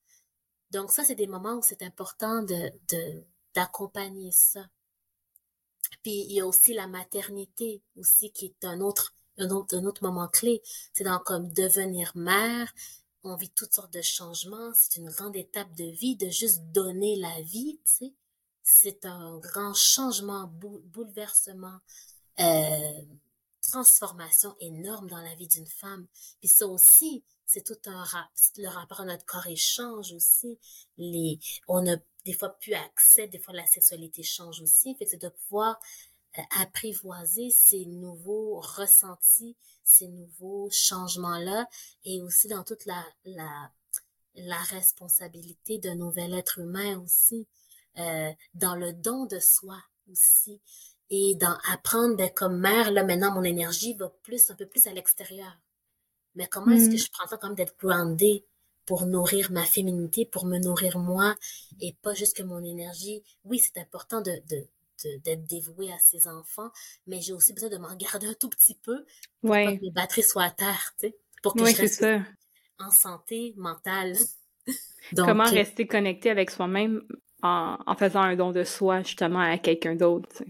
donc 0.71 0.91
ça, 0.93 1.05
c'est 1.05 1.15
des 1.15 1.27
moments 1.27 1.55
où 1.55 1.63
c'est 1.63 1.83
important 1.83 2.43
de, 2.43 2.73
d'accompagner 3.55 4.33
ça. 4.33 4.69
Puis 6.03 6.25
il 6.29 6.33
y 6.33 6.41
a 6.41 6.47
aussi 6.47 6.75
la 6.75 6.87
maternité 6.87 7.83
aussi 7.97 8.31
qui 8.31 8.47
est 8.47 8.65
un 8.65 8.81
autre 8.81 9.15
un 9.39 9.51
autre, 9.51 9.77
un 9.77 9.85
autre 9.85 10.03
moment 10.03 10.29
clé. 10.29 10.63
C'est 10.93 11.05
dans 11.05 11.19
comme 11.19 11.49
devenir 11.53 12.13
mère. 12.17 12.75
On 13.23 13.37
vit 13.37 13.51
toutes 13.51 13.73
sortes 13.73 13.93
de 13.93 14.03
changements. 14.03 14.73
C'est 14.75 14.97
une 14.97 15.11
grande 15.11 15.37
étape 15.37 15.73
de 15.75 15.85
vie 15.85 16.17
de 16.17 16.29
juste 16.29 16.61
donner 16.73 17.17
la 17.17 17.41
vie, 17.43 17.81
tu 17.85 18.07
sais. 18.07 18.15
C'est 18.63 19.07
un 19.07 19.39
grand 19.39 19.73
changement, 19.75 20.47
bouleversement, 20.47 21.79
euh, 22.41 23.03
transformation 23.63 24.55
énorme 24.61 25.09
dans 25.09 25.23
la 25.23 25.35
vie 25.37 25.49
d'une 25.49 25.67
femme. 25.67 26.07
Puis 26.41 26.49
ça 26.49 26.67
aussi, 26.67 27.25
c'est 27.49 27.65
tout 27.65 27.81
un 27.87 28.05
rap, 28.05 28.29
le 28.59 28.69
rapport 28.69 29.01
à 29.01 29.05
notre 29.07 29.25
corps 29.25 29.47
échange 29.47 30.13
aussi. 30.13 30.59
Les, 30.99 31.41
on 31.67 31.91
a 31.91 31.97
des 32.27 32.35
fois 32.35 32.51
plus 32.51 32.75
accès, 32.75 33.27
des 33.27 33.39
fois 33.39 33.55
la 33.55 33.65
sexualité 33.65 34.23
change 34.23 34.61
aussi. 34.61 34.95
Fait 34.97 35.07
que 35.07 35.11
c'est 35.13 35.23
de 35.23 35.31
pouvoir 35.31 35.81
euh, 36.39 36.43
apprivoiser 36.61 37.49
ces 37.51 37.87
nouveaux 37.87 38.61
ressentis, 38.61 39.57
ces 39.83 40.09
nouveaux 40.09 40.69
changements-là, 40.71 41.67
et 42.05 42.21
aussi 42.21 42.49
dans 42.49 42.65
toute 42.65 42.85
la, 42.85 43.03
la, 43.25 43.73
la 44.35 44.59
responsabilité 44.65 45.79
d'un 45.79 45.95
nouvel 45.95 46.35
être 46.35 46.59
humain 46.59 47.01
aussi, 47.01 47.47
euh, 47.97 48.31
dans 48.53 48.75
le 48.75 48.93
don 48.93 49.25
de 49.25 49.39
soi 49.39 49.83
aussi, 50.11 50.61
et 51.09 51.35
dans 51.37 51.57
apprendre, 51.73 52.15
ben, 52.17 52.31
comme 52.31 52.61
mère, 52.61 52.91
là, 52.91 53.05
maintenant, 53.05 53.33
mon 53.33 53.43
énergie 53.43 53.95
va 53.95 54.11
plus, 54.23 54.51
un 54.51 54.55
peu 54.55 54.67
plus 54.67 54.87
à 54.87 54.93
l'extérieur. 54.93 55.59
Mais 56.35 56.47
comment 56.47 56.73
est-ce 56.73 56.89
que 56.89 56.95
mm. 56.95 56.99
je 56.99 57.11
prends 57.11 57.27
ça 57.27 57.37
comme 57.37 57.55
d'être 57.55 57.77
groundée 57.79 58.45
pour 58.87 59.07
nourrir 59.07 59.51
ma 59.51 59.65
féminité, 59.65 60.25
pour 60.25 60.47
me 60.47 60.59
nourrir 60.59 60.99
moi, 60.99 61.35
et 61.81 61.95
pas 62.03 62.15
juste 62.15 62.37
que 62.37 62.43
mon 62.43 62.63
énergie? 62.63 63.23
Oui, 63.45 63.59
c'est 63.59 63.79
important 63.81 64.21
de, 64.21 64.41
d'être 65.25 65.45
dévouée 65.45 65.93
à 65.93 65.99
ses 65.99 66.27
enfants, 66.29 66.71
mais 67.07 67.21
j'ai 67.21 67.33
aussi 67.33 67.53
besoin 67.53 67.71
de 67.71 67.79
m'en 67.79 67.95
garder 67.97 68.27
un 68.27 68.35
tout 68.35 68.49
petit 68.49 68.75
peu 68.75 69.05
pour 69.43 69.55
que 69.55 69.81
mes 69.81 69.91
batteries 69.91 70.23
soient 70.23 70.45
à 70.45 70.51
terre, 70.51 70.95
tu 71.01 71.09
sais, 71.09 71.17
pour 71.43 71.55
que 71.55 71.65
je 71.65 71.77
reste 71.77 72.05
en 72.79 72.91
santé 72.91 73.55
mentale. 73.57 74.17
Comment 75.17 75.47
euh, 75.47 75.51
rester 75.51 75.87
connecté 75.87 76.31
avec 76.31 76.51
soi-même 76.51 77.03
en, 77.43 77.79
en, 77.87 77.95
faisant 77.95 78.21
un 78.21 78.37
don 78.37 78.53
de 78.53 78.65
soi 78.65 79.03
justement 79.03 79.41
à 79.41 79.59
quelqu'un 79.59 79.95
d'autre. 79.95 80.43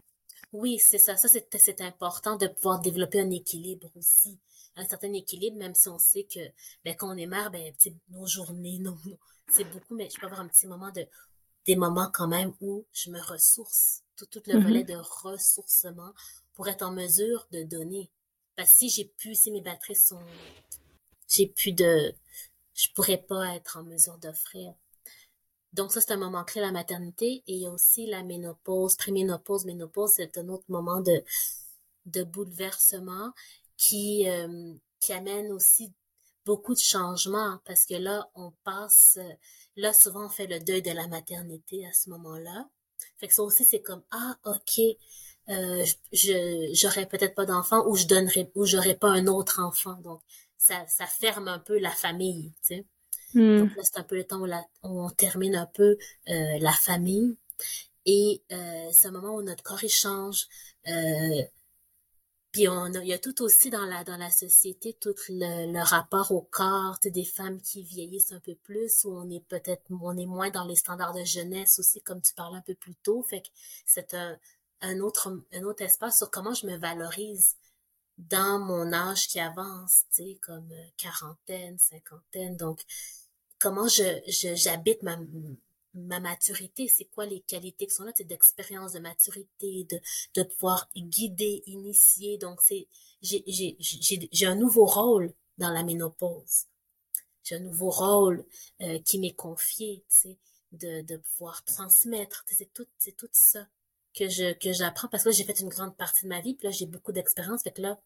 Oui, 0.52 0.78
c'est 0.78 0.98
ça. 0.98 1.16
Ça, 1.16 1.28
c'est 1.28 1.80
important 1.82 2.36
de 2.36 2.46
pouvoir 2.46 2.80
développer 2.80 3.20
un 3.20 3.30
équilibre 3.30 3.90
aussi. 3.96 4.38
Un 4.78 4.86
certain 4.86 5.12
équilibre, 5.12 5.58
même 5.58 5.74
si 5.74 5.88
on 5.88 5.98
sait 5.98 6.24
que 6.24 6.40
ben, 6.84 6.94
quand 6.96 7.12
on 7.12 7.16
est 7.18 7.26
mère, 7.26 7.50
ben, 7.50 7.74
nos 8.10 8.26
journées, 8.26 8.78
non, 8.80 8.96
c'est 9.50 9.64
beaucoup, 9.64 9.94
mais 9.94 10.08
je 10.08 10.18
peux 10.18 10.26
avoir 10.26 10.40
un 10.40 10.48
petit 10.48 10.66
moment 10.66 10.90
de 10.90 11.06
des 11.66 11.76
moments 11.76 12.10
quand 12.10 12.28
même 12.28 12.54
où 12.62 12.86
je 12.94 13.10
me 13.10 13.20
ressource, 13.20 14.02
tout, 14.16 14.24
tout 14.24 14.42
le 14.46 14.58
volet 14.58 14.84
mm-hmm. 14.84 14.86
de 14.86 15.26
ressourcement 15.26 16.14
pour 16.54 16.66
être 16.68 16.82
en 16.82 16.92
mesure 16.92 17.46
de 17.50 17.62
donner. 17.62 18.10
Parce 18.56 18.72
que 18.72 18.78
si 18.78 18.88
j'ai 18.88 19.04
plus, 19.04 19.34
si 19.34 19.50
mes 19.50 19.60
batteries 19.60 19.94
sont, 19.94 20.22
j'ai 21.28 21.46
plus 21.46 21.72
de, 21.72 22.14
je 22.74 22.88
pourrais 22.94 23.18
pas 23.18 23.54
être 23.54 23.76
en 23.76 23.82
mesure 23.82 24.16
d'offrir. 24.16 24.72
Donc 25.74 25.92
ça, 25.92 26.00
c'est 26.00 26.12
un 26.12 26.16
moment 26.16 26.44
clé, 26.44 26.60
la 26.60 26.72
maternité. 26.72 27.42
Et 27.46 27.54
il 27.54 27.62
y 27.62 27.66
a 27.66 27.70
aussi 27.70 28.06
la 28.06 28.22
ménopause, 28.22 28.96
préménopause, 28.96 29.66
ménopause, 29.66 30.12
c'est 30.16 30.38
un 30.38 30.48
autre 30.48 30.64
moment 30.68 31.00
de, 31.00 31.22
de 32.06 32.24
bouleversement 32.24 33.32
qui, 33.78 34.28
euh, 34.28 34.74
qui 35.00 35.14
amène 35.14 35.50
aussi 35.52 35.94
beaucoup 36.44 36.74
de 36.74 36.80
changements 36.80 37.58
parce 37.64 37.86
que 37.86 37.94
là, 37.94 38.28
on 38.34 38.52
passe, 38.64 39.18
là, 39.76 39.94
souvent, 39.94 40.26
on 40.26 40.28
fait 40.28 40.46
le 40.46 40.60
deuil 40.60 40.82
de 40.82 40.90
la 40.90 41.06
maternité 41.08 41.86
à 41.86 41.92
ce 41.92 42.10
moment-là. 42.10 42.68
Fait 43.16 43.28
que 43.28 43.34
ça 43.34 43.42
aussi, 43.42 43.64
c'est 43.64 43.80
comme, 43.80 44.02
ah, 44.10 44.36
ok, 44.44 44.80
euh, 45.50 45.84
je, 46.12 46.70
j'aurais 46.74 47.06
peut-être 47.06 47.34
pas 47.34 47.46
d'enfant 47.46 47.86
ou 47.86 47.96
je 47.96 48.06
donnerai, 48.06 48.50
ou 48.54 48.66
j'aurais 48.66 48.96
pas 48.96 49.08
un 49.08 49.26
autre 49.26 49.60
enfant. 49.60 49.94
Donc, 50.02 50.20
ça, 50.58 50.84
ça 50.88 51.06
ferme 51.06 51.48
un 51.48 51.58
peu 51.58 51.78
la 51.78 51.90
famille, 51.90 52.52
tu 52.62 52.76
sais. 52.76 52.86
Hmm. 53.34 53.60
Donc 53.60 53.76
là, 53.76 53.82
c'est 53.84 53.98
un 53.98 54.02
peu 54.02 54.16
le 54.16 54.24
temps 54.24 54.40
où, 54.40 54.48
on 54.82 55.10
termine 55.10 55.54
un 55.54 55.66
peu 55.66 55.96
euh, 56.28 56.58
la 56.60 56.72
famille. 56.72 57.36
Et 58.06 58.42
euh, 58.52 58.88
c'est 58.92 59.08
un 59.08 59.10
moment 59.10 59.34
où 59.34 59.42
notre 59.42 59.62
corps 59.62 59.84
échange. 59.84 60.48
Euh, 60.86 61.42
on 62.66 62.90
il 62.94 63.06
y 63.06 63.12
a 63.12 63.18
tout 63.18 63.42
aussi 63.42 63.70
dans 63.70 63.84
la 63.84 64.30
société 64.30 64.94
tout 64.94 65.14
le, 65.28 65.82
rapport 65.84 66.32
au 66.32 66.40
corps, 66.40 66.98
des 67.04 67.24
femmes 67.24 67.60
qui 67.60 67.82
vieillissent 67.82 68.32
un 68.32 68.40
peu 68.40 68.54
plus, 68.54 69.04
où 69.04 69.10
on 69.12 69.28
est 69.30 69.44
peut-être 69.46 69.82
on 69.90 70.16
est 70.16 70.26
moins 70.26 70.50
dans 70.50 70.64
les 70.64 70.76
standards 70.76 71.14
de 71.14 71.24
jeunesse 71.24 71.78
aussi, 71.78 72.00
comme 72.00 72.22
tu 72.22 72.34
parlais 72.34 72.58
un 72.58 72.62
peu 72.62 72.74
plus 72.74 72.94
tôt. 72.96 73.22
Fait 73.22 73.42
que 73.42 73.48
c'est 73.86 74.14
un, 74.14 74.38
un 74.80 74.98
autre 75.00 75.30
un 75.52 75.62
autre 75.64 75.82
espace 75.82 76.18
sur 76.18 76.30
comment 76.30 76.54
je 76.54 76.66
me 76.66 76.76
valorise 76.76 77.56
dans 78.18 78.58
mon 78.58 78.92
âge 78.92 79.28
qui 79.28 79.40
avance, 79.40 80.04
tu 80.10 80.24
sais, 80.24 80.38
comme 80.42 80.70
euh, 80.72 80.86
quarantaine, 80.96 81.78
cinquantaine. 81.78 82.56
Donc, 82.56 82.82
comment 83.58 83.88
je 83.88 84.04
j'habite 84.26 85.02
ma 85.02 85.16
ma 86.06 86.20
maturité, 86.20 86.88
c'est 86.88 87.06
quoi 87.06 87.26
les 87.26 87.40
qualités 87.40 87.86
qui 87.86 87.94
sont 87.94 88.04
là, 88.04 88.12
c'est 88.14 88.24
d'expérience, 88.24 88.92
de 88.92 89.00
maturité, 89.00 89.86
de, 90.34 90.42
pouvoir 90.42 90.88
guider, 90.96 91.62
initier. 91.66 92.38
Donc, 92.38 92.60
c'est, 92.62 92.88
j'ai, 93.22 93.44
j'ai, 93.46 94.46
un 94.46 94.54
nouveau 94.54 94.84
rôle 94.84 95.32
dans 95.58 95.70
la 95.70 95.82
ménopause. 95.82 96.66
J'ai 97.42 97.56
un 97.56 97.60
nouveau 97.60 97.90
rôle 97.90 98.44
euh, 98.82 98.98
qui 99.00 99.18
m'est 99.18 99.34
confié, 99.34 100.04
tu 100.08 100.18
sais, 100.18 100.38
de, 100.72 101.16
pouvoir 101.16 101.64
transmettre. 101.64 102.44
C'est 102.46 102.72
tout, 102.72 102.86
c'est 102.98 103.16
tout 103.16 103.28
ça 103.32 103.66
que 104.14 104.28
je, 104.28 104.52
que 104.54 104.72
j'apprends 104.72 105.08
parce 105.08 105.24
que 105.24 105.32
j'ai 105.32 105.44
fait 105.44 105.60
une 105.60 105.68
grande 105.68 105.96
partie 105.96 106.24
de 106.24 106.28
ma 106.28 106.40
vie, 106.40 106.54
puis 106.54 106.66
là, 106.66 106.70
j'ai 106.72 106.86
beaucoup 106.86 107.12
d'expérience. 107.12 107.62
Fait 107.62 107.72
que 107.72 107.82
là, 107.82 108.00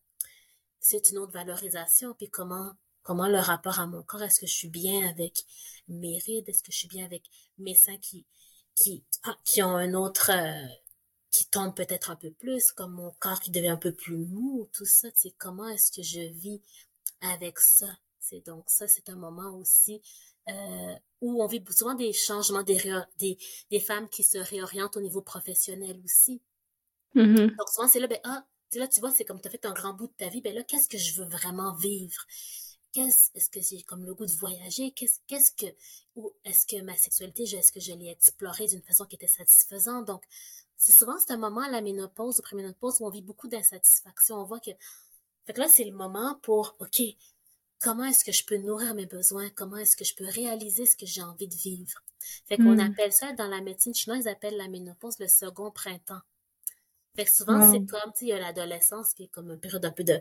c'est 0.81 1.11
une 1.11 1.19
autre 1.19 1.33
valorisation. 1.33 2.15
Puis 2.15 2.29
comment 2.29 2.73
Comment 3.03 3.29
le 3.29 3.39
rapport 3.39 3.81
à 3.81 3.87
mon 3.87 4.03
corps, 4.03 4.23
est-ce 4.23 4.41
que 4.41 4.47
je 4.47 4.55
suis 4.55 4.69
bien 4.69 5.09
avec 5.09 5.45
mes 5.89 6.19
rides, 6.19 6.49
est-ce 6.49 6.63
que 6.63 6.73
je 6.73 6.79
suis 6.79 6.89
bien 6.89 7.05
avec 7.05 7.23
mes 7.59 7.75
seins 7.75 7.99
qui, 7.99 8.25
qui, 8.75 9.05
ah, 9.25 9.37
qui 9.45 9.63
ont 9.63 9.77
un 9.77 9.95
autre, 9.95 10.31
euh, 10.33 10.69
qui 11.31 11.47
tombent 11.47 11.75
peut-être 11.75 12.11
un 12.11 12.17
peu 12.17 12.31
plus, 12.31 12.73
comme 12.73 12.93
mon 12.93 13.11
corps 13.19 13.41
qui 13.41 13.51
devient 13.51 13.69
un 13.69 13.77
peu 13.77 13.93
plus 13.93 14.17
mou, 14.17 14.69
tout 14.73 14.87
ça, 14.87 15.09
c'est 15.15 15.33
comment 15.33 15.69
est-ce 15.69 15.91
que 15.91 16.03
je 16.03 16.21
vis 16.21 16.61
avec 17.21 17.59
ça? 17.59 17.89
C'est 18.21 18.45
donc 18.47 18.65
ça, 18.69 18.87
c'est 18.87 19.09
un 19.09 19.17
moment 19.17 19.57
aussi 19.57 20.01
euh, 20.49 20.95
où 21.21 21.43
on 21.43 21.47
vit 21.47 21.63
souvent 21.71 21.95
des 21.95 22.13
changements, 22.13 22.63
des, 22.63 22.79
des, 23.19 23.39
des 23.71 23.81
femmes 23.81 24.09
qui 24.09 24.23
se 24.23 24.39
réorientent 24.39 24.97
au 24.97 25.01
niveau 25.01 25.23
professionnel 25.23 26.01
aussi. 26.05 26.41
Mm-hmm. 27.15 27.57
Donc 27.57 27.69
souvent, 27.69 27.89
c'est 27.89 28.01
là, 28.01 28.07
ben, 28.07 28.21
ah, 28.25 28.45
là, 28.75 28.89
tu 28.89 29.01
vois, 29.01 29.11
c'est 29.11 29.25
comme 29.25 29.41
tu 29.41 29.49
as 29.49 29.51
fait 29.51 29.67
un 29.67 29.73
grand 29.73 29.95
bout 29.95 30.07
de 30.07 30.13
ta 30.13 30.29
vie, 30.29 30.41
ben 30.41 30.55
là, 30.55 30.63
qu'est-ce 30.63 30.89
que 30.89 30.99
je 30.99 31.21
veux 31.21 31.29
vraiment 31.29 31.75
vivre? 31.75 32.27
Qu'est-ce 32.93 33.31
est-ce 33.35 33.51
que 33.51 33.61
j'ai 33.61 33.83
comme 33.83 34.05
le 34.05 34.15
goût 34.15 34.27
de 34.27 34.33
voyager? 34.33 34.93
Qu'est-ce 34.93 35.19
qu'est-ce 35.27 35.53
que 35.53 35.67
ou 36.17 36.33
est-ce 36.45 36.67
que 36.67 36.81
ma 36.83 36.97
sexualité 36.97 37.45
est-ce 37.45 37.73
que 37.73 37.81
je 37.81 37.93
l'ai 37.93 38.09
explorée 38.09 38.67
d'une 38.67 38.83
façon 38.83 39.05
qui 39.07 39.17
était 39.17 39.27
satisfaisante? 39.27 40.07
Donc 40.07 40.23
c'est 40.77 40.93
souvent 40.93 41.19
c'est 41.19 41.33
un 41.33 41.39
moment 41.39 41.63
à 41.63 41.71
la 41.71 41.81
ménopause 41.81 42.39
ou 42.39 42.43
préménopause 42.43 43.01
où 43.01 43.07
on 43.07 43.11
vit 43.11 43.23
beaucoup 43.23 43.49
d'insatisfaction. 43.49 44.37
On 44.37 44.45
voit 44.45 44.61
que 44.61 44.71
fait 45.47 45.53
que 45.53 45.61
là 45.61 45.69
c'est 45.69 45.85
le 45.85 45.93
moment 45.93 46.39
pour 46.43 46.77
ok 46.81 47.03
comment 47.81 48.05
est-ce 48.05 48.25
que 48.25 48.33
je 48.33 48.45
peux 48.45 48.59
nourrir 48.59 48.95
mes 48.95 49.07
besoins? 49.07 49.51
Comment 49.51 49.77
est-ce 49.77 49.97
que 49.97 50.05
je 50.05 50.15
peux 50.15 50.27
réaliser 50.27 50.87
ce 50.87 50.97
que 50.97 51.07
j'ai 51.07 51.23
envie 51.23 51.49
de 51.49 51.55
vivre? 51.55 52.03
Fait 52.47 52.57
qu'on 52.57 52.77
hmm. 52.77 52.93
appelle 52.93 53.13
ça 53.13 53.33
dans 53.33 53.49
la 53.49 53.61
médecine 53.61 53.95
chinoise 53.95 54.25
ils 54.25 54.29
appellent 54.29 54.57
la 54.57 54.69
ménopause 54.69 55.19
le 55.19 55.29
second 55.29 55.71
printemps. 55.71 56.21
Fait 57.17 57.25
que 57.25 57.33
souvent 57.33 57.71
c'est 57.71 57.85
comme 57.87 58.13
tu 58.17 58.25
il 58.25 58.29
y 58.29 58.33
a 58.33 58.39
l'adolescence 58.39 59.15
qui 59.15 59.25
est 59.25 59.29
comme 59.29 59.51
une 59.51 59.59
période 59.59 59.85
un 59.85 59.91
peu 59.91 60.05
de 60.05 60.19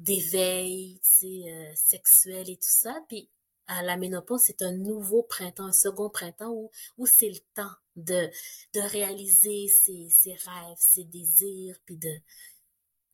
d'éveil, 0.00 1.00
euh, 1.24 1.72
sexuel 1.76 2.50
et 2.50 2.56
tout 2.56 2.62
ça. 2.62 3.00
Puis 3.08 3.28
à 3.66 3.82
la 3.82 3.96
ménopause, 3.96 4.42
c'est 4.44 4.62
un 4.62 4.72
nouveau 4.72 5.22
printemps, 5.22 5.66
un 5.66 5.72
second 5.72 6.10
printemps 6.10 6.50
où, 6.50 6.70
où 6.98 7.06
c'est 7.06 7.28
le 7.28 7.38
temps 7.54 7.70
de, 7.94 8.28
de 8.74 8.80
réaliser 8.80 9.68
ses, 9.68 10.08
ses 10.08 10.32
rêves, 10.32 10.76
ses 10.78 11.04
désirs, 11.04 11.76
puis 11.86 11.98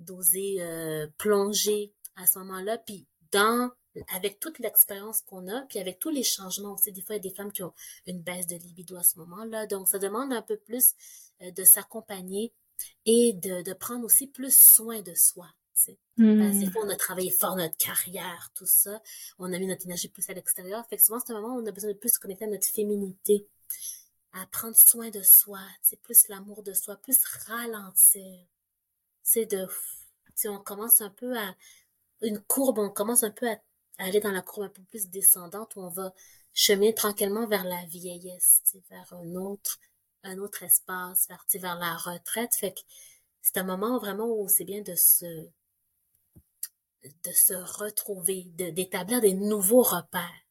d'oser 0.01 0.57
euh, 0.61 1.07
plonger 1.18 1.93
à 2.16 2.26
ce 2.26 2.39
moment-là. 2.39 2.78
Puis 2.78 3.07
dans 3.32 3.70
avec 4.09 4.41
toute 4.41 4.59
l'expérience 4.59 5.22
qu'on 5.22 5.49
a, 5.49 5.62
puis 5.62 5.78
avec 5.78 5.99
tous 5.99 6.11
les 6.11 6.22
changements 6.22 6.74
aussi, 6.74 6.93
des 6.93 7.03
fois, 7.03 7.16
il 7.16 7.24
y 7.24 7.26
a 7.26 7.30
des 7.30 7.34
femmes 7.34 7.53
qui 7.53 7.62
ont 7.62 7.72
une 8.07 8.20
baisse 8.20 8.47
de 8.47 8.57
libido 8.57 8.97
à 8.97 9.03
ce 9.03 9.18
moment-là. 9.18 9.66
Donc, 9.66 9.89
ça 9.89 9.99
demande 9.99 10.32
un 10.32 10.43
peu 10.43 10.57
plus 10.57 10.95
euh, 11.43 11.51
de 11.51 11.64
s'accompagner 11.64 12.53
et 13.07 13.32
de, 13.32 13.62
de 13.62 13.72
prendre 13.72 14.05
aussi 14.05 14.26
plus 14.26 14.57
soin 14.57 15.01
de 15.01 15.14
soi. 15.14 15.49
Mmh. 16.16 16.61
Des 16.61 16.70
fois, 16.70 16.83
on 16.85 16.89
a 16.89 16.97
travaillé 16.97 17.31
fort 17.31 17.57
notre 17.57 17.77
carrière, 17.77 18.51
tout 18.55 18.66
ça. 18.66 19.03
On 19.39 19.53
a 19.53 19.59
mis 19.59 19.66
notre 19.66 19.85
énergie 19.85 20.09
plus 20.09 20.29
à 20.31 20.33
l'extérieur. 20.33 20.87
Fait 20.89 20.97
que 20.97 21.03
souvent, 21.03 21.20
c'est 21.20 21.33
un 21.33 21.41
moment 21.41 21.55
où 21.57 21.61
on 21.61 21.66
a 21.66 21.72
besoin 21.72 21.91
de 21.91 21.97
plus 21.97 22.14
se 22.14 22.18
connecter 22.18 22.45
à 22.45 22.49
notre 22.49 22.66
féminité, 22.66 23.47
à 24.33 24.47
prendre 24.47 24.77
soin 24.77 25.11
de 25.11 25.22
soi, 25.22 25.61
c'est 25.83 26.01
plus 26.01 26.29
l'amour 26.29 26.62
de 26.62 26.72
soi, 26.72 26.97
plus 26.97 27.22
ralentir. 27.47 28.47
C'est 29.22 29.47
de, 29.47 29.66
si 30.35 30.49
on 30.49 30.59
commence 30.59 31.01
un 31.01 31.11
peu 31.11 31.37
à, 31.39 31.55
une 32.22 32.41
courbe, 32.41 32.79
on 32.79 32.91
commence 32.91 33.22
un 33.22 33.31
peu 33.31 33.49
à, 33.49 33.59
aller 33.99 34.20
dans 34.20 34.33
la 34.33 34.43
courbe 34.43 34.66
un 34.66 34.68
peu 34.68 34.83
plus 34.83 35.09
descendante 35.09 35.77
où 35.77 35.81
on 35.81 35.89
va 35.89 36.12
cheminer 36.53 36.95
tranquillement 36.95 37.47
vers 37.47 37.64
la 37.64 37.85
vieillesse, 37.87 38.62
vers 38.91 39.12
un 39.14 39.35
autre, 39.35 39.79
un 40.22 40.39
autre 40.39 40.62
espace, 40.62 41.29
vers, 41.29 41.45
vers 41.55 41.79
la 41.79 41.97
retraite. 41.97 42.55
Fait 42.55 42.72
que 42.72 42.81
c'est 43.43 43.57
un 43.59 43.64
moment 43.64 43.99
vraiment 43.99 44.27
où 44.27 44.49
c'est 44.49 44.64
bien 44.64 44.83
de 44.83 44.95
se, 44.95 45.49
de 47.25 47.33
se 47.33 47.55
retrouver, 47.55 48.45
d'établir 48.55 49.21
des 49.21 49.35
nouveaux 49.35 49.83
repères. 49.83 50.43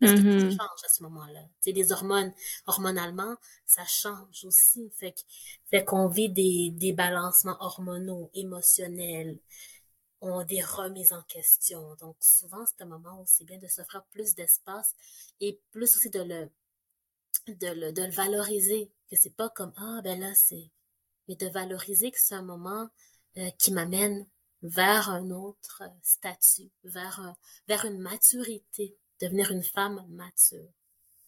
Parce 0.00 0.12
que 0.12 0.18
tout 0.18 0.46
mm-hmm. 0.46 0.50
change 0.56 0.84
à 0.84 0.88
ce 0.88 1.02
moment-là. 1.02 1.42
Tu 1.42 1.50
sais, 1.60 1.72
les 1.72 1.92
hormones, 1.92 2.32
hormonalement, 2.66 3.36
ça 3.66 3.84
change 3.84 4.46
aussi. 4.46 4.90
Fait 4.96 5.14
fait 5.70 5.84
qu'on 5.84 6.08
vit 6.08 6.30
des, 6.30 6.70
des 6.72 6.94
balancements 6.94 7.56
hormonaux, 7.60 8.30
émotionnels, 8.32 9.38
on 10.20 10.44
des 10.44 10.62
remises 10.62 11.12
en 11.12 11.22
question. 11.22 11.94
Donc, 11.96 12.16
souvent, 12.20 12.64
c'est 12.66 12.82
un 12.82 12.86
moment 12.86 13.20
où 13.20 13.24
c'est 13.26 13.44
bien 13.44 13.58
de 13.58 13.66
s'offrir 13.66 14.04
plus 14.10 14.34
d'espace 14.34 14.94
et 15.40 15.60
plus 15.70 15.96
aussi 15.96 16.10
de 16.10 16.20
le, 16.20 16.50
de 17.48 17.68
le, 17.68 17.92
de 17.92 18.02
le 18.02 18.12
valoriser. 18.12 18.90
Que 19.10 19.16
c'est 19.16 19.34
pas 19.34 19.48
comme, 19.50 19.72
ah, 19.76 20.00
ben 20.04 20.20
là, 20.20 20.32
c'est, 20.34 20.70
mais 21.28 21.36
de 21.36 21.48
valoriser 21.48 22.10
que 22.10 22.18
c'est 22.20 22.34
un 22.34 22.42
moment 22.42 22.88
euh, 23.38 23.50
qui 23.58 23.72
m'amène 23.72 24.26
vers 24.62 25.10
un 25.10 25.30
autre 25.30 25.82
statut, 26.02 26.70
vers, 26.84 27.34
vers 27.68 27.84
une 27.84 27.98
maturité, 27.98 28.96
devenir 29.20 29.50
une 29.50 29.62
femme 29.62 30.04
mature. 30.08 30.68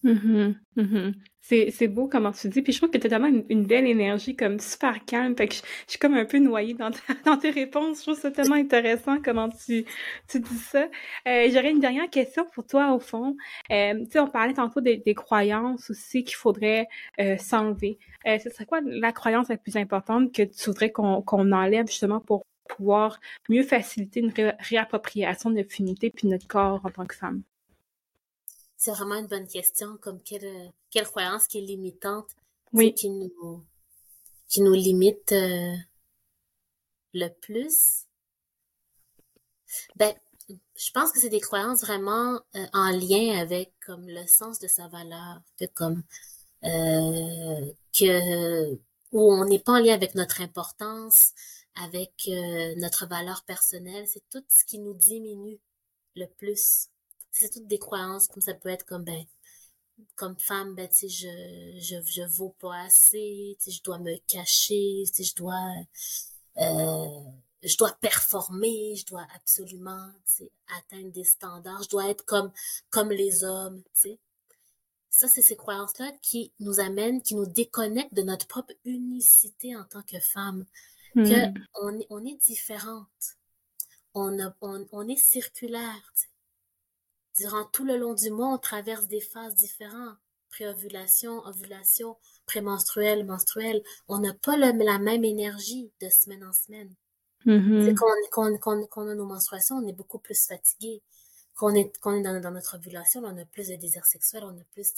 Mm-hmm, 0.04 0.54
mm-hmm. 0.76 1.14
C'est, 1.42 1.88
beau 1.88 2.08
comment 2.08 2.32
tu 2.32 2.48
dis, 2.48 2.62
puis 2.62 2.72
je 2.72 2.78
trouve 2.78 2.90
que 2.90 2.98
tu 2.98 3.06
as 3.06 3.10
tellement 3.10 3.30
une, 3.48 3.66
belle 3.66 3.86
énergie, 3.86 4.34
comme 4.34 4.58
super 4.58 5.04
calme, 5.04 5.36
fait 5.36 5.48
que 5.48 5.54
je, 5.54 5.60
suis 5.86 5.98
comme 5.98 6.14
un 6.14 6.24
peu 6.24 6.38
noyée 6.38 6.74
dans, 6.74 6.90
dans 7.24 7.36
tes 7.36 7.50
réponses, 7.50 7.98
je 7.98 8.02
trouve 8.02 8.18
ça 8.18 8.30
tellement 8.30 8.56
intéressant 8.56 9.20
comment 9.22 9.48
tu, 9.48 9.84
tu 10.28 10.40
dis 10.40 10.56
ça. 10.56 10.88
Euh, 11.28 11.48
j'aurais 11.52 11.70
une 11.70 11.80
dernière 11.80 12.10
question 12.10 12.44
pour 12.52 12.66
toi, 12.66 12.92
au 12.94 13.00
fond. 13.00 13.36
Euh, 13.70 14.04
tu 14.04 14.12
sais, 14.12 14.20
on 14.20 14.28
parlait 14.28 14.54
tantôt 14.54 14.80
des, 14.80 14.98
des 14.98 15.14
croyances 15.14 15.90
aussi 15.90 16.24
qu'il 16.24 16.36
faudrait 16.36 16.88
euh, 17.20 17.36
s'enlever. 17.36 17.98
Euh, 18.26 18.38
ce 18.38 18.50
serait 18.50 18.66
quoi 18.66 18.80
la 18.84 19.12
croyance 19.12 19.48
la 19.48 19.56
plus 19.56 19.76
importante 19.76 20.32
que 20.32 20.42
tu 20.42 20.64
voudrais 20.66 20.90
qu'on, 20.90 21.22
qu'on 21.22 21.52
enlève 21.52 21.86
justement 21.86 22.20
pour 22.20 22.44
pouvoir 22.68 23.20
mieux 23.48 23.62
faciliter 23.62 24.20
une 24.20 24.32
réappropriation 24.60 25.50
de 25.50 25.56
notre 25.56 25.72
féminité 25.72 26.10
puis 26.10 26.28
notre 26.28 26.46
corps 26.46 26.80
en 26.84 26.90
tant 26.90 27.06
que 27.06 27.14
femme? 27.14 27.42
C'est 28.76 28.90
vraiment 28.90 29.16
une 29.16 29.28
bonne 29.28 29.46
question, 29.46 29.96
comme 29.98 30.20
quelle, 30.22 30.72
quelle 30.90 31.06
croyance 31.06 31.46
qui 31.46 31.58
est 31.58 31.62
limitante, 31.62 32.28
oui. 32.72 32.94
qui 32.94 33.10
nous, 33.10 33.64
qui 34.48 34.60
nous 34.60 34.72
limite 34.72 35.32
euh, 35.32 35.74
le 37.14 37.28
plus, 37.28 38.06
ben, 39.96 40.14
je 40.48 40.90
pense 40.92 41.12
que 41.12 41.20
c'est 41.20 41.28
des 41.28 41.40
croyances 41.40 41.82
vraiment 41.82 42.40
euh, 42.56 42.66
en 42.72 42.90
lien 42.90 43.38
avec 43.38 43.72
comme 43.84 44.06
le 44.08 44.26
sens 44.26 44.58
de 44.58 44.68
sa 44.68 44.88
valeur, 44.88 45.40
que 45.58 45.66
comme 45.66 46.02
euh, 46.64 47.72
que 47.92 48.74
où 49.12 49.32
on 49.32 49.44
n'est 49.44 49.58
pas 49.58 49.72
en 49.72 49.78
lien 49.78 49.94
avec 49.94 50.14
notre 50.14 50.40
importance, 50.40 51.32
avec 51.74 52.12
euh, 52.28 52.74
notre 52.76 53.06
valeur 53.06 53.44
personnelle, 53.44 54.06
c'est 54.06 54.28
tout 54.30 54.44
ce 54.48 54.64
qui 54.64 54.78
nous 54.78 54.94
diminue 54.94 55.58
le 56.16 56.26
plus. 56.26 56.88
C'est 57.30 57.50
toutes 57.50 57.66
des 57.66 57.78
croyances 57.78 58.28
comme 58.28 58.42
ça 58.42 58.54
peut 58.54 58.68
être 58.68 58.84
comme 58.84 59.04
ben 59.04 59.24
comme 60.16 60.38
femme 60.38 60.74
ben 60.74 60.88
tu 60.88 61.08
je 61.08 61.28
je 61.78 61.96
je 62.04 62.22
vaux 62.22 62.54
pas 62.60 62.82
assez, 62.82 63.56
tu 63.62 63.70
je 63.70 63.82
dois 63.82 63.98
me 63.98 64.16
cacher, 64.26 65.04
tu 65.14 65.24
je 65.24 65.34
dois 65.34 65.70
euh, 66.58 67.20
je 67.62 67.76
dois 67.78 67.92
performer, 68.00 68.96
je 68.96 69.06
dois 69.06 69.26
absolument 69.34 70.10
atteindre 70.78 71.12
des 71.12 71.24
standards, 71.24 71.82
je 71.84 71.88
dois 71.88 72.10
être 72.10 72.24
comme 72.24 72.52
comme 72.90 73.10
les 73.10 73.44
hommes, 73.44 73.82
tu 73.94 74.10
sais. 74.10 74.18
Ça, 75.10 75.28
c'est 75.28 75.42
ces 75.42 75.56
croyances-là 75.56 76.10
qui 76.22 76.52
nous 76.58 76.80
amènent, 76.80 77.20
qui 77.20 77.34
nous 77.34 77.44
déconnectent 77.46 78.14
de 78.14 78.22
notre 78.22 78.46
propre 78.46 78.72
unicité 78.86 79.76
en 79.76 79.84
tant 79.84 80.02
que 80.02 80.18
femme. 80.18 80.64
Hmm. 81.14 81.24
Que 81.24 81.60
on, 81.80 81.98
est, 81.98 82.06
on 82.10 82.24
est 82.24 82.36
différente. 82.36 83.36
On, 84.14 84.38
a, 84.38 84.54
on, 84.60 84.86
on 84.92 85.08
est 85.08 85.16
circulaire. 85.16 86.12
Durant 87.38 87.64
tout 87.64 87.84
le 87.84 87.96
long 87.96 88.14
du 88.14 88.30
mois, 88.30 88.48
on 88.48 88.58
traverse 88.58 89.06
des 89.08 89.20
phases 89.20 89.54
différentes. 89.54 90.16
Préovulation, 90.50 91.38
ovulation, 91.46 92.16
prémenstruelle, 92.44 93.24
menstruelle. 93.24 93.82
On 94.08 94.18
n'a 94.18 94.34
pas 94.34 94.56
la 94.56 94.72
même 94.98 95.24
énergie 95.24 95.90
de 96.00 96.10
semaine 96.10 96.44
en 96.44 96.52
semaine. 96.52 96.94
Mm-hmm. 97.46 97.94
Quand, 97.94 98.58
quand, 98.60 98.86
quand, 98.86 99.04
on 99.04 99.08
a 99.08 99.14
nos 99.14 99.26
menstruations, 99.26 99.76
on 99.76 99.86
est 99.86 99.92
beaucoup 99.92 100.18
plus 100.18 100.46
fatigué. 100.46 101.02
Quand 101.54 101.72
on 101.72 101.74
est, 101.74 101.92
quand 102.00 102.12
on 102.12 102.20
est 102.20 102.22
dans, 102.22 102.40
dans, 102.40 102.50
notre 102.50 102.76
ovulation, 102.76 103.22
on 103.24 103.36
a 103.36 103.44
plus 103.46 103.68
de 103.68 103.76
désir 103.76 104.04
sexuel, 104.04 104.44
on 104.44 104.56
a 104.56 104.64
plus, 104.72 104.92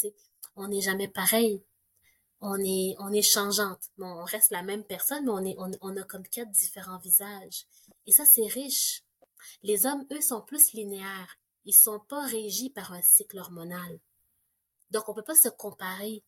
on 0.57 0.69
n'est 0.69 0.81
jamais 0.81 1.09
pareil. 1.09 1.63
On 2.41 2.59
est, 2.61 2.95
on 2.99 3.13
est 3.13 3.23
changeante. 3.23 3.91
On 3.99 4.25
reste 4.25 4.51
la 4.51 4.63
même 4.63 4.85
personne, 4.85 5.25
mais 5.25 5.31
on 5.31 5.45
est, 5.73 5.79
on, 5.81 5.97
a 5.97 6.03
comme 6.03 6.27
quatre 6.29 6.51
différents 6.51 6.99
visages. 6.99 7.67
Et 8.07 8.13
ça, 8.13 8.25
c'est 8.25 8.47
riche. 8.47 9.03
Les 9.63 9.87
hommes, 9.87 10.07
eux, 10.13 10.21
sont 10.21 10.43
plus 10.43 10.73
linéaires. 10.73 11.39
Ils 11.65 11.75
sont 11.75 12.01
pas 12.01 12.27
régis 12.27 12.71
par 12.71 12.93
un 12.93 13.03
cycle 13.03 13.39
hormonal. 13.39 13.99
Donc, 14.91 15.09
on 15.09 15.15
peut 15.15 15.23
pas 15.23 15.35
se 15.35 15.49
comparer 15.49 16.23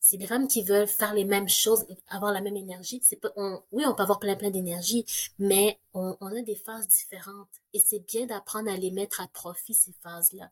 c'est 0.00 0.16
des 0.16 0.26
femmes 0.26 0.48
qui 0.48 0.62
veulent 0.62 0.86
faire 0.86 1.12
les 1.14 1.24
mêmes 1.24 1.48
choses, 1.48 1.84
avoir 2.08 2.32
la 2.32 2.40
même 2.40 2.56
énergie. 2.56 3.00
C'est 3.02 3.16
pas, 3.16 3.32
oui, 3.72 3.84
on 3.86 3.94
peut 3.94 4.02
avoir 4.02 4.18
plein 4.18 4.36
plein 4.36 4.50
d'énergie, 4.50 5.04
mais 5.38 5.80
on, 5.92 6.16
on, 6.20 6.34
a 6.34 6.42
des 6.42 6.54
phases 6.54 6.88
différentes. 6.88 7.48
Et 7.72 7.80
c'est 7.80 8.00
bien 8.00 8.26
d'apprendre 8.26 8.70
à 8.70 8.76
les 8.76 8.90
mettre 8.90 9.20
à 9.20 9.28
profit 9.28 9.74
ces 9.74 9.92
phases-là. 10.02 10.50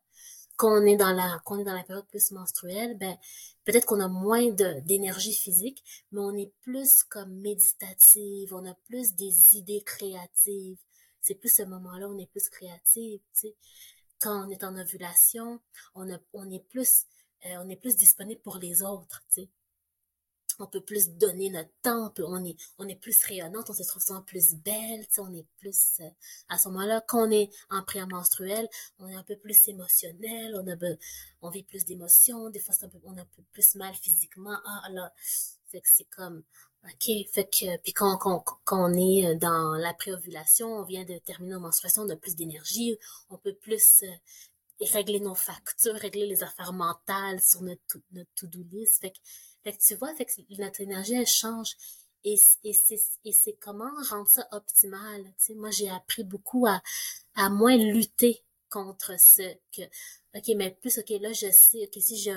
Quand 0.57 0.82
on 0.82 0.86
est 0.86 0.96
dans 0.96 1.12
la, 1.12 1.40
quand 1.44 1.57
on 1.57 1.61
est 1.61 1.64
dans 1.64 1.74
la 1.74 1.84
période 1.84 2.07
plus 2.07 2.30
menstruelle, 2.32 2.96
ben 2.98 3.16
peut-être 3.64 3.86
qu'on 3.86 4.00
a 4.00 4.09
moins 4.09 4.50
d'énergie 4.50 5.34
physique, 5.34 5.84
mais 6.12 6.20
on 6.20 6.34
est 6.36 6.52
plus 6.62 7.02
comme 7.04 7.32
méditative, 7.40 8.54
on 8.54 8.64
a 8.66 8.74
plus 8.86 9.14
des 9.14 9.57
idées 9.57 9.82
créatives. 9.84 10.78
C'est 11.20 11.34
plus 11.34 11.52
ce 11.52 11.62
moment-là, 11.64 12.09
on 12.09 12.18
est 12.18 12.30
plus 12.30 12.48
créative. 12.48 13.20
Tu 13.34 13.48
sais. 13.48 13.57
Quand 14.20 14.46
on 14.46 14.50
est 14.50 14.64
en 14.64 14.76
ovulation, 14.76 15.61
on 15.94 16.11
a, 16.12 16.18
on 16.32 16.50
est 16.50 16.64
plus 16.68 17.07
euh, 17.44 17.57
on 17.64 17.68
est 17.68 17.76
plus 17.76 17.96
disponible 17.96 18.40
pour 18.42 18.59
les 18.59 18.82
autres, 18.82 19.22
tu 19.32 19.42
sais. 19.42 19.48
On 20.59 20.66
peut 20.66 20.80
plus 20.80 21.11
donner 21.11 21.50
notre 21.50 21.70
temps, 21.82 22.12
on, 22.18 22.44
est, 22.44 22.96
plus 22.96 23.22
rayonnante, 23.24 23.68
on 23.68 23.72
se 23.74 23.82
trouve 23.82 24.02
souvent 24.02 24.22
plus 24.22 24.54
belle, 24.54 25.07
on 25.18 25.32
est 25.34 25.46
plus, 25.59 26.00
euh, 26.00 26.09
à 26.48 26.59
ce 26.59 26.68
moment-là, 26.68 27.02
quand 27.07 27.26
on 27.26 27.30
est 27.30 27.50
en 27.70 27.82
prémenstruel, 27.82 28.68
on 28.98 29.09
est 29.09 29.14
un 29.14 29.22
peu 29.22 29.36
plus 29.36 29.68
émotionnel, 29.68 30.54
on 30.57 30.66
a, 30.68 31.50
vit 31.50 31.62
plus 31.62 31.84
d'émotions, 31.84 32.50
des 32.50 32.59
fois, 32.59 32.74
on 33.04 33.16
a 33.16 33.20
un 33.20 33.28
peu 33.36 33.42
plus 33.52 33.74
mal 33.74 33.94
physiquement, 33.94 34.57
ah 34.64 34.88
là, 34.90 35.12
fait 35.68 35.80
que 35.80 35.88
c'est 35.88 36.04
comme, 36.04 36.42
OK, 36.84 37.11
fait 37.32 37.44
que, 37.44 37.76
puis 37.78 37.92
quand, 37.92 38.18
on 38.70 38.92
est 38.94 39.34
dans 39.36 39.74
la 39.74 39.92
préovulation, 39.94 40.68
on 40.68 40.84
vient 40.84 41.04
de 41.04 41.18
terminer 41.18 41.54
nos 41.54 41.61
menstruations, 41.61 42.02
on 42.02 42.11
a 42.11 42.16
plus 42.16 42.36
d'énergie, 42.36 42.96
on 43.28 43.38
peut 43.38 43.54
plus 43.54 44.02
euh, 44.04 44.86
régler 44.92 45.20
nos 45.20 45.34
factures, 45.34 45.94
régler 45.94 46.26
les 46.26 46.42
affaires 46.42 46.72
mentales 46.72 47.40
sur 47.42 47.62
notre, 47.62 47.80
to-do 48.36 48.62
list. 48.70 49.07
Fait 49.67 49.77
que 49.77 49.83
tu 49.83 49.95
vois, 49.97 50.14
fait 50.14 50.27
que 50.27 50.33
notre 50.61 50.81
énergie, 50.81 51.14
elle 51.14 51.27
change. 51.27 51.77
Et, 52.23 52.41
et 52.62 52.73
c'est, 52.73 53.59
comment 53.61 53.91
rendre 54.11 54.29
ça 54.29 54.47
optimal. 54.53 55.25
Tu 55.25 55.33
sais, 55.39 55.55
moi, 55.55 55.71
j'ai 55.71 55.91
appris 55.91 56.23
beaucoup 56.23 56.67
à, 56.67 56.81
à 57.35 57.49
moins 57.51 57.77
lutter 57.77 58.45
contre 58.69 59.19
ce 59.19 59.43
que, 59.73 59.83
OK, 60.37 60.57
mais 60.57 60.71
plus, 60.71 60.99
OK, 60.99 61.11
là, 61.21 61.33
je 61.33 61.51
sais, 61.51 61.83
OK, 61.85 62.01
si 62.01 62.17
je, 62.17 62.31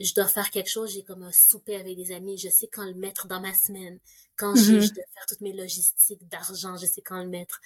je 0.00 0.14
dois 0.14 0.26
faire 0.26 0.50
quelque 0.50 0.68
chose, 0.68 0.92
j'ai 0.92 1.04
comme 1.04 1.22
un 1.22 1.30
souper 1.30 1.76
avec 1.76 1.96
des 1.96 2.10
amis, 2.10 2.36
je 2.38 2.48
sais 2.48 2.66
quand 2.66 2.84
le 2.84 2.94
mettre 2.94 3.28
dans 3.28 3.40
ma 3.40 3.54
semaine. 3.54 4.00
Quand 4.36 4.54
mm-hmm. 4.54 4.80
je 4.80 4.94
dois 4.94 5.04
faire 5.14 5.26
toutes 5.28 5.40
mes 5.40 5.52
logistiques 5.52 6.26
d'argent, 6.28 6.76
je 6.76 6.86
sais 6.86 7.02
quand 7.02 7.22
le 7.22 7.28
mettre. 7.28 7.60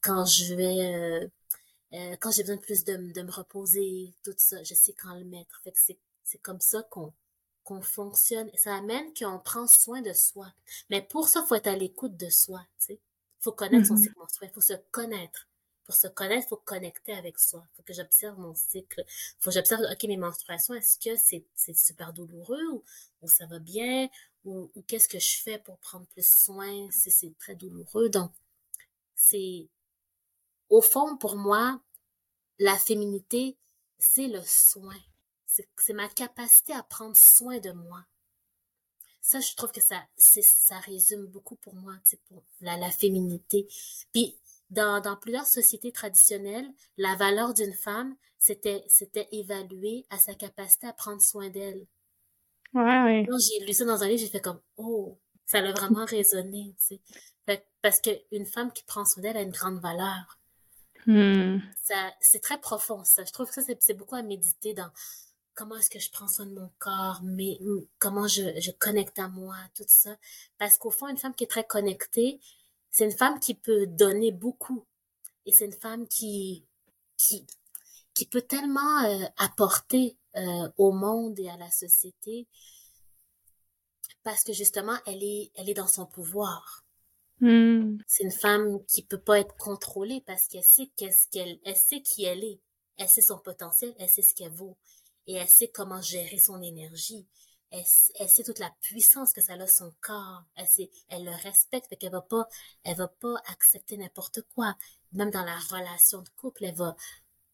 Quand 0.00 0.24
je 0.24 0.54
vais, 0.54 0.94
euh, 0.94 1.28
euh, 1.92 2.16
quand 2.18 2.30
j'ai 2.30 2.44
besoin 2.44 2.56
de 2.56 2.62
plus 2.62 2.84
de, 2.84 2.96
de, 3.12 3.22
me 3.22 3.30
reposer, 3.30 4.14
tout 4.24 4.34
ça, 4.38 4.62
je 4.62 4.74
sais 4.74 4.94
quand 4.94 5.14
le 5.14 5.24
mettre. 5.24 5.60
Fait 5.64 5.72
que 5.72 5.78
c'est 6.24 6.38
comme 6.38 6.60
ça 6.60 6.82
qu'on, 6.90 7.12
qu'on 7.68 7.82
fonctionne. 7.82 8.50
Ça 8.54 8.74
amène 8.74 9.12
qu'on 9.12 9.38
prend 9.38 9.66
soin 9.66 10.00
de 10.00 10.14
soi. 10.14 10.50
Mais 10.88 11.02
pour 11.02 11.28
ça, 11.28 11.44
faut 11.44 11.54
être 11.54 11.66
à 11.66 11.76
l'écoute 11.76 12.16
de 12.16 12.30
soi, 12.30 12.60
tu 12.78 12.86
sais. 12.86 13.00
Faut 13.40 13.52
connaître 13.52 13.86
son 13.86 13.94
mm-hmm. 13.94 14.02
cycle 14.02 14.18
menstruel, 14.18 14.50
faut 14.50 14.60
se 14.62 14.72
connaître. 14.90 15.46
Pour 15.84 15.94
se 15.94 16.06
connaître, 16.08 16.48
faut 16.48 16.56
connecter 16.64 17.12
avec 17.12 17.38
soi. 17.38 17.66
Faut 17.76 17.82
que 17.82 17.92
j'observe 17.92 18.38
mon 18.38 18.54
cycle. 18.54 19.04
Faut 19.38 19.50
que 19.50 19.54
j'observe, 19.54 19.82
OK, 19.82 20.02
mes 20.04 20.16
menstruations, 20.16 20.74
est-ce 20.74 20.98
que 20.98 21.14
c'est, 21.16 21.44
c'est 21.54 21.76
super 21.76 22.14
douloureux 22.14 22.64
ou, 22.72 22.82
ou 23.22 23.28
ça 23.28 23.46
va 23.46 23.58
bien? 23.58 24.08
Ou, 24.44 24.70
ou 24.74 24.82
qu'est-ce 24.82 25.08
que 25.08 25.18
je 25.18 25.42
fais 25.42 25.58
pour 25.58 25.76
prendre 25.78 26.06
plus 26.06 26.26
soin 26.26 26.90
si 26.90 27.10
c'est 27.10 27.36
très 27.38 27.54
douloureux? 27.54 28.08
Donc, 28.08 28.32
c'est, 29.14 29.68
au 30.70 30.80
fond, 30.80 31.18
pour 31.18 31.36
moi, 31.36 31.80
la 32.58 32.76
féminité, 32.78 33.56
c'est 33.98 34.28
le 34.28 34.40
soin. 34.42 34.96
C'est 35.76 35.92
ma 35.94 36.08
capacité 36.08 36.72
à 36.74 36.82
prendre 36.82 37.16
soin 37.16 37.58
de 37.58 37.72
moi. 37.72 38.04
Ça, 39.20 39.40
je 39.40 39.54
trouve 39.56 39.72
que 39.72 39.80
ça, 39.80 40.02
ça 40.16 40.78
résume 40.80 41.26
beaucoup 41.26 41.56
pour 41.56 41.74
moi, 41.74 41.94
pour 42.28 42.42
la, 42.60 42.76
la 42.76 42.90
féminité. 42.90 43.66
Puis, 44.12 44.38
dans, 44.70 45.00
dans 45.00 45.16
plusieurs 45.16 45.46
sociétés 45.46 45.92
traditionnelles, 45.92 46.68
la 46.96 47.14
valeur 47.16 47.54
d'une 47.54 47.72
femme, 47.72 48.14
c'était, 48.38 48.84
c'était 48.88 49.28
évalué 49.32 50.06
à 50.10 50.18
sa 50.18 50.34
capacité 50.34 50.86
à 50.86 50.92
prendre 50.92 51.22
soin 51.22 51.48
d'elle. 51.48 51.86
Ouais, 52.74 53.02
ouais. 53.02 53.26
Quand 53.28 53.38
j'ai 53.38 53.64
lu 53.64 53.72
ça 53.72 53.84
dans 53.84 54.02
un 54.02 54.08
livre, 54.08 54.20
j'ai 54.20 54.28
fait 54.28 54.40
comme, 54.40 54.60
oh, 54.76 55.18
ça 55.46 55.58
a 55.58 55.72
vraiment 55.72 56.04
résonné, 56.04 56.74
tu 56.78 57.00
sais. 57.46 57.62
Parce 57.80 58.00
qu'une 58.00 58.46
femme 58.46 58.72
qui 58.72 58.84
prend 58.84 59.04
soin 59.04 59.22
d'elle 59.22 59.36
a 59.36 59.42
une 59.42 59.52
grande 59.52 59.80
valeur. 59.80 60.38
Hmm. 61.06 61.60
Ça, 61.82 62.12
c'est 62.20 62.40
très 62.40 62.60
profond, 62.60 63.02
ça. 63.04 63.24
Je 63.24 63.32
trouve 63.32 63.48
que 63.48 63.54
ça, 63.54 63.62
c'est, 63.80 63.94
beaucoup 63.94 64.16
à 64.16 64.22
méditer 64.22 64.74
dans 64.74 64.90
comment 65.58 65.76
est-ce 65.76 65.90
que 65.90 65.98
je 65.98 66.12
prends 66.12 66.28
soin 66.28 66.46
de 66.46 66.54
mon 66.54 66.70
corps, 66.78 67.20
mais 67.24 67.58
comment 67.98 68.28
je, 68.28 68.60
je 68.60 68.70
connecte 68.70 69.18
à 69.18 69.26
moi, 69.26 69.56
tout 69.74 69.84
ça. 69.88 70.16
Parce 70.56 70.78
qu'au 70.78 70.92
fond, 70.92 71.08
une 71.08 71.16
femme 71.16 71.34
qui 71.34 71.42
est 71.42 71.48
très 71.48 71.64
connectée, 71.64 72.38
c'est 72.92 73.04
une 73.04 73.10
femme 73.10 73.40
qui 73.40 73.54
peut 73.54 73.88
donner 73.88 74.30
beaucoup. 74.30 74.86
Et 75.46 75.52
c'est 75.52 75.64
une 75.64 75.72
femme 75.72 76.06
qui, 76.06 76.64
qui, 77.16 77.44
qui 78.14 78.24
peut 78.26 78.42
tellement 78.42 79.02
euh, 79.02 79.24
apporter 79.36 80.16
euh, 80.36 80.70
au 80.76 80.92
monde 80.92 81.36
et 81.40 81.48
à 81.48 81.56
la 81.56 81.72
société 81.72 82.46
parce 84.22 84.44
que 84.44 84.52
justement, 84.52 84.96
elle 85.06 85.24
est, 85.24 85.50
elle 85.56 85.68
est 85.68 85.74
dans 85.74 85.88
son 85.88 86.06
pouvoir. 86.06 86.84
Hmm. 87.40 87.96
C'est 88.06 88.22
une 88.22 88.30
femme 88.30 88.84
qui 88.84 89.02
peut 89.02 89.20
pas 89.20 89.40
être 89.40 89.56
contrôlée 89.56 90.22
parce 90.24 90.46
qu'elle 90.46 90.62
sait 90.62 90.90
qu'est-ce 90.96 91.26
qu'elle, 91.28 91.58
elle 91.64 91.76
sait 91.76 92.02
qui 92.02 92.24
elle 92.24 92.44
est, 92.44 92.60
elle 92.96 93.08
sait 93.08 93.22
son 93.22 93.38
potentiel, 93.38 93.92
elle 93.98 94.08
sait 94.08 94.22
ce 94.22 94.34
qu'elle 94.34 94.52
vaut 94.52 94.76
et 95.28 95.34
elle 95.34 95.48
sait 95.48 95.68
comment 95.68 96.00
gérer 96.00 96.38
son 96.38 96.60
énergie. 96.62 97.26
Elle, 97.70 97.84
sait 97.84 98.44
toute 98.44 98.58
la 98.58 98.72
puissance 98.80 99.34
que 99.34 99.42
ça 99.42 99.52
a 99.52 99.66
son 99.66 99.92
corps. 100.00 100.42
Elle 101.10 101.24
le 101.24 101.42
respecte, 101.42 101.96
qu'elle 101.98 102.10
va 102.10 102.22
pas, 102.22 102.48
elle 102.82 102.96
va 102.96 103.08
pas 103.08 103.34
accepter 103.52 103.98
n'importe 103.98 104.40
quoi. 104.54 104.74
Même 105.12 105.30
dans 105.30 105.44
la 105.44 105.58
relation 105.70 106.22
de 106.22 106.28
couple, 106.30 106.64
elle 106.64 106.74
va, 106.74 106.96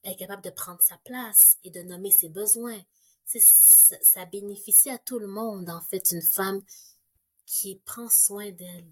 elle 0.05 0.12
est 0.12 0.16
capable 0.16 0.45
de 0.45 0.51
prendre 0.51 0.81
sa 0.81 0.97
place 0.99 1.59
et 1.64 1.70
de 1.70 1.83
nommer 1.83 2.12
ses 2.12 2.29
besoins. 2.29 2.81
Ça, 3.27 4.25
bénéficie 4.27 4.91
à 4.91 4.99
tout 4.99 5.18
le 5.18 5.27
monde, 5.27 5.68
en 5.68 5.81
fait, 5.81 6.12
une 6.12 6.22
femme 6.22 6.62
qui 7.45 7.81
prend 7.85 8.09
soin 8.09 8.53
d'elle. 8.53 8.87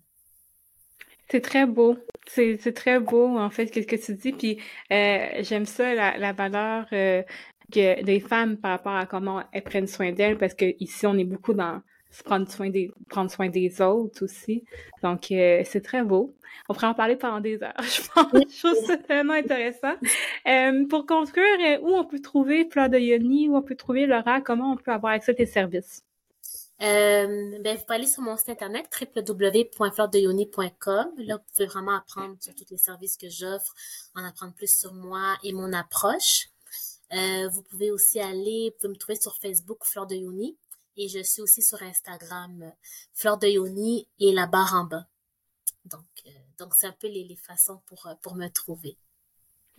C'est 1.30 1.40
très 1.40 1.66
beau. 1.66 1.96
C'est 2.26 2.74
très 2.74 2.98
beau, 2.98 3.38
en 3.38 3.50
fait, 3.50 3.72
ce 3.72 3.80
que 3.80 3.96
tu 3.96 4.14
dis. 4.14 4.32
Puis 4.32 4.60
euh, 4.90 5.42
j'aime 5.42 5.66
ça, 5.66 5.94
la, 5.94 6.18
la 6.18 6.32
valeur 6.32 6.86
euh, 6.92 7.22
que 7.72 8.02
des 8.02 8.20
femmes 8.20 8.56
par 8.56 8.72
rapport 8.72 8.94
à 8.94 9.06
comment 9.06 9.42
elles 9.52 9.64
prennent 9.64 9.86
soin 9.86 10.12
d'elles, 10.12 10.38
parce 10.38 10.54
que 10.54 10.74
ici, 10.80 11.06
on 11.06 11.16
est 11.16 11.24
beaucoup 11.24 11.54
dans 11.54 11.80
se 12.12 12.22
prendre 12.22 12.48
soin 12.50 12.70
des, 12.70 12.92
prendre 13.08 13.30
soin 13.30 13.48
des 13.48 13.80
autres 13.80 14.24
aussi. 14.24 14.64
Donc, 15.02 15.32
euh, 15.32 15.62
c'est 15.64 15.80
très 15.80 16.04
beau. 16.04 16.34
On 16.68 16.74
pourrait 16.74 16.88
en 16.88 16.94
parler 16.94 17.16
pendant 17.16 17.40
des 17.40 17.62
heures, 17.62 17.72
je 17.78 18.02
pense. 18.14 18.26
je 18.32 18.58
trouve 18.58 18.86
ça 18.86 18.98
tellement 18.98 19.32
intéressant. 19.32 19.94
Euh, 20.46 20.86
pour 20.88 21.06
conclure, 21.06 21.42
euh, 21.64 21.78
où 21.80 21.94
on 21.94 22.04
peut 22.04 22.20
trouver 22.20 22.68
Fleur 22.70 22.88
de 22.88 22.98
Yoni, 22.98 23.48
où 23.48 23.56
on 23.56 23.62
peut 23.62 23.76
trouver 23.76 24.06
Laura, 24.06 24.40
comment 24.40 24.72
on 24.72 24.76
peut 24.76 24.92
avoir 24.92 25.14
accès 25.14 25.32
à 25.32 25.34
tes 25.34 25.46
services? 25.46 26.04
Euh, 26.82 27.58
ben, 27.60 27.76
vous 27.76 27.82
pouvez 27.84 27.94
aller 27.94 28.06
sur 28.06 28.22
mon 28.22 28.36
site 28.36 28.50
internet 28.50 28.86
www.fleurdeyoni.com. 29.00 31.12
Là, 31.16 31.36
vous 31.36 31.42
pouvez 31.54 31.66
vraiment 31.66 31.96
apprendre 31.96 32.36
sur 32.40 32.54
tous 32.54 32.66
les 32.70 32.76
services 32.76 33.16
que 33.16 33.28
j'offre, 33.28 33.72
en 34.16 34.24
apprendre 34.24 34.52
plus 34.54 34.80
sur 34.80 34.92
moi 34.92 35.36
et 35.44 35.52
mon 35.52 35.72
approche. 35.72 36.51
Euh, 37.12 37.48
vous 37.48 37.62
pouvez 37.62 37.90
aussi 37.90 38.20
aller, 38.20 38.70
vous 38.70 38.76
pouvez 38.78 38.88
me 38.94 38.98
trouver 38.98 39.20
sur 39.20 39.36
Facebook 39.36 39.84
Fleur 39.84 40.06
de 40.06 40.14
Yoni 40.14 40.56
et 40.96 41.08
je 41.08 41.22
suis 41.22 41.42
aussi 41.42 41.62
sur 41.62 41.82
Instagram 41.82 42.72
Fleur 43.12 43.38
de 43.38 43.48
Yoni 43.48 44.08
et 44.18 44.32
la 44.32 44.46
barre 44.46 44.74
en 44.74 44.84
bas. 44.84 45.06
Donc, 45.84 46.04
euh, 46.26 46.30
donc 46.58 46.74
c'est 46.74 46.86
un 46.86 46.92
peu 46.92 47.08
les, 47.08 47.24
les 47.24 47.36
façons 47.36 47.80
pour, 47.86 48.08
pour 48.22 48.34
me 48.34 48.48
trouver. 48.48 48.96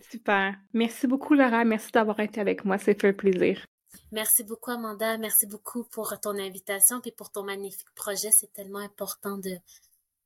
Super. 0.00 0.54
Merci 0.72 1.06
beaucoup, 1.06 1.34
Laura. 1.34 1.64
Merci 1.64 1.90
d'avoir 1.92 2.20
été 2.20 2.40
avec 2.40 2.64
moi. 2.64 2.78
C'est 2.78 3.00
fait 3.00 3.12
plaisir. 3.12 3.64
Merci 4.12 4.44
beaucoup, 4.44 4.70
Amanda. 4.70 5.18
Merci 5.18 5.46
beaucoup 5.46 5.84
pour 5.84 6.18
ton 6.20 6.38
invitation 6.38 7.00
et 7.04 7.12
pour 7.12 7.30
ton 7.30 7.42
magnifique 7.42 7.90
projet. 7.94 8.30
C'est 8.30 8.52
tellement 8.52 8.78
important 8.78 9.38
de, 9.38 9.56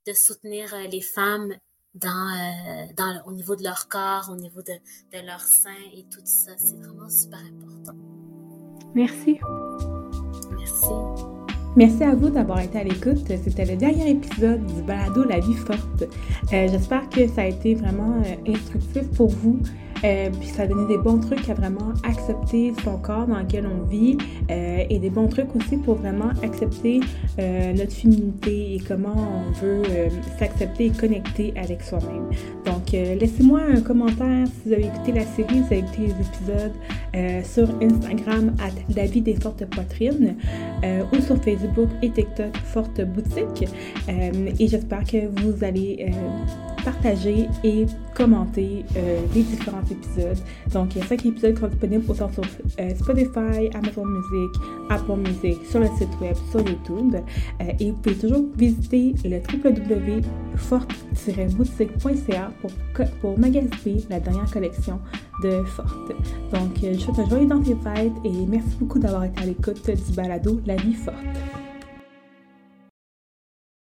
de 0.07 0.13
soutenir 0.13 0.75
euh, 0.75 0.85
les 0.85 1.01
femmes 1.01 1.55
dans, 2.01 2.09
euh, 2.09 2.87
dans, 2.97 3.23
au 3.27 3.33
niveau 3.33 3.57
de 3.57 3.63
leur 3.63 3.89
corps, 3.89 4.29
au 4.31 4.37
niveau 4.37 4.63
de, 4.63 4.75
de 5.13 5.27
leur 5.27 5.41
sein 5.41 5.71
et 5.95 6.05
tout 6.05 6.21
ça. 6.25 6.53
C'est 6.57 6.77
vraiment 6.77 7.09
super 7.09 7.39
important. 7.39 7.99
Merci. 8.95 9.39
Merci. 10.57 11.38
Merci 11.79 12.03
à 12.03 12.16
vous 12.16 12.29
d'avoir 12.29 12.59
été 12.59 12.76
à 12.76 12.83
l'écoute. 12.83 13.24
C'était 13.29 13.64
le 13.64 13.76
dernier 13.76 14.11
épisode 14.11 14.66
du 14.66 14.83
balado 14.83 15.22
La 15.22 15.39
vie 15.39 15.55
forte. 15.55 16.03
Euh, 16.53 16.66
J'espère 16.68 17.09
que 17.09 17.29
ça 17.29 17.43
a 17.43 17.47
été 17.47 17.76
vraiment 17.76 18.20
euh, 18.26 18.53
instructif 18.53 19.09
pour 19.12 19.29
vous. 19.29 19.61
Euh, 20.05 20.29
puis 20.41 20.49
ça 20.49 20.62
a 20.62 20.66
donné 20.66 20.87
des 20.89 20.99
bons 20.99 21.18
trucs 21.18 21.49
à 21.49 21.55
vraiment 21.55 21.93
accepter 22.03 22.72
son 22.85 22.99
corps 22.99 23.26
dans 23.26 23.39
lequel 23.39 23.66
on 23.66 23.85
vit 23.85 24.16
et 24.49 24.99
des 24.99 25.11
bons 25.11 25.26
trucs 25.26 25.55
aussi 25.57 25.76
pour 25.76 25.97
vraiment 25.97 26.31
accepter 26.45 27.01
notre 27.37 27.93
féminité 27.93 28.76
et 28.76 28.81
comment 28.87 29.16
on 29.16 29.51
veut 29.61 29.83
s'accepter 30.39 30.87
et 30.87 30.91
connecter 30.91 31.53
avec 31.57 31.83
soi-même. 31.83 32.31
Donc 32.64 32.93
laissez-moi 32.93 33.61
un 33.74 33.81
commentaire 33.81 34.47
si 34.47 34.68
vous 34.68 34.72
avez 34.72 34.87
écouté 34.87 35.11
la 35.11 35.24
série, 35.24 35.49
si 35.49 35.61
vous 35.61 35.66
avez 35.66 35.79
écouté 35.79 35.99
les 35.99 36.11
épisodes 36.12 37.45
sur 37.45 37.68
Instagram 37.83 38.55
à 38.61 38.68
la 38.95 39.07
vie 39.07 39.20
des 39.20 39.35
fortes 39.35 39.66
poitrines 39.66 40.37
ou 41.12 41.20
sur 41.20 41.41
Et 42.03 42.11
TikTok 42.11 42.57
Forte 42.57 43.01
Boutique. 43.03 43.69
et 44.09 44.69
j'espère 44.69 45.05
que 45.05 45.29
vous 45.41 45.64
allez 45.64 46.11
partager 46.91 47.49
et 47.64 47.86
commenter 48.14 48.84
euh, 48.97 49.20
les 49.34 49.43
différents 49.43 49.82
épisodes. 49.91 50.39
Donc, 50.72 50.95
il 50.95 51.01
y 51.01 51.03
a 51.03 51.07
cinq 51.07 51.26
épisodes 51.26 51.55
qui 51.55 51.66
disponibles 51.66 52.05
autant 52.09 52.32
sur 52.32 52.45
euh, 52.45 52.95
Spotify, 52.95 53.68
Amazon 53.74 54.07
Music, 54.07 54.51
Apple 54.89 55.18
Music, 55.18 55.59
sur 55.68 55.80
le 55.80 55.89
site 55.99 56.09
web, 56.20 56.34
sur 56.51 56.61
YouTube. 56.61 57.16
Euh, 57.16 57.64
et 57.78 57.91
vous 57.91 57.99
pouvez 57.99 58.16
toujours 58.16 58.47
visiter 58.57 59.14
le 59.24 59.43
www.forte-boutique.ca 59.53 62.53
pour, 62.62 62.70
pour 63.20 63.39
magasiner 63.39 64.03
la 64.09 64.20
dernière 64.20 64.51
collection 64.51 64.99
de 65.43 65.62
Forte. 65.64 66.14
Donc, 66.53 66.78
je 66.82 66.89
vous 66.89 67.01
souhaite 67.01 67.18
un 67.18 67.28
joyeux 67.28 67.47
dans 67.47 67.61
tes 67.62 67.76
fêtes 67.76 68.12
et 68.24 68.47
merci 68.49 68.76
beaucoup 68.80 68.99
d'avoir 68.99 69.24
été 69.24 69.43
à 69.43 69.47
l'écoute 69.47 69.91
du 69.91 70.12
balado 70.14 70.62
La 70.66 70.76
vie 70.76 70.95
forte. 70.95 71.14